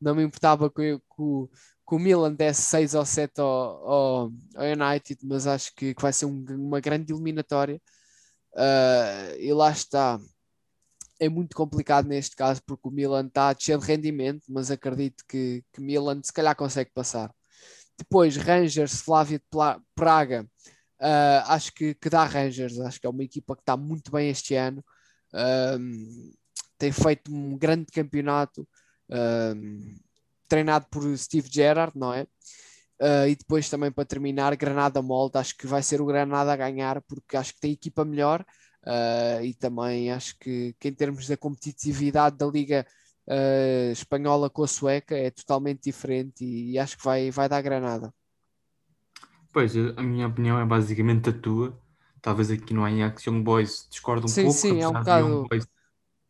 não 0.00 0.14
me 0.14 0.22
importava 0.22 0.70
com, 0.70 1.00
com, 1.08 1.48
que 1.90 1.94
o 1.94 1.98
Milan 1.98 2.32
desse 2.32 2.62
6 2.62 2.94
ou 2.94 3.04
7 3.04 3.40
ao, 3.40 3.46
ao, 3.48 4.32
ao 4.56 4.64
United, 4.64 5.20
mas 5.24 5.46
acho 5.46 5.74
que, 5.74 5.94
que 5.94 6.02
vai 6.02 6.12
ser 6.12 6.26
um, 6.26 6.44
uma 6.50 6.80
grande 6.80 7.12
eliminatória. 7.12 7.80
Uh, 8.54 9.36
e 9.38 9.52
lá 9.52 9.70
está. 9.70 10.18
É 11.18 11.28
muito 11.28 11.54
complicado 11.54 12.06
neste 12.08 12.34
caso 12.34 12.62
porque 12.66 12.88
o 12.88 12.90
Milan 12.90 13.26
está 13.26 13.54
cheio 13.58 13.78
de 13.78 13.86
rendimento, 13.86 14.44
mas 14.48 14.70
acredito 14.70 15.22
que, 15.28 15.62
que 15.72 15.80
Milan 15.80 16.20
se 16.22 16.32
calhar 16.32 16.56
consegue 16.56 16.90
passar. 16.94 17.30
Depois, 17.98 18.36
Rangers, 18.36 19.00
Flávia 19.00 19.38
de 19.38 19.44
Praga. 19.94 20.48
Uh, 21.00 21.42
acho 21.46 21.72
que, 21.72 21.94
que 21.94 22.08
dá 22.08 22.24
Rangers. 22.24 22.78
Acho 22.80 23.00
que 23.00 23.06
é 23.06 23.10
uma 23.10 23.24
equipa 23.24 23.54
que 23.56 23.62
está 23.62 23.76
muito 23.76 24.10
bem 24.10 24.30
este 24.30 24.54
ano. 24.54 24.82
Uh, 25.34 26.32
tem 26.78 26.92
feito 26.92 27.34
um 27.34 27.58
grande 27.58 27.86
campeonato. 27.92 28.66
Uh, 29.10 30.00
treinado 30.48 30.86
por 30.90 31.16
Steve 31.16 31.48
Gerrard, 31.50 31.92
não 31.96 32.12
é? 32.12 32.26
Uh, 33.00 33.28
e 33.28 33.34
depois 33.34 33.70
também 33.70 33.90
para 33.90 34.04
terminar, 34.04 34.54
Granada 34.56 35.00
Molde, 35.00 35.38
acho 35.38 35.56
que 35.56 35.66
vai 35.66 35.82
ser 35.82 36.02
o 36.02 36.06
Granada 36.06 36.52
a 36.52 36.56
ganhar, 36.56 37.00
porque 37.02 37.36
acho 37.36 37.54
que 37.54 37.60
tem 37.60 37.72
equipa 37.72 38.04
melhor 38.04 38.44
uh, 38.84 39.42
e 39.42 39.54
também 39.54 40.12
acho 40.12 40.38
que, 40.38 40.74
que, 40.78 40.88
em 40.88 40.92
termos 40.92 41.26
da 41.26 41.36
competitividade 41.36 42.36
da 42.36 42.46
Liga 42.46 42.86
uh, 43.26 43.92
Espanhola 43.92 44.50
com 44.50 44.64
a 44.64 44.66
Sueca 44.66 45.16
é 45.16 45.30
totalmente 45.30 45.84
diferente 45.84 46.44
e, 46.44 46.72
e, 46.72 46.78
acho 46.78 46.98
que 46.98 47.04
vai, 47.04 47.30
vai 47.30 47.48
dar 47.48 47.62
Granada. 47.62 48.12
Pois, 49.50 49.74
a 49.74 50.02
minha 50.02 50.28
opinião 50.28 50.60
é 50.60 50.64
basicamente 50.66 51.30
a 51.30 51.32
tua. 51.32 51.76
Talvez 52.20 52.50
aqui 52.50 52.74
no 52.74 52.84
Ajax 52.84 53.24
Young 53.24 53.42
Boys 53.42 53.88
discordo 53.90 54.26
um 54.26 54.28
sim, 54.28 54.44
pouco. 54.44 54.58
Sim, 54.58 54.80
é 54.82 54.86
um 54.86 54.92
bocado... 54.92 55.48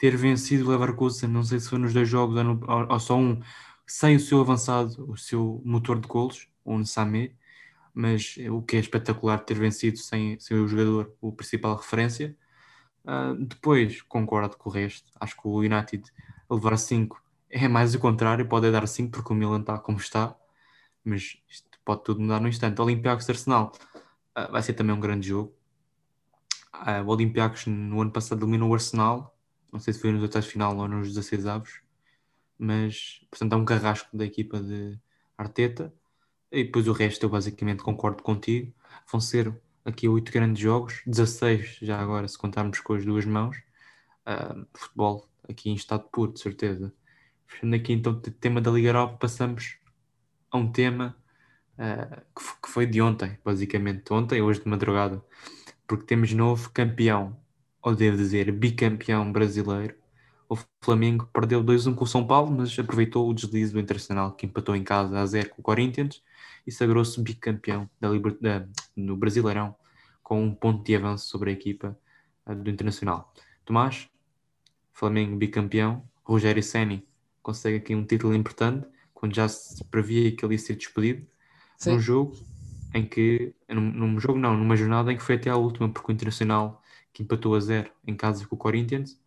ter 0.01 0.17
vencido 0.17 0.67
o 0.67 0.71
Leverkusen, 0.71 1.29
não 1.29 1.43
sei 1.45 1.61
se 1.61 1.69
foi 1.69 1.79
nos 1.79 1.93
dois 1.93 2.09
jogos 2.09 2.35
ou, 2.35 2.43
no, 2.45 2.61
ou, 2.89 2.99
só 2.99 3.19
um, 3.19 3.39
sem 3.87 4.17
o 4.17 4.21
seu 4.21 4.41
avançado, 4.41 5.05
o 5.11 5.17
seu 5.17 5.61
motor 5.63 6.01
de 6.01 6.09
golos, 6.09 6.49
o 6.65 6.79
Nsame, 6.79 7.37
mas 7.93 8.37
o 8.51 8.63
que 8.63 8.77
é 8.77 8.81
espetacular 8.81 9.39
ter 9.41 9.59
vencido 9.59 9.99
sem, 9.99 10.41
sem 10.41 10.57
o 10.57 10.67
jogador, 10.67 11.15
o 11.21 11.31
principal 11.33 11.77
referência. 11.77 12.35
Uh, 13.05 13.35
depois, 13.45 14.01
concordo 14.03 14.57
com 14.57 14.71
o 14.71 14.73
resto, 14.73 15.11
acho 15.21 15.37
que 15.37 15.47
o 15.47 15.59
United 15.59 16.03
levar 16.49 16.79
5 16.79 17.23
é 17.51 17.69
mais 17.69 17.95
o 17.95 17.99
contrário, 17.99 18.49
pode 18.49 18.71
dar 18.71 18.87
5 18.87 19.11
porque 19.11 19.33
o 19.33 19.37
Milan 19.37 19.61
está 19.61 19.79
como 19.79 19.99
está, 19.99 20.35
mas 21.05 21.37
isto 21.49 21.69
pode 21.85 22.05
tudo 22.05 22.21
mudar 22.21 22.41
no 22.41 22.49
instante. 22.49 22.81
Olympiacos 22.81 23.29
Arsenal 23.29 23.73
uh, 24.39 24.51
vai 24.51 24.63
ser 24.63 24.73
também 24.73 24.95
um 24.95 25.01
grande 25.01 25.29
jogo. 25.29 25.55
Uh, 26.75 27.05
o 27.05 27.09
Olympiacos 27.09 27.67
no 27.67 28.01
ano 28.01 28.11
passado 28.11 28.43
eliminou 28.43 28.71
o 28.71 28.75
Arsenal, 28.75 29.37
não 29.73 29.81
sei 29.81 29.93
se 29.95 30.01
foi 30.01 30.13
nos 30.13 30.23
oitavos 30.23 30.49
final 30.49 30.77
ou 30.77 30.89
nos 30.89 31.09
16 31.09 31.47
avos, 31.47 31.81
mas 32.59 33.21
portanto 33.31 33.53
é 33.55 33.57
um 33.57 33.65
carrasco 33.65 34.17
da 34.17 34.25
equipa 34.25 34.61
de 34.61 34.99
Arteta. 35.37 35.93
E 36.53 36.65
depois 36.65 36.89
o 36.89 36.93
resto 36.93 37.25
eu 37.25 37.31
basicamente 37.31 37.83
concordo 37.83 38.23
contigo. 38.23 38.75
Vão 39.11 39.21
ser 39.21 39.55
aqui 39.85 40.09
oito 40.09 40.33
grandes 40.33 40.61
jogos, 40.63 41.03
16 41.07 41.79
já 41.83 42.01
agora, 42.01 42.27
se 42.29 42.39
contarmos 42.39 42.81
com 42.81 42.95
as 42.95 43.05
duas 43.05 43.25
mãos. 43.25 43.57
Uh, 44.27 44.67
futebol 44.75 45.29
aqui 45.49 45.71
em 45.71 45.75
estado 45.75 46.05
puro, 46.11 46.33
de 46.33 46.41
certeza. 46.41 46.93
Fechando 47.47 47.75
aqui 47.77 47.93
então 47.93 48.13
o 48.13 48.21
tema 48.21 48.61
da 48.61 48.71
Liga 48.71 48.89
Europa, 48.89 49.19
passamos 49.19 49.79
a 50.51 50.59
um 50.59 50.71
tema 50.71 51.17
uh, 51.79 52.23
que, 52.63 52.69
foi 52.69 52.87
de 52.87 53.01
ontem, 53.01 53.39
basicamente. 53.45 54.13
Ontem, 54.13 54.43
hoje 54.43 54.61
de 54.61 54.69
madrugada, 54.69 55.25
porque 55.87 56.05
temos 56.05 56.33
novo 56.33 56.71
campeão, 56.71 57.37
ou 57.83 57.95
devo 57.95 58.17
dizer, 58.17 58.51
bicampeão 58.53 59.31
brasileiro 59.33 59.95
o 60.51 60.59
Flamengo 60.83 61.31
perdeu 61.33 61.63
2-1 61.63 61.95
com 61.95 62.03
o 62.03 62.09
São 62.09 62.27
Paulo, 62.27 62.51
mas 62.51 62.77
aproveitou 62.77 63.31
o 63.31 63.33
deslize 63.33 63.73
do 63.73 63.79
Internacional, 63.79 64.33
que 64.33 64.47
empatou 64.47 64.75
em 64.75 64.83
casa 64.83 65.17
a 65.17 65.25
0 65.25 65.51
com 65.51 65.61
o 65.61 65.63
Corinthians 65.63 66.21
e 66.67 66.73
sagrou-se 66.73 67.21
bicampeão 67.23 67.89
da 68.01 68.09
Liber... 68.09 68.37
da... 68.41 68.67
no 68.97 69.17
Brasileirão, 69.17 69.77
com 70.25 70.43
um 70.43 70.53
ponto 70.53 70.85
de 70.85 70.97
avanço 70.97 71.29
sobre 71.29 71.51
a 71.51 71.53
equipa 71.53 71.97
do 72.45 72.69
Internacional. 72.69 73.33
Tomás, 73.65 74.09
Flamengo 74.93 75.37
bicampeão, 75.37 76.03
Rogério 76.25 76.65
Ceni 76.65 77.07
consegue 77.41 77.77
aqui 77.77 77.95
um 77.95 78.05
título 78.05 78.35
importante, 78.35 78.89
quando 79.15 79.37
já 79.37 79.49
se 79.49 79.85
previa 79.85 80.35
que 80.35 80.45
ele 80.45 80.55
ia 80.55 80.59
ser 80.59 80.75
despedido, 80.75 81.25
Sim. 81.77 81.93
num 81.93 82.01
jogo 82.01 82.37
em 82.93 83.07
que, 83.07 83.55
num, 83.69 83.81
num, 83.81 84.19
jogo 84.19 84.37
não, 84.37 84.57
numa 84.57 84.75
jornada 84.75 85.13
em 85.13 85.17
que 85.17 85.23
foi 85.23 85.37
até 85.37 85.49
a 85.49 85.57
última, 85.57 85.89
porque 85.89 86.11
o 86.11 86.13
Internacional 86.13 86.80
que 87.13 87.23
empatou 87.23 87.55
a 87.55 87.61
zero 87.61 87.91
em 88.07 88.17
casa 88.17 88.47
com 88.47 88.55
o 88.55 88.59
Corinthians 88.59 89.21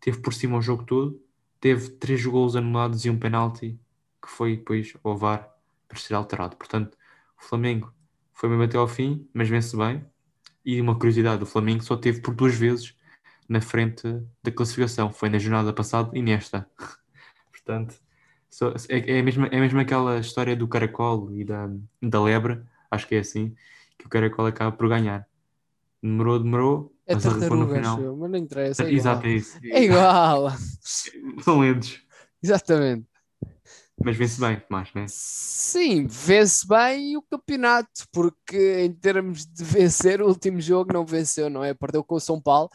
teve 0.00 0.18
por 0.18 0.32
cima 0.32 0.56
o 0.56 0.62
jogo 0.62 0.84
todo, 0.84 1.22
teve 1.60 1.90
três 1.90 2.24
gols 2.24 2.56
anulados 2.56 3.04
e 3.04 3.10
um 3.10 3.18
penalti 3.18 3.78
que 4.22 4.28
foi 4.28 4.56
depois 4.56 4.94
ao 5.02 5.16
VAR 5.16 5.48
para 5.88 5.98
ser 5.98 6.14
alterado. 6.14 6.56
Portanto, 6.56 6.96
o 7.38 7.44
Flamengo 7.44 7.92
foi 8.32 8.48
mesmo 8.48 8.64
até 8.64 8.76
ao 8.76 8.88
fim, 8.88 9.28
mas 9.32 9.48
vence 9.48 9.76
bem. 9.76 10.04
E 10.64 10.80
uma 10.80 10.94
curiosidade, 10.94 11.42
o 11.42 11.46
Flamengo 11.46 11.82
só 11.82 11.96
teve 11.96 12.20
por 12.20 12.34
duas 12.34 12.54
vezes 12.54 12.94
na 13.48 13.60
frente 13.60 14.02
da 14.42 14.52
classificação. 14.52 15.12
Foi 15.12 15.28
na 15.28 15.38
jornada 15.38 15.72
passada 15.72 16.10
e 16.16 16.22
nesta. 16.22 16.68
Portanto, 17.50 18.00
só, 18.50 18.70
é, 18.88 19.18
é, 19.18 19.22
mesmo, 19.22 19.46
é 19.46 19.60
mesmo 19.60 19.80
aquela 19.80 20.18
história 20.18 20.54
do 20.54 20.68
caracol 20.68 21.32
e 21.32 21.44
da, 21.44 21.70
da 22.02 22.22
lebre, 22.22 22.62
acho 22.90 23.06
que 23.06 23.14
é 23.14 23.20
assim, 23.20 23.54
que 23.98 24.06
o 24.06 24.08
caracol 24.08 24.46
acaba 24.46 24.76
por 24.76 24.88
ganhar. 24.88 25.26
Demorou, 26.02 26.38
demorou, 26.38 26.97
É 27.08 27.14
mas 27.14 27.22
tartarugas, 27.22 27.76
final. 27.78 28.16
mas 28.16 28.30
não 28.30 28.38
interessa. 28.38 28.82
É 28.84 28.92
Exato, 28.92 29.26
igual. 29.26 29.32
é 29.32 29.36
isso. 29.36 29.58
É 29.64 29.82
igual. 29.82 30.52
São 31.42 31.60
lentos. 31.60 32.02
Exatamente. 32.42 33.06
Mas 34.04 34.16
vence 34.16 34.38
bem, 34.38 34.60
Tomás, 34.60 34.90
né? 34.94 35.06
Sim, 35.08 36.06
vence 36.06 36.66
bem 36.68 37.16
o 37.16 37.22
campeonato, 37.22 38.06
porque 38.12 38.80
em 38.84 38.92
termos 38.92 39.44
de 39.44 39.64
vencer, 39.64 40.20
o 40.20 40.28
último 40.28 40.60
jogo 40.60 40.92
não 40.92 41.04
venceu, 41.04 41.48
não 41.50 41.64
é? 41.64 41.74
Perdeu 41.74 42.04
com 42.04 42.14
o 42.14 42.20
São 42.20 42.40
Paulo 42.40 42.70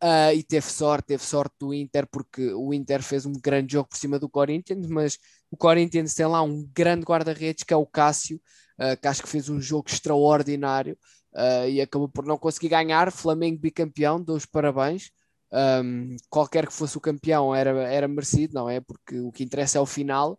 ah, 0.00 0.32
e 0.34 0.42
teve 0.42 0.66
sorte, 0.66 1.06
teve 1.08 1.22
sorte 1.22 1.54
do 1.60 1.72
Inter, 1.72 2.06
porque 2.10 2.52
o 2.54 2.74
Inter 2.74 3.02
fez 3.02 3.26
um 3.26 3.32
grande 3.32 3.74
jogo 3.74 3.88
por 3.90 3.96
cima 3.98 4.18
do 4.18 4.28
Corinthians, 4.28 4.86
mas 4.86 5.18
o 5.50 5.56
Corinthians 5.56 6.14
tem 6.14 6.26
lá 6.26 6.42
um 6.42 6.66
grande 6.74 7.04
guarda-redes 7.04 7.62
que 7.62 7.72
é 7.72 7.76
o 7.76 7.86
Cássio, 7.86 8.40
ah, 8.78 8.96
que 8.96 9.06
acho 9.06 9.22
que 9.22 9.28
fez 9.28 9.48
um 9.48 9.60
jogo 9.60 9.88
extraordinário 9.88 10.98
ah, 11.36 11.68
e 11.68 11.80
acabou 11.82 12.08
por 12.08 12.24
não 12.24 12.38
conseguir 12.38 12.70
ganhar. 12.70 13.12
Flamengo 13.12 13.60
bicampeão, 13.60 14.20
dou 14.22 14.36
os 14.36 14.46
parabéns. 14.46 15.10
Um, 15.52 16.16
qualquer 16.28 16.66
que 16.66 16.72
fosse 16.72 16.96
o 16.96 17.00
campeão 17.00 17.54
era, 17.54 17.70
era 17.88 18.08
merecido, 18.08 18.54
não 18.54 18.68
é? 18.68 18.80
Porque 18.80 19.20
o 19.20 19.30
que 19.30 19.44
interessa 19.44 19.78
é 19.78 19.80
o 19.80 19.86
final. 19.86 20.38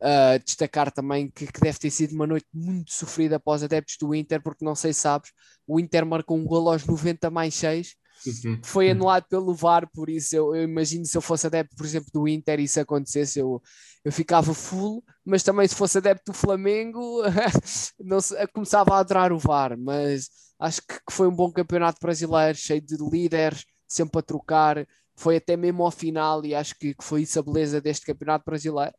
Uh, 0.00 0.38
destacar 0.44 0.92
também 0.92 1.28
que, 1.30 1.46
que 1.46 1.60
deve 1.60 1.78
ter 1.78 1.90
sido 1.90 2.12
uma 2.14 2.26
noite 2.26 2.46
muito 2.54 2.92
sofrida 2.92 3.36
após 3.36 3.62
adeptos 3.62 3.96
do 4.00 4.14
Inter, 4.14 4.40
porque 4.42 4.64
não 4.64 4.74
sei 4.74 4.92
se 4.92 5.00
sabes, 5.00 5.32
o 5.66 5.80
Inter 5.80 6.06
marcou 6.06 6.36
um 6.38 6.44
gol 6.44 6.70
aos 6.70 6.86
90 6.86 7.28
mais 7.30 7.54
6, 7.56 7.96
Sim. 8.20 8.60
foi 8.64 8.90
anulado 8.90 9.24
pelo 9.28 9.54
VAR, 9.54 9.88
por 9.92 10.10
isso 10.10 10.34
eu, 10.36 10.54
eu 10.54 10.64
imagino 10.64 11.04
se 11.06 11.16
eu 11.16 11.22
fosse 11.22 11.46
adepto, 11.46 11.76
por 11.76 11.86
exemplo, 11.86 12.10
do 12.12 12.26
Inter 12.28 12.60
e 12.60 12.64
isso 12.64 12.80
acontecesse, 12.80 13.38
eu, 13.38 13.62
eu 14.04 14.12
ficava 14.12 14.52
full, 14.54 15.02
mas 15.24 15.42
também 15.42 15.66
se 15.68 15.74
fosse 15.74 15.98
adepto 15.98 16.32
do 16.32 16.36
Flamengo, 16.36 17.22
não 18.00 18.20
se- 18.20 18.34
começava 18.48 18.94
a 18.94 18.98
adorar 18.98 19.32
o 19.32 19.38
VAR, 19.38 19.76
mas 19.78 20.28
acho 20.58 20.80
que, 20.82 20.94
que 20.94 21.12
foi 21.12 21.28
um 21.28 21.34
bom 21.34 21.50
campeonato 21.52 21.98
brasileiro, 22.00 22.58
cheio 22.58 22.80
de 22.80 22.96
líderes, 22.96 23.64
sempre 23.86 24.18
a 24.18 24.22
trocar, 24.22 24.86
foi 25.16 25.36
até 25.36 25.56
mesmo 25.56 25.82
ao 25.84 25.90
final 25.90 26.44
e 26.44 26.54
acho 26.54 26.74
que, 26.78 26.94
que 26.94 27.04
foi 27.04 27.22
isso 27.22 27.38
a 27.38 27.42
beleza 27.42 27.80
deste 27.80 28.06
campeonato 28.06 28.44
brasileiro. 28.44 28.94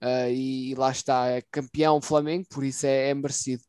Ah, 0.00 0.28
e, 0.28 0.74
lá 0.74 0.90
está, 0.90 1.28
é 1.28 1.42
campeão 1.50 2.00
Flamengo, 2.00 2.46
por 2.50 2.64
isso 2.64 2.84
é, 2.86 3.10
é 3.10 3.14
merecido. 3.14 3.62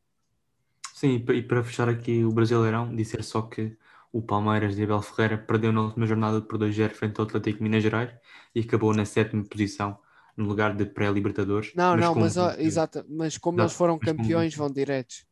Sim, 0.95 1.23
e 1.27 1.33
e 1.33 1.43
para 1.43 1.63
fechar 1.63 1.89
aqui 1.89 2.23
o 2.23 2.31
Brasileirão, 2.31 2.95
dizer 2.95 3.23
só 3.23 3.41
que 3.43 3.75
o 4.13 4.21
Palmeiras 4.21 4.75
de 4.77 4.83
Abel 4.83 5.01
Ferreira 5.01 5.37
perdeu 5.37 5.73
na 5.73 5.81
última 5.81 6.05
jornada 6.05 6.41
por 6.41 6.57
2-0 6.57 6.93
frente 6.95 7.19
ao 7.19 7.25
Atlético 7.25 7.61
Minas 7.63 7.83
Gerais 7.83 8.13
e 8.55 8.61
acabou 8.61 8.93
na 8.93 9.03
sétima 9.05 9.43
posição 9.43 9.99
no 10.37 10.45
lugar 10.45 10.73
de 10.75 10.85
pré-Libertadores. 10.85 11.73
Não, 11.75 11.97
não, 11.97 12.13
com- 12.13 12.21
mas, 12.21 12.37
ó, 12.37 12.51
exato, 12.57 13.03
mas 13.09 13.37
como 13.37 13.57
Exato, 13.57 13.67
eles 13.69 13.77
foram 13.77 13.99
mas 13.99 14.05
como- 14.11 14.17
campeões, 14.19 14.55
vão 14.55 14.71
diretos. 14.71 15.25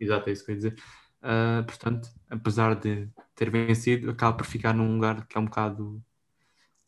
Exato, 0.00 0.30
é 0.30 0.32
isso 0.32 0.44
que 0.44 0.52
eu 0.52 0.54
ia 0.54 0.56
dizer. 0.58 0.82
Ah, 1.20 1.64
portanto, 1.66 2.08
apesar 2.30 2.76
de 2.76 3.08
ter 3.34 3.50
vencido, 3.50 4.10
acaba 4.10 4.36
por 4.36 4.46
ficar 4.46 4.72
num 4.72 4.94
lugar 4.94 5.26
que 5.26 5.36
é 5.36 5.40
um 5.40 5.44
bocado, 5.46 6.00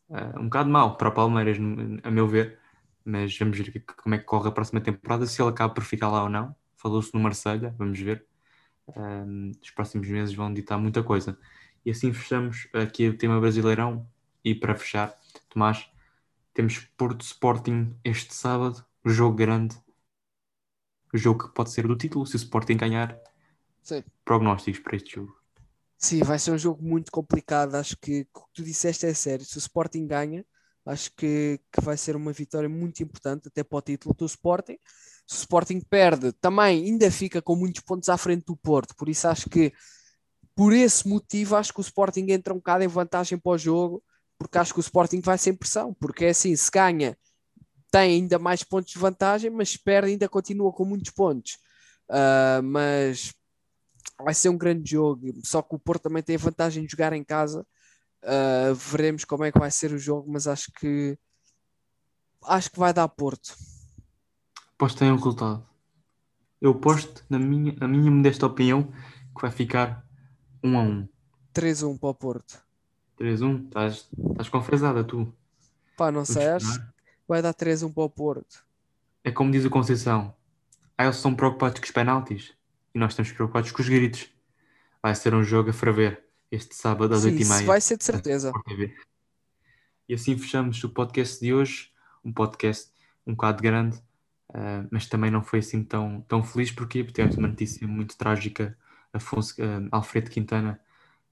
ah, 0.09 0.33
um 0.39 0.45
bocado 0.45 0.69
mau 0.69 0.97
para 0.97 1.09
o 1.09 1.11
Palmeiras, 1.13 1.57
a 2.03 2.11
meu 2.11 2.27
ver. 2.27 2.59
Mas 3.03 3.35
vamos 3.37 3.57
ver 3.57 3.83
como 4.03 4.15
é 4.15 4.19
que 4.19 4.25
corre 4.25 4.47
a 4.49 4.51
próxima 4.51 4.79
temporada, 4.79 5.25
se 5.25 5.41
ele 5.41 5.49
acaba 5.49 5.73
por 5.73 5.83
ficar 5.83 6.09
lá 6.09 6.23
ou 6.23 6.29
não. 6.29 6.55
Falou-se 6.77 7.13
no 7.13 7.19
Marselha, 7.19 7.73
vamos 7.77 7.99
ver. 7.99 8.25
Ah, 8.95 9.25
os 9.61 9.71
próximos 9.71 10.07
meses 10.07 10.33
vão 10.33 10.53
ditar 10.53 10.77
muita 10.77 11.03
coisa. 11.03 11.37
E 11.85 11.91
assim 11.91 12.13
fechamos 12.13 12.67
aqui 12.73 13.07
o 13.09 13.17
tema 13.17 13.39
Brasileirão. 13.39 14.07
E 14.43 14.55
para 14.55 14.75
fechar, 14.75 15.15
Tomás, 15.49 15.89
temos 16.53 16.79
Porto 16.97 17.21
Sporting 17.21 17.95
este 18.03 18.33
sábado, 18.33 18.83
o 19.03 19.09
jogo 19.09 19.35
grande, 19.35 19.75
o 21.13 21.17
jogo 21.17 21.47
que 21.47 21.53
pode 21.53 21.71
ser 21.71 21.87
do 21.87 21.95
título, 21.95 22.25
se 22.25 22.35
o 22.35 22.37
Sporting 22.37 22.77
ganhar 22.77 23.19
Sim. 23.83 24.03
prognósticos 24.23 24.79
para 24.79 24.95
este 24.95 25.15
jogo. 25.15 25.41
Sim, 25.97 26.23
vai 26.23 26.39
ser 26.39 26.51
um 26.51 26.57
jogo 26.57 26.83
muito 26.83 27.11
complicado. 27.11 27.75
Acho 27.75 27.95
que 27.97 28.27
o 28.33 28.39
que 28.39 28.53
tu 28.53 28.63
disseste 28.63 29.05
é 29.05 29.13
sério. 29.13 29.45
Se 29.45 29.57
o 29.57 29.59
Sporting 29.59 30.07
ganha, 30.07 30.43
acho 30.85 31.11
que, 31.15 31.59
que 31.71 31.81
vai 31.81 31.95
ser 31.95 32.15
uma 32.15 32.33
vitória 32.33 32.67
muito 32.67 33.03
importante, 33.03 33.47
até 33.47 33.63
para 33.63 33.77
o 33.77 33.81
título 33.81 34.15
do 34.15 34.25
Sporting. 34.25 34.77
Sporting 35.35 35.79
perde, 35.81 36.31
também 36.33 36.85
ainda 36.85 37.09
fica 37.11 37.41
com 37.41 37.55
muitos 37.55 37.81
pontos 37.81 38.09
à 38.09 38.17
frente 38.17 38.45
do 38.45 38.55
Porto. 38.55 38.95
Por 38.95 39.09
isso, 39.09 39.27
acho 39.27 39.49
que 39.49 39.73
por 40.55 40.73
esse 40.73 41.07
motivo, 41.07 41.55
acho 41.55 41.73
que 41.73 41.79
o 41.79 41.81
Sporting 41.81 42.25
entra 42.29 42.53
um 42.53 42.57
bocado 42.57 42.83
em 42.83 42.87
vantagem 42.87 43.37
para 43.37 43.51
o 43.51 43.57
jogo, 43.57 44.03
porque 44.37 44.57
acho 44.57 44.73
que 44.73 44.79
o 44.79 44.81
Sporting 44.81 45.21
vai 45.21 45.37
sem 45.37 45.55
pressão. 45.55 45.93
Porque 45.93 46.25
é 46.25 46.29
assim, 46.29 46.55
se 46.55 46.69
ganha, 46.69 47.17
tem 47.91 48.15
ainda 48.15 48.37
mais 48.37 48.63
pontos 48.63 48.91
de 48.91 48.99
vantagem, 48.99 49.49
mas 49.49 49.77
perde, 49.77 50.11
ainda 50.11 50.27
continua 50.29 50.71
com 50.71 50.85
muitos 50.85 51.11
pontos. 51.11 51.57
Ah, 52.11 52.61
mas 52.63 53.33
vai 54.19 54.33
ser 54.33 54.49
um 54.49 54.57
grande 54.57 54.91
jogo. 54.91 55.21
Só 55.43 55.61
que 55.61 55.75
o 55.75 55.79
Porto 55.79 56.03
também 56.03 56.21
tem 56.21 56.35
a 56.35 56.39
vantagem 56.39 56.85
de 56.85 56.91
jogar 56.91 57.13
em 57.13 57.23
casa. 57.23 57.65
Uh, 58.23 58.75
veremos 58.75 59.25
como 59.25 59.43
é 59.45 59.51
que 59.51 59.57
vai 59.57 59.71
ser 59.71 59.91
o 59.93 59.97
jogo, 59.97 60.31
mas 60.31 60.45
acho 60.45 60.71
que 60.73 61.17
acho 62.43 62.69
que 62.69 62.77
vai 62.77 62.93
dar 62.93 63.07
Porto. 63.07 63.55
Aposto 64.81 65.03
em 65.03 65.11
um 65.11 65.15
resultado. 65.15 65.63
Eu 66.59 66.71
aposto, 66.71 67.23
na 67.29 67.37
minha, 67.37 67.71
na 67.79 67.87
minha 67.87 68.09
modesta 68.09 68.47
opinião, 68.47 68.91
que 69.35 69.39
vai 69.39 69.51
ficar 69.51 70.03
1 70.63 70.75
a 70.75 70.81
1. 70.81 71.09
3-1 71.53 71.99
para 71.99 72.09
o 72.09 72.15
Porto. 72.15 72.59
3-1. 73.19 73.65
Estás, 73.65 74.09
estás 74.31 74.49
confesada, 74.49 75.03
tu. 75.03 75.31
Pá, 75.95 76.11
não 76.11 76.25
sei, 76.25 76.45
vai 77.27 77.43
dar 77.43 77.53
3-1 77.53 77.93
para 77.93 78.03
o 78.03 78.09
Porto. 78.09 78.65
É 79.23 79.31
como 79.31 79.51
diz 79.51 79.65
o 79.65 79.69
Conceição. 79.69 80.33
Ah, 80.97 81.03
eles 81.03 81.17
estão 81.17 81.35
preocupados 81.35 81.79
com 81.79 81.85
os 81.85 81.91
penaltis. 81.91 82.51
E 82.95 82.97
nós 82.97 83.11
estamos 83.11 83.31
preocupados 83.31 83.71
com 83.71 83.83
os 83.83 83.87
gritos. 83.87 84.31
Vai 84.99 85.13
ser 85.13 85.35
um 85.35 85.43
jogo 85.43 85.69
a 85.69 85.73
ferver 85.73 86.25
este 86.49 86.73
sábado 86.73 87.13
às 87.13 87.21
Sim, 87.21 87.35
8h30. 87.35 87.41
isso 87.41 87.65
vai 87.65 87.81
ser 87.81 87.97
de 87.97 88.03
certeza. 88.03 88.51
E 90.09 90.15
assim 90.15 90.35
fechamos 90.35 90.83
o 90.83 90.89
podcast 90.89 91.39
de 91.39 91.53
hoje. 91.53 91.91
Um 92.25 92.33
podcast 92.33 92.89
um 93.27 93.33
bocado 93.33 93.61
grande, 93.61 94.01
ah, 94.53 94.85
mas 94.91 95.07
também 95.07 95.31
não 95.31 95.43
foi 95.43 95.59
assim 95.59 95.83
tão, 95.83 96.21
tão 96.21 96.43
feliz 96.43 96.71
porque 96.71 97.03
tivemos 97.03 97.37
uma 97.37 97.47
notícia 97.47 97.87
muito 97.87 98.17
trágica. 98.17 98.77
Afonso, 99.13 99.55
ah, 99.61 99.97
Alfredo 99.97 100.29
Quintana 100.29 100.79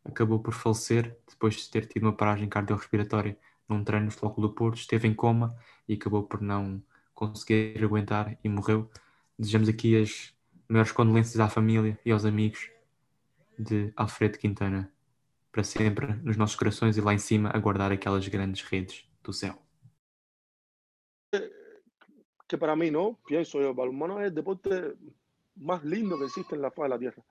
acabou 0.04 0.40
por 0.40 0.54
falecer 0.54 1.18
depois 1.28 1.56
de 1.56 1.70
ter 1.70 1.86
tido 1.86 2.04
uma 2.04 2.14
paragem 2.14 2.48
cardiorrespiratória 2.50 3.38
num 3.68 3.84
treino 3.84 4.06
no 4.06 4.12
Flóculo 4.12 4.48
do 4.48 4.54
Porto. 4.54 4.78
Esteve 4.78 5.08
em 5.08 5.14
coma 5.14 5.56
e 5.88 5.94
acabou 5.94 6.24
por 6.24 6.42
não 6.42 6.82
conseguir 7.14 7.84
aguentar 7.84 8.38
e 8.44 8.50
morreu. 8.50 8.90
Desejamos 9.38 9.70
aqui 9.70 10.02
as 10.02 10.34
maiores 10.68 10.92
condolências 10.92 11.40
à 11.40 11.50
família 11.50 12.00
e 12.06 12.12
aos 12.12 12.26
amigos 12.26 12.70
de 13.58 13.92
Alfredo 13.96 14.38
Quintana 14.38 14.92
para 15.52 15.64
sempre 15.64 16.14
nos 16.24 16.38
nossos 16.38 16.56
corações 16.56 16.96
e 16.96 17.02
lá 17.02 17.14
em 17.14 17.18
cima 17.18 17.50
a 17.54 17.60
guardar 17.60 17.92
aquelas 17.92 18.28
grandes 18.28 18.64
redes 18.64 19.06
do 19.24 19.34
céu. 19.34 19.60
Que 22.50 22.58
para 22.58 22.76
mí, 22.76 22.90
¿no? 22.90 23.20
Pienso 23.28 23.62
yo, 23.62 23.76
balonmano 23.76 24.20
es 24.20 24.28
el 24.30 24.34
deporte 24.34 24.96
más 25.56 25.84
lindo 25.86 26.18
que 26.18 26.26
existe 26.26 26.56
en 26.56 26.64
la 26.64 26.72
faz 26.72 26.86
de 26.86 26.90
la 26.90 27.00
tierra. 27.00 27.24